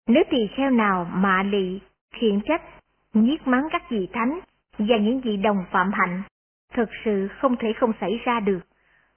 nếu 0.07 0.23
tỳ 0.31 0.47
kheo 0.57 0.71
nào 0.71 1.05
mạ 1.05 1.43
lị, 1.43 1.81
khiển 2.13 2.41
trách, 2.41 2.63
nhiếc 3.15 3.47
mắng 3.47 3.69
các 3.73 3.91
vị 3.91 4.09
thánh 4.13 4.41
và 4.79 4.97
những 4.97 5.21
vị 5.21 5.37
đồng 5.37 5.65
phạm 5.71 5.93
hạnh, 5.93 6.23
thật 6.73 6.89
sự 7.05 7.29
không 7.29 7.57
thể 7.57 7.73
không 7.73 7.93
xảy 8.01 8.21
ra 8.25 8.41
được, 8.41 8.61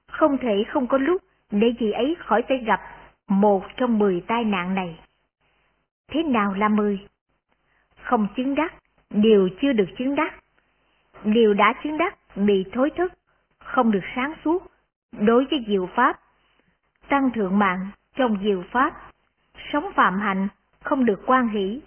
không 0.07 0.37
thể 0.37 0.63
không 0.67 0.87
có 0.87 0.97
lúc 0.97 1.21
để 1.51 1.67
vị 1.79 1.91
ấy 1.91 2.15
khỏi 2.19 2.43
phải 2.47 2.57
gặp 2.57 2.79
một 3.27 3.63
trong 3.77 3.99
mười 3.99 4.21
tai 4.27 4.43
nạn 4.43 4.75
này. 4.75 4.99
Thế 6.07 6.23
nào 6.23 6.53
là 6.53 6.69
mười? 6.69 7.07
Không 8.03 8.27
chứng 8.35 8.55
đắc, 8.55 8.73
điều 9.09 9.49
chưa 9.61 9.73
được 9.73 9.89
chứng 9.97 10.15
đắc. 10.15 10.33
Điều 11.23 11.53
đã 11.53 11.73
chứng 11.83 11.97
đắc 11.97 12.17
bị 12.35 12.65
thối 12.73 12.89
thức, 12.97 13.13
không 13.59 13.91
được 13.91 14.03
sáng 14.15 14.33
suốt 14.45 14.71
đối 15.11 15.45
với 15.45 15.65
diệu 15.67 15.89
pháp. 15.95 16.19
Tăng 17.09 17.31
thượng 17.31 17.59
mạng 17.59 17.87
trong 18.15 18.37
diệu 18.43 18.63
pháp, 18.71 18.93
sống 19.73 19.91
phạm 19.95 20.19
hạnh 20.19 20.47
không 20.83 21.05
được 21.05 21.19
quan 21.25 21.49
hỷ. 21.49 21.81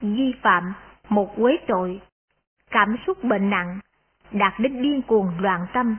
Vi 0.00 0.34
phạm 0.42 0.72
một 1.08 1.36
quế 1.36 1.56
tội, 1.66 2.00
cảm 2.70 2.96
xúc 3.06 3.24
bệnh 3.24 3.50
nặng, 3.50 3.78
đạt 4.32 4.52
đến 4.58 4.82
điên 4.82 5.02
cuồng 5.02 5.32
loạn 5.40 5.66
tâm. 5.72 5.96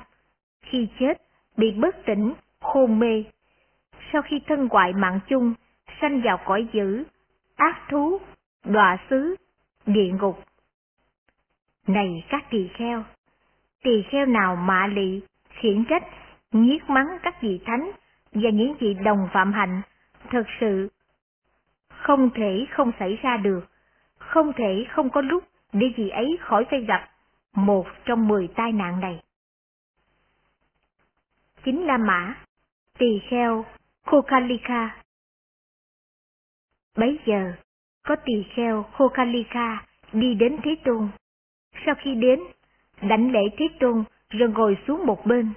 Khi 0.61 0.87
chết, 0.99 1.21
bị 1.57 1.71
bất 1.71 1.95
tỉnh, 2.05 2.33
khôn 2.59 2.99
mê. 2.99 3.23
Sau 4.13 4.21
khi 4.21 4.41
thân 4.47 4.67
hoại 4.71 4.93
mạng 4.93 5.19
chung, 5.27 5.53
sanh 6.01 6.21
vào 6.21 6.39
cõi 6.45 6.67
dữ, 6.73 7.03
ác 7.55 7.77
thú, 7.89 8.19
đọa 8.65 8.97
xứ, 9.09 9.35
địa 9.85 10.11
ngục. 10.21 10.43
Này 11.87 12.25
các 12.29 12.45
tỳ 12.49 12.69
kheo, 12.73 13.03
tỳ 13.83 14.03
kheo 14.11 14.25
nào 14.25 14.55
mạ 14.55 14.87
lị, 14.87 15.21
khiển 15.49 15.85
trách, 15.89 16.03
nhiếc 16.51 16.89
mắng 16.89 17.07
các 17.23 17.41
vị 17.41 17.59
thánh 17.65 17.91
và 18.31 18.49
những 18.49 18.75
vị 18.79 18.93
đồng 18.93 19.29
phạm 19.33 19.53
hạnh, 19.53 19.81
thật 20.29 20.43
sự 20.59 20.89
không 21.89 22.29
thể 22.35 22.65
không 22.71 22.91
xảy 22.99 23.15
ra 23.15 23.37
được, 23.37 23.61
không 24.17 24.53
thể 24.53 24.85
không 24.89 25.09
có 25.09 25.21
lúc 25.21 25.43
để 25.73 25.87
vị 25.97 26.09
ấy 26.09 26.37
khỏi 26.41 26.65
phải 26.71 26.81
gặp 26.81 27.09
một 27.53 27.85
trong 28.05 28.27
mười 28.27 28.47
tai 28.55 28.71
nạn 28.71 28.99
này. 28.99 29.23
Chính 31.65 31.85
là 31.85 31.97
Mã, 31.97 32.35
tỳ 32.97 33.21
kheo 33.29 33.65
Kokalika. 34.05 35.03
Bấy 36.95 37.19
giờ, 37.25 37.53
có 38.03 38.15
tỳ 38.25 38.43
kheo 38.55 38.85
Kokalika 38.97 39.85
đi 40.13 40.33
đến 40.33 40.57
Thế 40.63 40.75
Tôn. 40.85 41.07
Sau 41.85 41.95
khi 41.95 42.15
đến, 42.15 42.39
đảnh 43.01 43.31
lễ 43.31 43.41
Thế 43.57 43.67
Tôn 43.79 44.03
rồi 44.29 44.49
ngồi 44.49 44.77
xuống 44.87 45.05
một 45.05 45.25
bên. 45.25 45.53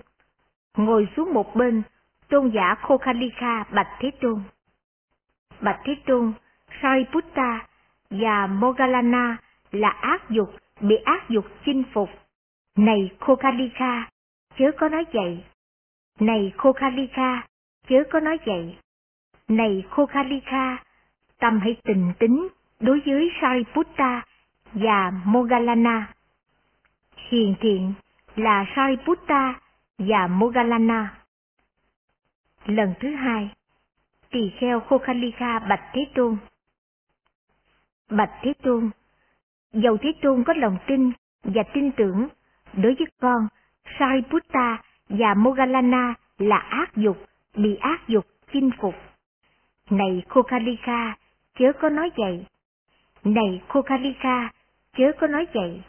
Ngồi 0.77 1.09
xuống 1.17 1.35
một 1.35 1.55
bên, 1.55 1.83
tôn 2.29 2.51
giả 2.55 2.75
Kokalika 2.75 3.65
bạch 3.71 3.89
Thế 3.99 4.11
Tôn. 4.21 4.43
Bạch 5.61 5.81
Thế 5.85 5.97
Tôn, 6.07 6.33
Sariputta 6.83 7.67
và 8.11 8.47
Mogalana 8.47 9.37
là 9.73 9.89
ác 9.89 10.31
dục 10.31 10.51
bị 10.81 10.97
ác 11.05 11.29
dục 11.29 11.45
chinh 11.65 11.83
phục. 11.93 12.11
Này 12.77 13.11
Kokalika, 13.21 14.11
chớ 14.59 14.71
có 14.79 14.89
nói 14.89 15.05
vậy. 15.13 15.45
Này 16.21 16.53
Kokalika, 16.57 17.47
chớ 17.89 17.97
có 18.11 18.21
nói 18.21 18.39
vậy. 18.47 18.77
Này 19.49 19.85
Kokalika, 19.91 20.85
tâm 21.43 21.61
hãy 21.61 21.77
tình 21.85 22.13
tính 22.19 22.49
đối 22.81 23.01
với 23.07 23.33
Sariputta 23.41 24.23
và 24.73 25.13
Mogalana. 25.25 26.13
Hiền 27.17 27.55
thiện 27.61 27.93
là 28.37 28.65
Sariputta 28.77 29.55
và 29.99 30.27
Mogalana. 30.27 31.19
Lần 32.67 32.95
thứ 33.01 33.15
hai, 33.15 33.51
tỳ 34.31 34.53
kheo 34.59 34.81
Khokhalika 34.81 35.59
bạch 35.59 35.83
Thế 35.93 36.07
Tôn. 36.15 36.37
Bạch 38.11 38.33
Thế 38.43 38.53
Tôn, 38.63 38.91
dầu 39.73 39.97
Thế 39.97 40.13
Tôn 40.23 40.45
có 40.45 40.53
lòng 40.57 40.79
tin 40.87 41.13
và 41.45 41.63
tin 41.75 41.93
tưởng 41.93 42.29
đối 42.73 42.95
với 42.95 43.07
con, 43.21 43.49
Sariputta 43.99 44.83
và 45.09 45.35
Mogalana 45.35 46.15
là 46.39 46.59
ác 46.59 46.97
dục, 46.97 47.17
bị 47.57 47.77
ác 47.77 48.09
dục 48.09 48.27
chinh 48.53 48.71
phục. 48.81 48.95
Này 49.91 50.23
Khokhalika, 50.29 51.17
chớ 51.59 51.73
có 51.81 51.89
nói 51.89 52.11
vậy. 52.17 52.47
Này 53.25 53.63
Kokalika, 53.69 54.51
chớ 54.97 55.13
có 55.21 55.27
nói 55.27 55.47
vậy. 55.55 55.83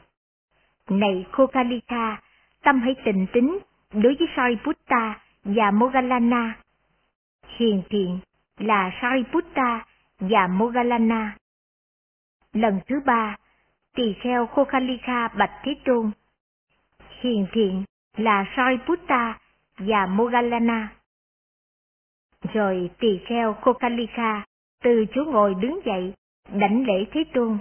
Này 0.90 1.26
Kokalika, 1.32 2.22
tâm 2.64 2.82
hãy 2.82 2.96
tình 3.06 3.26
tính 3.34 3.60
đối 3.94 4.16
với 4.20 4.28
Sariputta 4.36 5.20
và 5.44 5.72
Mogalana. 5.72 6.56
Hiền 7.58 7.82
thiện 7.90 8.20
là 8.58 8.92
Sariputta 9.02 9.86
và 10.20 10.48
Mogalana. 10.48 11.38
Lần 12.54 12.80
thứ 12.88 12.96
ba, 13.06 13.38
tỳ 13.96 14.16
kheo 14.22 14.46
Kokalika 14.46 15.28
bạch 15.28 15.52
Thế 15.64 15.76
Tôn. 15.86 16.12
Hiền 17.22 17.48
thiện 17.52 17.84
là 18.18 18.46
Sariputta 18.56 19.40
và 19.78 20.06
Mogalana. 20.06 20.90
Rồi 22.54 22.90
tỳ 23.00 23.20
kheo 23.28 23.54
Kokalika 23.54 24.44
từ 24.84 25.06
chỗ 25.14 25.24
ngồi 25.24 25.56
đứng 25.56 25.80
dậy, 25.86 26.14
đảnh 26.50 26.86
lễ 26.88 27.06
Thế 27.12 27.24
Tôn, 27.34 27.58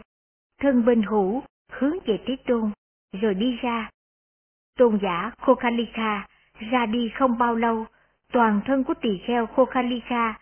thân 0.61 0.85
bên 0.85 1.03
hữu 1.03 1.43
hướng 1.71 1.97
về 2.07 2.19
Thế 2.27 2.37
Tôn, 2.47 2.71
rồi 3.13 3.35
đi 3.35 3.59
ra. 3.63 3.91
Tôn 4.79 4.99
giả 5.03 5.31
Kokalika 5.41 6.27
ra 6.71 6.87
đi 6.87 7.09
không 7.15 7.39
bao 7.39 7.55
lâu, 7.55 7.87
toàn 8.33 8.61
thân 8.65 8.85
của 8.85 8.95
tỳ 8.95 9.19
kheo 9.19 9.47
Kokalika 9.47 10.35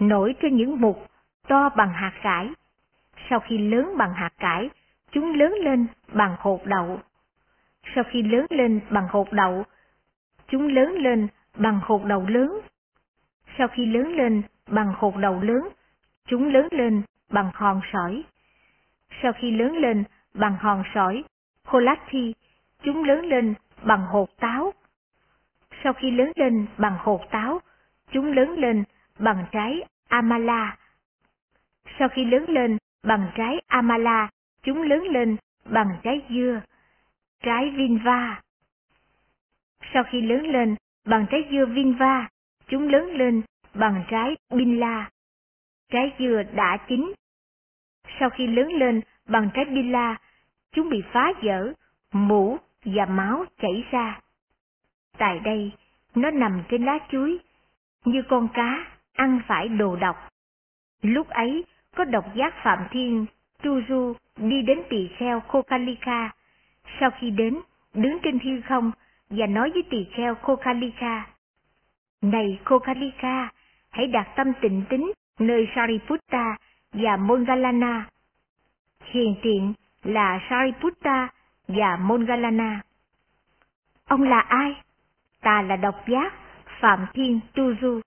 nổi 0.00 0.34
trên 0.42 0.56
những 0.56 0.80
mục 0.80 1.06
to 1.48 1.68
bằng 1.68 1.92
hạt 1.92 2.12
cải. 2.22 2.48
Sau 3.30 3.40
khi 3.40 3.58
lớn 3.58 3.94
bằng 3.98 4.14
hạt 4.14 4.32
cải, 4.38 4.70
chúng 5.12 5.34
lớn 5.34 5.54
lên 5.62 5.86
bằng 6.12 6.36
hột 6.38 6.66
đậu. 6.66 7.00
Sau 7.94 8.04
khi 8.10 8.22
lớn 8.22 8.46
lên 8.50 8.80
bằng 8.90 9.08
hột 9.10 9.32
đậu, 9.32 9.64
chúng 10.48 10.68
lớn 10.68 10.94
lên 10.98 11.28
bằng 11.56 11.80
hột 11.82 12.04
đậu 12.04 12.26
lớn. 12.28 12.60
Sau 13.58 13.68
khi 13.68 13.86
lớn 13.86 14.12
lên 14.16 14.42
bằng 14.68 14.92
hột 14.96 15.16
đậu 15.16 15.40
lớn, 15.40 15.68
chúng 16.30 16.48
lớn 16.48 16.68
lên 16.70 17.02
bằng 17.30 17.50
hòn 17.54 17.80
sỏi. 17.92 18.24
Sau 19.22 19.32
khi 19.32 19.50
lớn 19.50 19.76
lên 19.76 20.04
bằng 20.34 20.56
hòn 20.60 20.82
sỏi, 20.94 21.24
Holathi, 21.64 22.34
chúng 22.82 23.04
lớn 23.04 23.26
lên 23.26 23.54
bằng 23.82 24.06
hột 24.06 24.36
táo. 24.36 24.72
Sau 25.84 25.92
khi 25.92 26.10
lớn 26.10 26.32
lên 26.36 26.66
bằng 26.78 26.96
hột 26.98 27.30
táo, 27.30 27.60
chúng 28.12 28.32
lớn 28.32 28.58
lên 28.58 28.84
bằng 29.18 29.44
trái 29.52 29.82
Amala. 30.08 30.76
Sau 31.98 32.08
khi 32.08 32.24
lớn 32.24 32.44
lên 32.48 32.78
bằng 33.02 33.30
trái 33.36 33.60
Amala, 33.66 34.28
chúng 34.62 34.82
lớn 34.82 35.02
lên 35.02 35.36
bằng 35.64 35.96
trái 36.02 36.22
dưa, 36.30 36.60
trái 37.42 37.70
Vinva. 37.70 38.42
Sau 39.92 40.02
khi 40.04 40.20
lớn 40.20 40.46
lên 40.46 40.76
bằng 41.04 41.26
trái 41.30 41.48
dưa 41.50 41.66
Vinva, 41.66 42.28
chúng 42.68 42.88
lớn 42.88 43.10
lên 43.16 43.42
bằng 43.74 44.04
trái 44.10 44.36
Binla, 44.50 45.10
trái 45.90 46.12
dừa 46.18 46.42
đã 46.54 46.76
chín. 46.88 47.12
Sau 48.20 48.30
khi 48.30 48.46
lớn 48.46 48.72
lên 48.72 49.00
bằng 49.28 49.50
trái 49.54 49.64
Binla, 49.64 50.16
chúng 50.72 50.90
bị 50.90 51.02
phá 51.12 51.32
vỡ, 51.42 51.72
mũ 52.12 52.58
và 52.84 53.06
máu 53.06 53.44
chảy 53.62 53.84
ra. 53.90 54.20
Tại 55.18 55.38
đây, 55.38 55.72
nó 56.14 56.30
nằm 56.30 56.62
trên 56.68 56.84
lá 56.84 56.98
chuối, 57.10 57.38
như 58.04 58.22
con 58.28 58.48
cá 58.54 58.86
ăn 59.12 59.40
phải 59.46 59.68
đồ 59.68 59.96
độc. 59.96 60.16
Lúc 61.02 61.28
ấy, 61.28 61.64
có 61.96 62.04
độc 62.04 62.24
giác 62.34 62.54
Phạm 62.62 62.78
Thiên, 62.90 63.26
Tuju 63.62 64.14
đi 64.36 64.62
đến 64.62 64.82
tỳ 64.90 65.08
kheo 65.16 65.40
Kokalika. 65.40 66.30
Sau 67.00 67.10
khi 67.20 67.30
đến, 67.30 67.58
đứng 67.94 68.18
trên 68.22 68.38
hư 68.38 68.60
không 68.60 68.92
và 69.30 69.46
nói 69.46 69.70
với 69.70 69.82
tỳ 69.90 70.06
kheo 70.16 70.34
Kokalika. 70.34 71.26
Này 72.22 72.58
Kokalika, 72.64 73.48
hãy 73.90 74.06
đặt 74.06 74.32
tâm 74.36 74.52
tịnh 74.60 74.82
tính 74.88 75.12
nơi 75.40 75.68
Sariputta 75.74 76.56
và 76.92 77.16
Mongalana. 77.16 78.06
Hiền 79.04 79.34
tiện 79.42 79.72
là 80.04 80.40
Sariputta 80.50 81.28
và 81.68 81.96
Mongalana. 81.96 82.80
Ông 84.04 84.22
là 84.22 84.40
ai? 84.40 84.74
Ta 85.40 85.62
là 85.62 85.76
độc 85.76 86.08
giác, 86.08 86.34
Phạm 86.80 87.06
Thiên 87.14 87.40
Tu 87.54 87.74
Du. 87.80 88.00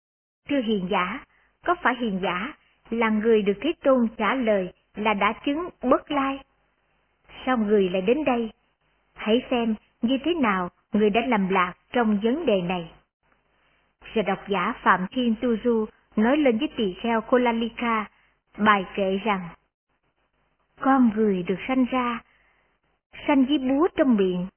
Thưa 0.49 0.61
hiền 0.61 0.87
giả, 0.91 1.23
có 1.65 1.75
phải 1.81 1.95
hiền 1.95 2.19
giả 2.23 2.53
là 2.89 3.09
người 3.09 3.41
được 3.41 3.57
Thế 3.61 3.73
Tôn 3.83 4.07
trả 4.17 4.35
lời 4.35 4.73
là 4.95 5.13
đã 5.13 5.33
chứng 5.45 5.69
bất 5.81 6.11
lai? 6.11 6.39
Sao 7.45 7.57
người 7.57 7.89
lại 7.89 8.01
đến 8.01 8.23
đây? 8.23 8.51
Hãy 9.15 9.41
xem 9.51 9.75
như 10.01 10.17
thế 10.23 10.33
nào 10.33 10.69
người 10.93 11.09
đã 11.09 11.21
làm 11.27 11.49
lạc 11.49 11.73
trong 11.93 12.19
vấn 12.23 12.45
đề 12.45 12.61
này. 12.61 12.91
Sự 14.15 14.21
độc 14.21 14.39
giả 14.47 14.73
Phạm 14.83 15.07
Thiên 15.11 15.35
Tu 15.41 15.49
Du 15.63 15.85
nói 16.15 16.37
lên 16.37 16.57
với 16.57 16.69
tỳ 16.77 16.93
kheo 17.01 17.21
Kolalika 17.21 18.05
bài 18.57 18.85
kệ 18.95 19.17
rằng 19.17 19.49
Con 20.79 21.11
người 21.15 21.43
được 21.43 21.59
sanh 21.67 21.85
ra, 21.85 22.19
sanh 23.27 23.45
với 23.45 23.57
búa 23.57 23.87
trong 23.95 24.15
miệng, 24.15 24.47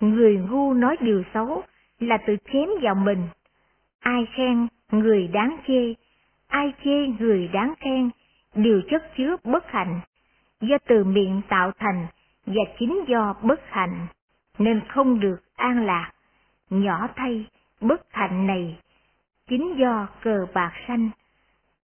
người 0.00 0.36
ngu 0.36 0.74
nói 0.74 0.96
điều 1.00 1.22
xấu 1.34 1.62
là 1.98 2.18
tự 2.26 2.36
chém 2.52 2.68
vào 2.82 2.94
mình. 2.94 3.28
Ai 4.00 4.26
khen 4.36 4.68
người 4.90 5.28
đáng 5.28 5.56
chê, 5.66 5.94
ai 6.48 6.72
chê 6.84 7.06
người 7.18 7.48
đáng 7.48 7.74
khen, 7.80 8.10
đều 8.54 8.80
chất 8.90 9.16
chứa 9.16 9.36
bất 9.44 9.70
hạnh, 9.70 10.00
do 10.60 10.76
từ 10.86 11.04
miệng 11.04 11.40
tạo 11.48 11.72
thành 11.78 12.06
và 12.46 12.62
chính 12.78 13.04
do 13.08 13.34
bất 13.42 13.60
hạnh, 13.70 14.06
nên 14.58 14.80
không 14.88 15.20
được 15.20 15.36
an 15.56 15.86
lạc. 15.86 16.12
Nhỏ 16.70 17.08
thay, 17.16 17.44
bất 17.80 18.06
hạnh 18.10 18.46
này, 18.46 18.76
chính 19.48 19.78
do 19.78 20.08
cờ 20.22 20.46
bạc 20.54 20.72
sanh, 20.88 21.10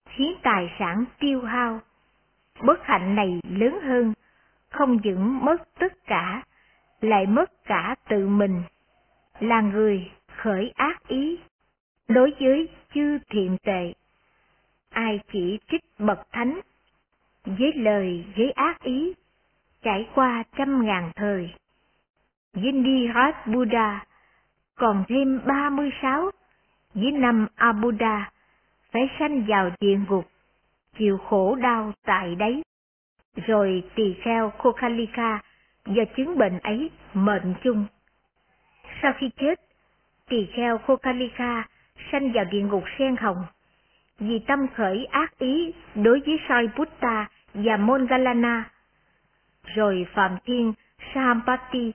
khiến 0.06 0.34
tài 0.44 0.76
sản 0.80 1.06
tiêu 1.20 1.42
hao. 1.42 1.80
Bất 2.62 2.80
hạnh 2.84 3.16
này 3.16 3.40
lớn 3.50 3.80
hơn, 3.84 4.14
không 4.70 5.00
những 5.04 5.46
mất 5.46 5.80
tất 5.80 5.94
cả, 6.06 6.44
lại 7.02 7.26
mất 7.26 7.64
cả 7.66 7.96
tự 8.10 8.28
mình, 8.28 8.64
là 9.40 9.62
người 9.62 10.12
khởi 10.36 10.72
ác 10.76 11.08
ý 11.08 11.40
đối 12.08 12.34
với 12.40 12.70
chư 12.94 13.18
thiện 13.30 13.58
tệ. 13.64 13.94
Ai 14.90 15.20
chỉ 15.32 15.60
trích 15.72 15.84
bậc 16.00 16.20
thánh, 16.32 16.60
với 17.46 17.74
lời 17.74 18.26
với 18.38 18.52
ác 18.52 18.84
ý, 18.84 19.14
trải 19.82 20.08
qua 20.16 20.44
trăm 20.58 20.86
ngàn 20.86 21.12
thời. 21.16 21.54
Vindihat 22.54 23.48
Buddha 23.48 24.06
còn 24.76 25.04
thêm 25.08 25.42
ba 25.46 25.70
mươi 25.70 25.90
sáu 26.02 26.32
với 26.94 27.12
năm 27.12 27.48
abuda 27.56 28.32
phải 28.92 29.10
sanh 29.20 29.46
vào 29.48 29.72
địa 29.80 29.98
ngục, 30.10 30.28
chịu 30.98 31.18
khổ 31.18 31.56
đau 31.56 31.94
tại 32.06 32.36
đấy. 32.36 32.62
Rồi 33.48 33.84
tỳ 33.96 34.16
kheo 34.24 34.50
Kokalika 34.50 35.40
do 35.86 36.04
chứng 36.18 36.38
bệnh 36.38 36.60
ấy 36.60 36.90
mệnh 37.14 37.54
chung. 37.64 37.86
Sau 39.02 39.14
khi 39.18 39.30
chết, 39.40 39.60
tỳ 40.30 40.48
kheo 40.56 40.78
Kokalika 40.78 41.68
sanh 42.12 42.32
vào 42.32 42.46
địa 42.46 42.62
ngục 42.62 42.84
sen 43.00 43.16
hồng, 43.16 43.46
vì 44.20 44.40
tâm 44.40 44.68
khởi 44.76 45.06
ác 45.06 45.38
ý 45.40 45.74
đối 45.96 46.20
với 46.20 46.40
soi 46.50 46.70
Buddha 46.78 47.28
và 47.54 47.78
Mongalana. 47.78 48.70
Rồi 49.64 50.08
Phạm 50.14 50.38
Thiên 50.46 50.74
Sahampati, 51.14 51.94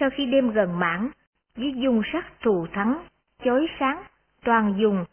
sau 0.00 0.10
khi 0.10 0.26
đêm 0.26 0.50
gần 0.50 0.78
mãn, 0.78 1.10
với 1.56 1.72
dung 1.76 2.02
sắc 2.12 2.40
thù 2.40 2.66
thắng, 2.72 3.04
chói 3.44 3.66
sáng, 3.80 4.02
toàn 4.44 4.74
dùng 4.78 5.04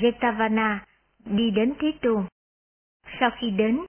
Jetavana 0.00 0.78
đi 1.24 1.50
đến 1.50 1.72
Thế 1.80 1.92
Tôn. 2.02 2.24
Sau 3.20 3.30
khi 3.38 3.50
đến, 3.50 3.80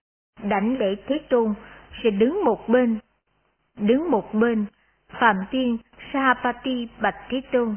đảnh 0.44 0.78
lễ 0.78 0.96
Thế 1.08 1.20
Tôn, 1.30 1.54
sẽ 2.04 2.10
đứng 2.10 2.44
một 2.46 2.70
bên. 2.70 3.00
Đứng 3.78 4.12
một 4.12 4.34
bên, 4.34 4.66
Phạm 5.20 5.36
Tiên 5.52 5.78
Sahapati 6.14 6.88
bạch 7.02 7.16
Thế 7.30 7.42
Tôn. 7.52 7.76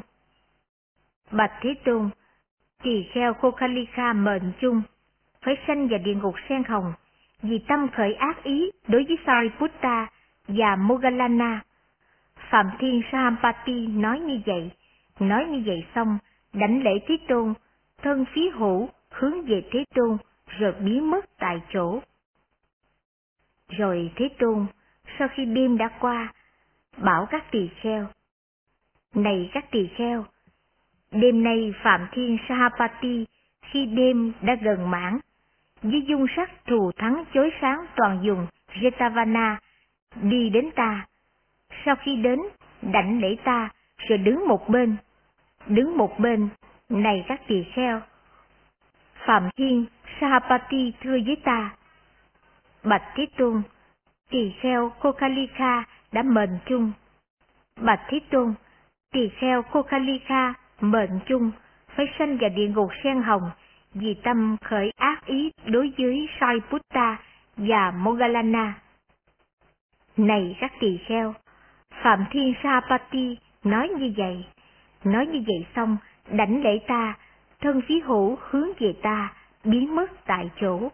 Bạch 1.30 1.52
Thế 1.60 1.74
Tôn, 1.84 2.10
tỳ 2.82 3.06
kheo 3.12 3.34
Kokalika 3.34 4.12
mệnh 4.12 4.52
chung, 4.60 4.82
phải 5.42 5.56
sanh 5.66 5.88
vào 5.88 5.98
địa 5.98 6.14
ngục 6.14 6.34
sen 6.48 6.64
hồng, 6.64 6.92
vì 7.42 7.58
tâm 7.58 7.88
khởi 7.88 8.14
ác 8.14 8.42
ý 8.42 8.70
đối 8.88 9.04
với 9.04 9.18
Sariputta 9.26 10.06
và 10.48 10.76
Mogalana. 10.76 11.60
Phạm 12.50 12.66
Thiên 12.78 13.02
sahapati 13.12 13.86
nói 13.86 14.20
như 14.20 14.40
vậy, 14.46 14.70
nói 15.20 15.44
như 15.44 15.62
vậy 15.66 15.84
xong, 15.94 16.18
đảnh 16.52 16.82
lễ 16.82 16.90
Thế 17.08 17.16
Tôn, 17.28 17.54
thân 18.02 18.24
phí 18.34 18.50
hữu 18.50 18.88
hướng 19.10 19.42
về 19.42 19.62
Thế 19.72 19.84
Tôn, 19.94 20.16
rồi 20.46 20.72
biến 20.72 21.10
mất 21.10 21.24
tại 21.38 21.60
chỗ. 21.72 22.00
Rồi 23.68 24.12
Thế 24.16 24.28
Tôn, 24.38 24.66
sau 25.18 25.28
khi 25.28 25.44
đêm 25.44 25.78
đã 25.78 25.88
qua, 26.00 26.32
bảo 26.96 27.26
các 27.30 27.44
tỳ 27.50 27.68
kheo. 27.80 28.06
Này 29.14 29.50
các 29.52 29.70
tỳ 29.70 29.88
kheo, 29.96 30.24
đêm 31.12 31.44
nay 31.44 31.74
Phạm 31.82 32.06
Thiên 32.12 32.38
Sahapati 32.48 33.26
khi 33.62 33.86
đêm 33.86 34.32
đã 34.42 34.54
gần 34.54 34.90
mãn, 34.90 35.18
với 35.82 36.02
dung 36.08 36.26
sắc 36.36 36.50
thù 36.66 36.92
thắng 36.92 37.24
chối 37.34 37.50
sáng 37.60 37.86
toàn 37.96 38.20
dùng 38.24 38.46
Jetavana 38.72 39.56
đi 40.22 40.50
đến 40.50 40.70
ta. 40.76 41.06
Sau 41.84 41.96
khi 41.96 42.16
đến, 42.16 42.40
đảnh 42.82 43.20
lễ 43.20 43.36
ta, 43.44 43.68
rồi 44.08 44.18
đứng 44.18 44.48
một 44.48 44.68
bên. 44.68 44.96
Đứng 45.68 45.98
một 45.98 46.18
bên, 46.18 46.48
này 46.88 47.24
các 47.28 47.40
tỳ 47.46 47.64
kheo. 47.74 48.00
Phạm 49.26 49.48
Thiên 49.56 49.86
Sahapati 50.20 50.92
thưa 51.00 51.18
với 51.26 51.36
ta. 51.44 51.74
Bạch 52.84 53.02
thế 53.14 53.26
Tôn, 53.36 53.62
tỳ 54.30 54.52
kheo 54.60 54.92
Kokalika 55.00 55.84
đã 56.12 56.22
mệnh 56.22 56.58
chung. 56.66 56.92
Bạch 57.80 58.00
thế 58.08 58.20
Tôn, 58.30 58.54
tỳ 59.12 59.28
kheo 59.28 59.62
Kokalika 59.62 60.54
mệnh 60.80 61.20
chung 61.26 61.50
phải 61.96 62.06
sanh 62.18 62.38
vào 62.38 62.50
địa 62.50 62.68
ngục 62.68 62.90
sen 63.04 63.22
hồng 63.22 63.50
vì 63.94 64.14
tâm 64.14 64.56
khởi 64.64 64.92
ác 64.96 65.26
ý 65.26 65.50
đối 65.64 65.92
với 65.98 66.28
Sai 66.40 66.56
Putta 66.70 67.16
và 67.56 67.90
mogalana, 67.90 68.74
Này 70.16 70.56
các 70.60 70.72
tỳ 70.80 70.98
kheo, 71.06 71.34
Phạm 72.02 72.24
Thiên 72.30 72.54
sahapati 72.62 73.38
nói 73.64 73.88
như 73.88 74.12
vậy, 74.16 74.44
nói 75.06 75.26
như 75.26 75.42
vậy 75.46 75.66
xong, 75.76 75.96
đảnh 76.30 76.62
lễ 76.62 76.78
ta, 76.88 77.14
thân 77.60 77.80
phí 77.88 78.00
hữu 78.00 78.36
hướng 78.40 78.68
về 78.78 78.92
ta, 79.02 79.32
biến 79.64 79.94
mất 79.94 80.10
tại 80.26 80.50
chỗ. 80.60 80.88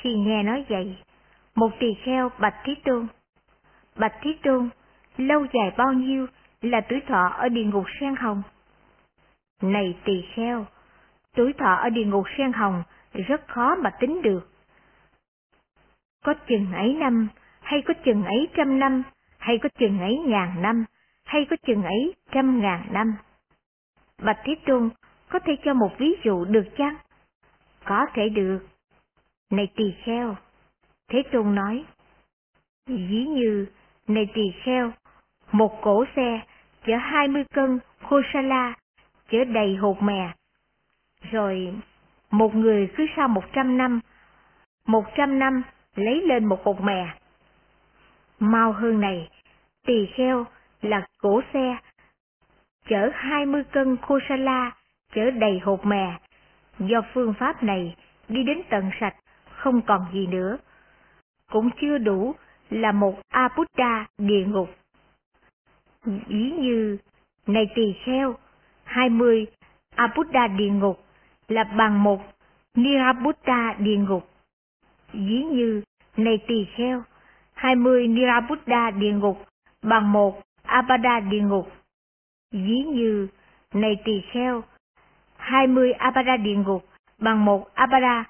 Khi 0.00 0.16
nghe 0.16 0.42
nói 0.42 0.64
vậy, 0.68 0.96
một 1.54 1.70
tỳ 1.80 1.94
kheo 2.04 2.30
bạch 2.38 2.54
thí 2.64 2.74
Tôn. 2.74 3.06
Bạch 3.96 4.14
thí 4.22 4.34
Tôn, 4.42 4.68
lâu 5.16 5.46
dài 5.52 5.72
bao 5.76 5.92
nhiêu 5.92 6.26
là 6.62 6.80
tuổi 6.80 7.00
thọ 7.08 7.28
ở 7.28 7.48
địa 7.48 7.64
ngục 7.64 7.84
sen 8.00 8.16
hồng? 8.16 8.42
Này 9.62 9.96
tỳ 10.04 10.24
kheo, 10.34 10.66
tuổi 11.34 11.52
thọ 11.52 11.74
ở 11.74 11.90
địa 11.90 12.04
ngục 12.04 12.24
sen 12.38 12.52
hồng 12.52 12.82
rất 13.12 13.48
khó 13.48 13.74
mà 13.74 13.90
tính 14.00 14.22
được. 14.22 14.48
Có 16.24 16.34
chừng 16.34 16.72
ấy 16.72 16.94
năm, 16.94 17.28
hay 17.60 17.82
có 17.82 17.94
chừng 18.04 18.24
ấy 18.24 18.48
trăm 18.56 18.78
năm, 18.78 19.02
hay 19.38 19.58
có 19.58 19.68
chừng 19.78 19.98
ấy 20.00 20.18
ngàn 20.26 20.62
năm, 20.62 20.84
hay 21.26 21.46
có 21.50 21.56
chừng 21.66 21.82
ấy 21.82 22.14
trăm 22.32 22.60
ngàn 22.60 22.86
năm. 22.90 23.16
Bạch 24.22 24.38
Thiết 24.44 24.64
Tôn 24.66 24.90
có 25.28 25.38
thể 25.38 25.56
cho 25.64 25.74
một 25.74 25.90
ví 25.98 26.14
dụ 26.24 26.44
được 26.44 26.64
chăng? 26.78 26.96
Có 27.84 28.06
thể 28.14 28.28
được. 28.28 28.58
Này 29.50 29.68
tỳ 29.76 29.94
kheo, 30.04 30.36
Thế 31.08 31.22
Tôn 31.32 31.54
nói, 31.54 31.84
ví 32.86 33.26
như, 33.28 33.66
này 34.08 34.28
tỳ 34.34 34.42
kheo, 34.64 34.92
một 35.52 35.78
cổ 35.82 36.04
xe 36.16 36.40
chở 36.86 36.96
hai 36.96 37.28
mươi 37.28 37.44
cân 37.54 37.78
khosala, 38.02 38.74
chở 39.30 39.44
đầy 39.44 39.76
hột 39.76 40.02
mè. 40.02 40.34
Rồi, 41.30 41.74
một 42.30 42.54
người 42.54 42.90
cứ 42.96 43.06
sau 43.16 43.28
một 43.28 43.44
trăm 43.52 43.78
năm, 43.78 44.00
một 44.86 45.04
trăm 45.16 45.38
năm 45.38 45.62
lấy 45.94 46.22
lên 46.26 46.44
một 46.44 46.64
hột 46.64 46.80
mè. 46.80 47.06
Mau 48.38 48.72
hơn 48.72 49.00
này, 49.00 49.28
tỳ 49.86 50.06
kheo 50.14 50.46
là 50.82 51.06
cổ 51.18 51.42
xe 51.52 51.76
chở 52.88 53.10
hai 53.14 53.46
mươi 53.46 53.62
cân 53.72 53.96
la, 54.28 54.72
chở 55.14 55.30
đầy 55.30 55.58
hột 55.58 55.86
mè. 55.86 56.18
Do 56.78 57.00
phương 57.14 57.34
pháp 57.38 57.62
này 57.62 57.96
đi 58.28 58.42
đến 58.42 58.62
tận 58.70 58.90
sạch, 59.00 59.14
không 59.50 59.82
còn 59.82 60.06
gì 60.12 60.26
nữa. 60.26 60.56
Cũng 61.52 61.70
chưa 61.80 61.98
đủ 61.98 62.34
là 62.70 62.92
một 62.92 63.20
Abuddha 63.28 64.06
địa 64.18 64.44
ngục. 64.46 64.70
Ví 66.04 66.50
như, 66.58 66.98
này 67.46 67.70
tỳ 67.74 67.94
kheo, 68.04 68.36
hai 68.84 69.08
mươi 69.08 69.46
Abuddha 69.94 70.46
địa 70.46 70.70
ngục 70.70 71.04
là 71.48 71.64
bằng 71.64 72.02
một 72.02 72.20
Nirabuddha 72.74 73.74
địa 73.78 73.96
ngục. 73.96 74.30
Ví 75.12 75.42
như, 75.42 75.82
này 76.16 76.38
tỳ 76.46 76.66
kheo, 76.76 77.02
hai 77.54 77.74
mươi 77.76 78.08
Nirabuddha 78.08 78.90
địa 78.90 79.12
ngục 79.12 79.46
bằng 79.82 80.12
một 80.12 80.45
Abada 80.66 81.20
địa 81.20 81.40
ngục. 81.40 81.72
Ví 82.52 82.82
như, 82.82 83.28
này 83.74 83.96
tỳ 84.04 84.22
kheo, 84.32 84.62
hai 85.36 85.66
mươi 85.66 85.92
Abada 85.92 86.36
địa 86.36 86.56
ngục 86.56 86.88
bằng 87.18 87.44
một 87.44 87.74
Abada 87.74 88.24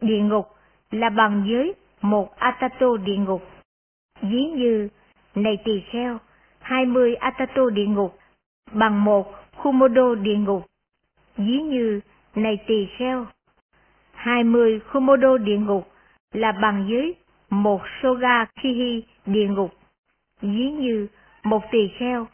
địa 0.00 0.20
ngục 0.20 0.48
là 0.90 1.10
bằng 1.10 1.44
với 1.48 1.74
một 2.00 2.36
Atato 2.38 2.96
địa 2.96 3.16
ngục. 3.16 3.42
Ví 4.22 4.44
như, 4.44 4.88
này 5.34 5.58
tỳ 5.64 5.82
kheo, 5.90 6.18
hai 6.60 6.86
mươi 6.86 7.14
Atato 7.14 7.70
địa 7.70 7.86
ngục 7.86 8.18
bằng 8.72 9.04
một 9.04 9.34
Kumodo 9.62 10.14
địa 10.14 10.36
ngục. 10.36 10.66
Ví 11.36 11.62
như, 11.62 12.00
này 12.34 12.58
tỳ 12.66 12.86
kheo, 12.98 13.26
hai 14.12 14.44
mươi 14.44 14.80
Kumodo 14.92 15.38
địa 15.38 15.58
ngục 15.58 15.92
là 16.32 16.52
bằng 16.52 16.86
với 16.90 17.14
một 17.50 17.82
Soga 18.02 18.44
Kihi 18.44 19.04
địa 19.26 19.48
ngục. 19.48 19.74
Ví 20.42 20.70
như, 20.70 21.06
một 21.42 21.62
tỳ 21.70 21.88
kheo, 21.98 22.26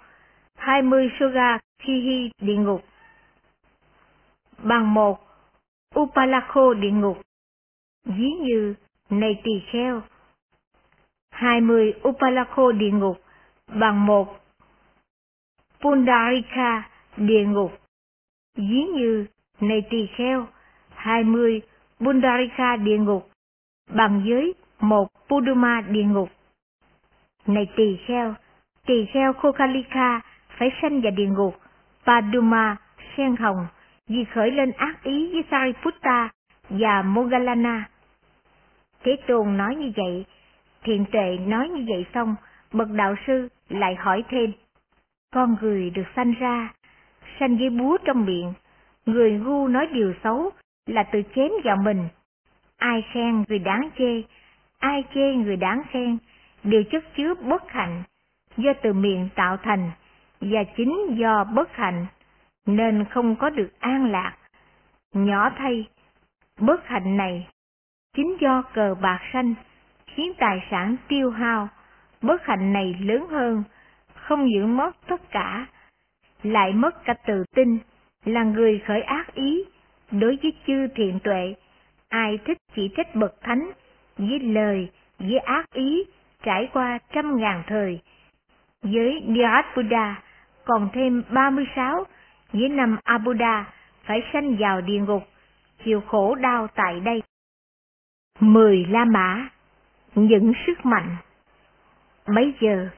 hai 0.56 0.82
mươi 0.82 1.10
Soga 1.20 1.58
Kihi 1.78 2.30
địa 2.40 2.56
ngục 2.56 2.84
bằng 4.62 4.94
một 4.94 5.26
Upalakho 5.98 6.74
địa 6.74 6.90
ngục. 6.90 7.20
Ví 8.04 8.30
như, 8.30 8.74
này 9.10 9.40
tỳ 9.44 9.62
kheo, 9.72 10.02
hai 11.30 11.60
mươi 11.60 11.94
Upalakho 12.08 12.72
địa 12.72 12.90
ngục 12.90 13.20
bằng 13.66 14.06
một 14.06 14.38
Pundarika 15.80 16.90
địa 17.16 17.44
ngục. 17.44 17.72
Ví 18.56 18.84
như, 18.94 19.26
này 19.60 19.82
tỳ 19.90 20.06
kheo, 20.16 20.46
hai 20.94 21.24
mươi 21.24 21.60
Pundarika 21.98 22.76
địa 22.76 22.98
ngục 22.98 23.30
bằng 23.90 24.22
dưới 24.26 24.52
một 24.80 25.08
Puduma 25.28 25.80
địa 25.80 26.04
ngục. 26.04 26.28
Này 27.46 27.66
tỳ 27.76 27.98
kheo, 28.06 28.34
tỳ 28.86 29.06
kheo 29.12 29.32
Kokalika 29.32 30.20
phải 30.58 30.70
sanh 30.82 31.00
vào 31.00 31.12
địa 31.16 31.26
ngục 31.26 31.56
Paduma 32.06 32.76
sen 33.16 33.36
hồng 33.36 33.66
vì 34.08 34.24
khởi 34.24 34.50
lên 34.50 34.72
ác 34.72 35.02
ý 35.02 35.32
với 35.32 35.44
Sariputta 35.50 36.28
và 36.68 37.02
mogalana 37.02 37.88
Thế 39.06 39.16
Tôn 39.26 39.56
nói 39.56 39.76
như 39.76 39.92
vậy, 39.96 40.24
thiện 40.82 41.04
tuệ 41.12 41.38
nói 41.46 41.68
như 41.68 41.84
vậy 41.88 42.06
xong, 42.14 42.34
bậc 42.72 42.90
đạo 42.90 43.14
sư 43.26 43.48
lại 43.68 43.94
hỏi 43.94 44.24
thêm. 44.28 44.52
Con 45.32 45.56
người 45.60 45.90
được 45.90 46.06
sanh 46.16 46.32
ra, 46.32 46.72
sanh 47.40 47.58
với 47.58 47.70
búa 47.70 47.98
trong 48.04 48.26
miệng, 48.26 48.52
người 49.06 49.30
ngu 49.30 49.68
nói 49.68 49.86
điều 49.92 50.14
xấu 50.24 50.50
là 50.86 51.02
tự 51.02 51.22
chém 51.34 51.50
vào 51.64 51.76
mình. 51.76 52.08
Ai 52.76 53.04
khen 53.12 53.44
người 53.48 53.58
đáng 53.58 53.90
chê, 53.98 54.22
ai 54.78 55.04
chê 55.14 55.34
người 55.34 55.56
đáng 55.56 55.82
khen, 55.90 56.18
đều 56.64 56.82
chất 56.90 57.04
chứa 57.16 57.34
bất 57.34 57.68
hạnh, 57.68 58.02
do 58.56 58.72
từ 58.82 58.92
miệng 58.92 59.28
tạo 59.34 59.56
thành, 59.56 59.90
và 60.40 60.64
chính 60.76 61.16
do 61.16 61.44
bất 61.44 61.76
hạnh, 61.76 62.06
nên 62.66 63.04
không 63.10 63.36
có 63.36 63.50
được 63.50 63.70
an 63.78 64.10
lạc. 64.10 64.36
Nhỏ 65.14 65.50
thay, 65.56 65.88
bất 66.60 66.86
hạnh 66.86 67.16
này, 67.16 67.48
chính 68.16 68.36
do 68.40 68.62
cờ 68.62 68.94
bạc 69.02 69.20
sanh, 69.32 69.54
khiến 70.06 70.32
tài 70.38 70.66
sản 70.70 70.96
tiêu 71.08 71.30
hao, 71.30 71.68
bất 72.22 72.46
hạnh 72.46 72.72
này 72.72 72.96
lớn 73.00 73.26
hơn, 73.30 73.62
không 74.14 74.50
giữ 74.50 74.66
mất 74.66 74.90
tất 75.06 75.30
cả, 75.30 75.66
lại 76.42 76.72
mất 76.72 77.04
cả 77.04 77.14
tự 77.26 77.44
tin, 77.54 77.78
là 78.24 78.42
người 78.42 78.82
khởi 78.86 79.02
ác 79.02 79.34
ý, 79.34 79.64
đối 80.10 80.38
với 80.42 80.52
chư 80.66 80.86
thiện 80.94 81.18
tuệ, 81.24 81.54
ai 82.08 82.38
thích 82.44 82.58
chỉ 82.74 82.90
trách 82.96 83.14
bậc 83.14 83.40
thánh, 83.40 83.70
với 84.18 84.38
lời, 84.40 84.90
với 85.18 85.38
ác 85.38 85.72
ý, 85.72 86.04
trải 86.42 86.68
qua 86.72 86.98
trăm 87.12 87.36
ngàn 87.36 87.62
thời. 87.66 88.00
Với 88.92 89.20
Nirad 89.26 89.64
Buddha 89.76 90.22
còn 90.64 90.88
thêm 90.92 91.22
36, 91.30 92.04
với 92.52 92.68
năm 92.68 92.98
Abuddha 93.04 93.64
phải 94.04 94.22
sanh 94.32 94.56
vào 94.56 94.80
địa 94.80 94.98
ngục, 94.98 95.22
chịu 95.84 96.00
khổ 96.00 96.34
đau 96.34 96.66
tại 96.74 97.00
đây. 97.00 97.22
Mười 98.40 98.86
La 98.88 99.04
Mã 99.04 99.48
Những 100.14 100.52
sức 100.66 100.86
mạnh 100.86 101.16
Mấy 102.26 102.54
giờ, 102.60 102.88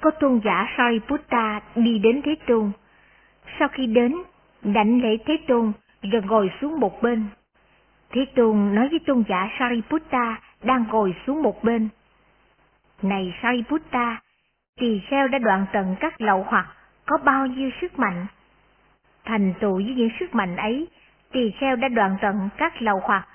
có 0.00 0.10
tôn 0.10 0.40
giả 0.44 0.66
Sariputta 0.76 1.60
đi 1.74 1.98
đến 1.98 2.22
Thế 2.24 2.34
Tôn. 2.46 2.70
Sau 3.58 3.68
khi 3.68 3.86
đến, 3.86 4.14
đảnh 4.62 5.02
lễ 5.02 5.16
Thế 5.26 5.36
Tôn 5.48 5.72
rồi 6.02 6.22
ngồi 6.22 6.50
xuống 6.60 6.80
một 6.80 7.02
bên. 7.02 7.26
Thế 8.10 8.24
Tôn 8.34 8.74
nói 8.74 8.88
với 8.88 8.98
tôn 9.06 9.24
giả 9.28 9.50
Sariputta 9.58 10.40
đang 10.62 10.84
ngồi 10.90 11.14
xuống 11.26 11.42
một 11.42 11.64
bên. 11.64 11.88
Này 13.02 13.34
Sariputta, 13.42 14.20
tỳ 14.78 15.00
kheo 15.08 15.28
đã 15.28 15.38
đoạn 15.38 15.66
tận 15.72 15.96
các 16.00 16.20
lậu 16.20 16.46
hoặc 16.48 16.66
có 17.06 17.18
bao 17.18 17.46
nhiêu 17.46 17.70
sức 17.80 17.98
mạnh. 17.98 18.26
Thành 19.24 19.54
tựu 19.60 19.74
với 19.74 19.94
những 19.96 20.10
sức 20.20 20.34
mạnh 20.34 20.56
ấy, 20.56 20.88
tỳ 21.32 21.50
kheo 21.50 21.76
đã 21.76 21.88
đoạn 21.88 22.16
tận 22.20 22.48
các 22.56 22.82
lậu 22.82 23.00
hoặc, 23.04 23.28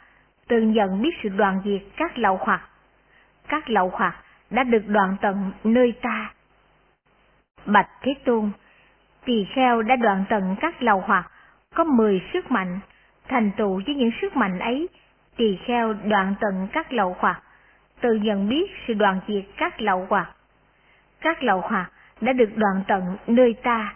tự 0.48 0.62
nhận 0.62 1.02
biết 1.02 1.16
sự 1.24 1.30
đoàn 1.30 1.62
diệt 1.66 1.82
các 1.98 2.18
lậu 2.18 2.38
hoặc. 2.42 2.70
Các 3.48 3.70
lậu 3.70 3.92
hoặc 3.94 4.16
đã 4.50 4.64
được 4.64 4.88
đoạn 4.88 5.16
tận 5.22 5.52
nơi 5.64 5.94
ta. 6.02 6.34
Bạch 7.66 7.90
Thế 8.02 8.14
Tôn, 8.26 8.52
tỳ 9.26 9.46
kheo 9.56 9.82
đã 9.82 9.96
đoạn 9.96 10.24
tận 10.30 10.56
các 10.62 10.84
lậu 10.84 11.00
hoặc, 11.00 11.32
có 11.76 11.84
mười 11.84 12.22
sức 12.34 12.52
mạnh, 12.52 12.80
thành 13.28 13.52
tựu 13.58 13.82
với 13.86 13.96
những 13.96 14.12
sức 14.22 14.36
mạnh 14.36 14.60
ấy, 14.60 14.90
tỳ 15.38 15.58
kheo 15.66 15.94
đoạn 15.94 16.36
tận 16.40 16.68
các 16.74 16.94
lậu 16.94 17.16
hoặc, 17.20 17.44
tự 18.02 18.14
nhận 18.14 18.50
biết 18.50 18.72
sự 18.88 18.94
đoàn 18.94 19.20
diệt 19.28 19.44
các 19.58 19.82
lậu 19.82 20.08
hoặc. 20.10 20.36
Các 21.24 21.44
lậu 21.44 21.62
hoặc 21.62 21.92
đã 22.22 22.34
được 22.34 22.50
đoạn 22.56 22.84
tận 22.88 23.18
nơi 23.28 23.54
ta. 23.64 23.96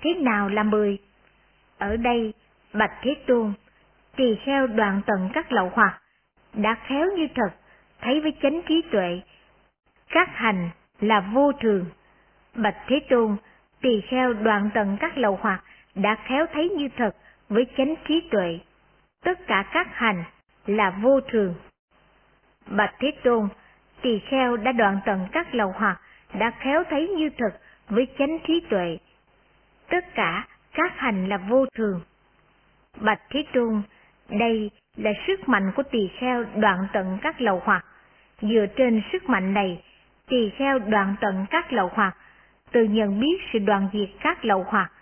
Thế 0.00 0.14
nào 0.14 0.48
là 0.48 0.62
mười? 0.62 0.98
Ở 1.78 1.96
đây, 1.96 2.32
Bạch 2.72 2.92
Thế 3.02 3.14
Tôn, 3.26 3.52
tỳ 4.16 4.36
kheo 4.44 4.66
đoạn 4.66 5.00
tận 5.06 5.30
các 5.34 5.52
lậu 5.52 5.70
hoặc, 5.74 6.02
đã 6.52 6.76
khéo 6.86 7.06
như 7.16 7.28
thật, 7.34 7.50
thấy 8.00 8.20
với 8.20 8.32
chánh 8.42 8.62
trí 8.68 8.82
tuệ, 8.92 9.20
các 10.08 10.28
hành 10.34 10.70
là 11.00 11.20
vô 11.20 11.52
thường. 11.52 11.84
Bạch 12.54 12.76
Thế 12.86 13.00
Tôn, 13.10 13.36
tỳ 13.80 14.00
kheo 14.00 14.32
đoạn 14.32 14.70
tận 14.74 14.96
các 15.00 15.18
lậu 15.18 15.38
hoặc 15.42 15.64
đã 15.94 16.16
khéo 16.24 16.46
thấy 16.52 16.68
như 16.68 16.88
thật 16.96 17.16
với 17.48 17.66
chánh 17.76 17.94
trí 18.08 18.20
tuệ. 18.30 18.58
Tất 19.24 19.46
cả 19.46 19.64
các 19.72 19.88
hành 19.92 20.24
là 20.66 20.90
vô 20.90 21.20
thường. 21.20 21.54
Bạch 22.66 22.94
Thế 22.98 23.10
Tôn, 23.24 23.48
tỳ 24.02 24.18
kheo 24.18 24.56
đã 24.56 24.72
đoạn 24.72 25.00
tận 25.06 25.26
các 25.32 25.54
lậu 25.54 25.72
hoặc 25.76 26.00
đã 26.34 26.52
khéo 26.58 26.84
thấy 26.90 27.08
như 27.08 27.30
thật 27.38 27.58
với 27.88 28.06
chánh 28.18 28.38
trí 28.46 28.60
tuệ. 28.70 28.98
Tất 29.88 30.14
cả 30.14 30.46
các 30.72 30.92
hành 30.98 31.28
là 31.28 31.36
vô 31.36 31.66
thường. 31.74 32.00
Bạch 33.00 33.20
Thế 33.30 33.44
trung, 33.52 33.82
đây 34.28 34.70
là 34.96 35.10
sức 35.26 35.48
mạnh 35.48 35.72
của 35.76 35.82
tỳ 35.82 36.10
kheo 36.18 36.44
đoạn 36.56 36.86
tận 36.92 37.18
các 37.22 37.40
lậu 37.40 37.62
hoặc. 37.64 37.84
Dựa 38.40 38.66
trên 38.76 39.02
sức 39.12 39.28
mạnh 39.28 39.54
này, 39.54 39.82
tỳ 40.28 40.50
kheo 40.50 40.78
đoạn 40.78 41.14
tận 41.20 41.46
các 41.50 41.72
lậu 41.72 41.90
hoặc, 41.94 42.16
từ 42.72 42.84
nhận 42.84 43.20
biết 43.20 43.42
sự 43.52 43.58
đoạn 43.58 43.88
diệt 43.92 44.08
các 44.20 44.44
lậu 44.44 44.64
hoặc. 44.68 44.92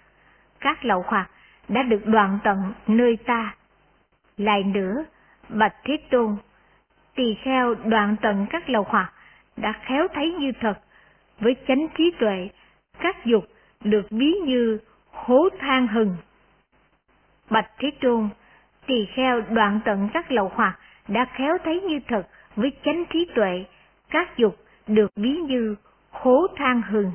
Các 0.61 0.85
lậu 0.85 1.05
hoặc 1.07 1.31
đã 1.69 1.83
được 1.83 2.07
đoạn 2.07 2.39
tận 2.45 2.73
nơi 2.87 3.17
ta. 3.27 3.55
Lại 4.37 4.63
nữa, 4.63 5.05
Bạch 5.49 5.75
Thế 5.85 5.97
Tôn, 6.11 6.37
tỳ 7.15 7.35
kheo 7.35 7.75
đoạn 7.75 8.17
tận 8.23 8.47
các 8.51 8.69
lậu 8.69 8.87
hoặc 8.89 9.13
đã 9.57 9.73
khéo 9.83 10.09
thấy 10.15 10.33
như 10.33 10.53
thật, 10.61 10.75
với 11.41 11.57
chánh 11.69 11.87
trí 11.99 12.13
tuệ, 12.21 12.49
các 12.99 13.25
dục 13.25 13.45
được 13.85 14.11
ví 14.11 14.33
như 14.47 14.79
hố 15.11 15.49
than 15.59 15.87
hừng. 15.87 16.17
Bạch 17.51 17.71
Thế 17.79 17.91
Tôn, 18.01 18.29
tỳ 18.87 19.07
kheo 19.15 19.41
đoạn 19.41 19.81
tận 19.85 20.09
các 20.13 20.33
lậu 20.33 20.53
hoặc 20.55 20.79
đã 21.09 21.27
khéo 21.35 21.59
thấy 21.65 21.81
như 21.81 22.01
thật 22.09 22.29
với 22.57 22.73
chánh 22.85 23.05
trí 23.13 23.27
tuệ, 23.35 23.65
các 24.11 24.37
dục 24.37 24.57
được 24.87 25.11
ví 25.17 25.33
như 25.33 25.77
hố 26.11 26.47
than 26.57 26.83
hừng. 26.83 27.13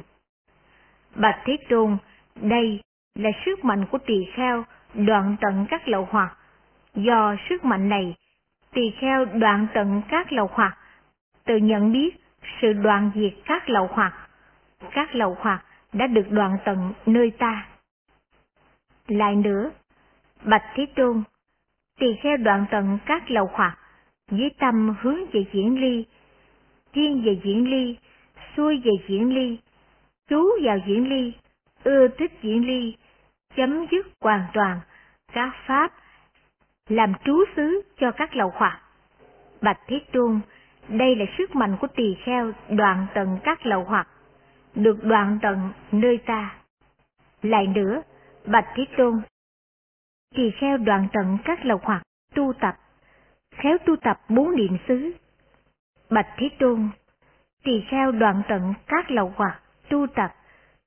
Bạch 1.15 1.39
Thế 1.45 1.57
Tôn, 1.69 1.97
đây 2.35 2.79
là 3.15 3.29
sức 3.45 3.65
mạnh 3.65 3.85
của 3.91 3.97
tỳ 3.97 4.25
kheo 4.35 4.63
đoạn 4.93 5.35
tận 5.41 5.65
các 5.69 5.87
lậu 5.87 6.07
hoặc. 6.11 6.37
Do 6.95 7.35
sức 7.49 7.65
mạnh 7.65 7.89
này, 7.89 8.15
tỳ 8.73 8.91
kheo 8.99 9.25
đoạn 9.25 9.67
tận 9.73 10.01
các 10.09 10.31
lậu 10.31 10.49
hoặc, 10.53 10.77
tự 11.45 11.57
nhận 11.57 11.91
biết 11.91 12.24
sự 12.61 12.73
đoạn 12.73 13.11
diệt 13.15 13.33
các 13.45 13.69
lậu 13.69 13.87
hoặc. 13.91 14.27
Các 14.91 15.15
lậu 15.15 15.37
hoặc 15.39 15.65
đã 15.93 16.07
được 16.07 16.31
đoạn 16.31 16.57
tận 16.65 16.93
nơi 17.05 17.31
ta. 17.37 17.67
Lại 19.07 19.35
nữa, 19.35 19.71
Bạch 20.43 20.63
Thế 20.75 20.85
Tôn, 20.95 21.23
tỳ 21.99 22.15
kheo 22.23 22.37
đoạn 22.37 22.65
tận 22.71 22.97
các 23.05 23.31
lậu 23.31 23.49
hoặc, 23.53 23.77
với 24.31 24.51
tâm 24.59 24.95
hướng 25.01 25.25
về 25.31 25.45
diễn 25.53 25.81
ly, 25.81 26.05
thiên 26.93 27.23
về 27.25 27.39
diễn 27.43 27.69
ly, 27.71 27.97
xuôi 28.57 28.81
về 28.85 28.91
diễn 29.07 29.35
ly, 29.35 29.57
chú 30.29 30.49
vào 30.63 30.77
diễn 30.87 31.09
ly, 31.09 31.33
ưa 31.83 32.07
thích 32.07 32.31
diễn 32.41 32.67
ly, 32.67 32.95
chấm 33.55 33.85
dứt 33.91 34.07
hoàn 34.21 34.45
toàn 34.53 34.79
các 35.33 35.51
pháp 35.65 35.93
làm 36.89 37.13
trú 37.25 37.43
xứ 37.55 37.81
cho 37.97 38.11
các 38.11 38.35
lậu 38.35 38.51
hoặc. 38.55 38.81
Bạch 39.61 39.79
thế 39.87 40.01
Tôn, 40.11 40.39
đây 40.87 41.15
là 41.15 41.25
sức 41.37 41.55
mạnh 41.55 41.77
của 41.79 41.87
tỳ 41.87 42.15
kheo 42.25 42.51
đoạn 42.69 43.07
tận 43.13 43.37
các 43.43 43.65
lậu 43.65 43.83
hoặc, 43.83 44.07
được 44.75 45.03
đoạn 45.03 45.39
tận 45.41 45.71
nơi 45.91 46.17
ta. 46.17 46.55
Lại 47.41 47.67
nữa, 47.67 48.01
Bạch 48.45 48.67
thế 48.75 48.85
Tôn, 48.97 49.21
tỳ 50.35 50.51
kheo 50.51 50.77
đoạn 50.77 51.07
tận 51.13 51.37
các 51.45 51.65
lậu 51.65 51.79
hoặc 51.83 52.03
tu 52.35 52.53
tập, 52.59 52.75
khéo 53.55 53.77
tu 53.85 53.95
tập 53.95 54.19
bốn 54.29 54.55
niệm 54.55 54.77
xứ. 54.87 55.11
Bạch 56.09 56.27
thế 56.37 56.49
Tôn, 56.59 56.89
tỳ 57.63 57.83
kheo 57.89 58.11
đoạn 58.11 58.41
tận 58.47 58.73
các 58.87 59.11
lậu 59.11 59.33
hoặc 59.35 59.59
tu 59.89 60.07
tập, 60.15 60.31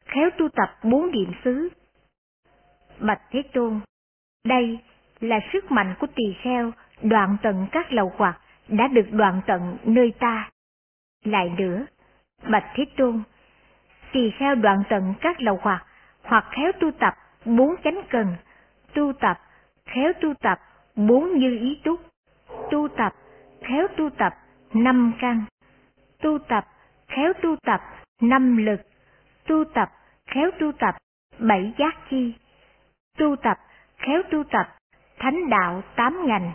khéo 0.05 0.30
tu 0.38 0.49
tập 0.49 0.78
bốn 0.82 1.11
niệm 1.11 1.32
xứ. 1.44 1.68
Bạch 3.01 3.20
Thế 3.30 3.42
Tôn, 3.53 3.80
đây 4.44 4.78
là 5.20 5.40
sức 5.53 5.70
mạnh 5.70 5.94
của 6.01 6.07
tỳ 6.14 6.34
kheo 6.42 6.72
đoạn 7.03 7.36
tận 7.42 7.66
các 7.72 7.92
lậu 7.92 8.12
hoặc 8.16 8.40
đã 8.69 8.89
được 8.89 9.07
đoạn 9.11 9.41
tận 9.47 9.77
nơi 9.85 10.12
ta. 10.19 10.51
Lại 11.25 11.53
nữa, 11.59 11.87
Bạch 12.51 12.66
Thế 12.75 12.85
Tôn, 12.97 13.23
tỳ 14.12 14.31
kheo 14.31 14.55
đoạn 14.55 14.83
tận 14.89 15.14
các 15.21 15.43
lầu 15.43 15.59
hoạt 15.62 15.87
hoặc 16.23 16.45
khéo 16.51 16.73
tu 16.81 16.91
tập 16.91 17.14
bốn 17.45 17.75
chánh 17.85 18.03
cần, 18.11 18.37
tu 18.95 19.12
tập, 19.12 19.41
khéo 19.87 20.12
tu 20.21 20.35
tập 20.35 20.61
bốn 20.97 21.39
như 21.39 21.59
ý 21.59 21.81
túc, 21.85 22.01
tu 22.71 22.89
tập, 22.97 23.14
khéo 23.61 23.87
tu 23.97 24.11
tập 24.11 24.35
năm 24.75 25.12
căn, 25.21 25.45
tu 26.23 26.39
tập, 26.39 26.66
khéo 27.09 27.33
tu 27.43 27.57
tập 27.57 27.81
năm 28.21 28.57
lực, 28.57 28.81
tu 29.47 29.64
tập, 29.75 29.89
khéo 30.27 30.51
tu 30.61 30.73
tập 30.73 30.95
bảy 31.39 31.75
giác 31.79 31.97
chi, 32.11 32.35
tu 33.19 33.37
tập, 33.37 33.59
khéo 33.99 34.23
tu 34.31 34.45
tập 34.45 34.79
thánh 35.19 35.49
đạo 35.49 35.83
tám 35.97 36.27
ngành. 36.27 36.53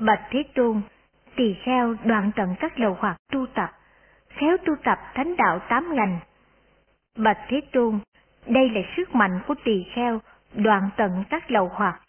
Bạch 0.00 0.22
Thế 0.30 0.42
Tôn, 0.54 0.82
tỳ 1.36 1.54
kheo 1.62 1.94
đoạn 2.04 2.30
tận 2.36 2.54
các 2.60 2.80
lầu 2.80 2.96
hoạt 3.00 3.16
tu 3.32 3.46
tập, 3.46 3.70
khéo 4.28 4.56
tu 4.66 4.74
tập 4.84 4.98
thánh 5.14 5.36
đạo 5.36 5.58
tám 5.68 5.94
ngành. 5.94 6.18
Bạch 7.16 7.38
Thế 7.48 7.60
Tôn, 7.72 7.98
đây 8.46 8.68
là 8.68 8.80
sức 8.96 9.14
mạnh 9.14 9.40
của 9.46 9.54
tỳ 9.64 9.84
kheo 9.94 10.20
đoạn 10.54 10.90
tận 10.96 11.24
các 11.30 11.50
lầu 11.50 11.68
hoạt 11.68 12.00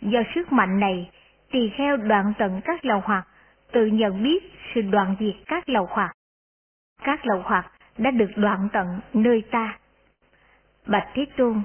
Do 0.00 0.20
sức 0.34 0.52
mạnh 0.52 0.80
này, 0.80 1.10
tỳ 1.50 1.70
kheo 1.76 1.96
đoạn 1.96 2.32
tận 2.38 2.60
các 2.64 2.84
lầu 2.84 3.00
hoạt 3.00 3.28
tự 3.72 3.86
nhận 3.86 4.22
biết 4.22 4.52
sự 4.74 4.80
đoạn 4.80 5.16
diệt 5.20 5.34
các 5.46 5.68
lầu 5.68 5.86
hoạt 5.90 6.12
Các 7.02 7.26
lầu 7.26 7.42
hoạt 7.44 7.72
đã 7.98 8.10
được 8.10 8.30
đoạn 8.36 8.68
tận 8.72 9.00
nơi 9.12 9.42
ta. 9.50 9.78
Bạch 10.86 11.08
Thế 11.14 11.26
Tôn, 11.36 11.62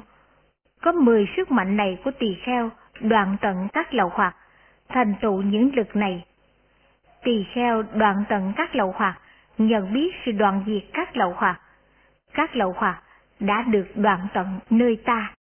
có 0.81 0.91
mười 0.91 1.27
sức 1.35 1.51
mạnh 1.51 1.77
này 1.77 1.97
của 2.03 2.11
tỳ 2.19 2.37
kheo 2.45 2.69
đoạn 3.01 3.37
tận 3.41 3.67
các 3.73 3.93
lậu 3.93 4.09
hoặc, 4.13 4.35
thành 4.89 5.13
tựu 5.21 5.41
những 5.41 5.75
lực 5.75 5.95
này. 5.95 6.25
Tỳ 7.23 7.45
kheo 7.53 7.83
đoạn 7.93 8.23
tận 8.29 8.53
các 8.55 8.75
lậu 8.75 8.93
hoặc, 8.97 9.19
nhận 9.57 9.93
biết 9.93 10.15
sự 10.25 10.31
đoạn 10.31 10.63
diệt 10.67 10.83
các 10.93 11.17
lậu 11.17 11.33
hoặc. 11.37 11.61
Các 12.33 12.55
lậu 12.55 12.75
hoặc 12.77 13.03
đã 13.39 13.61
được 13.61 13.87
đoạn 13.95 14.27
tận 14.33 14.59
nơi 14.69 15.01
ta. 15.05 15.33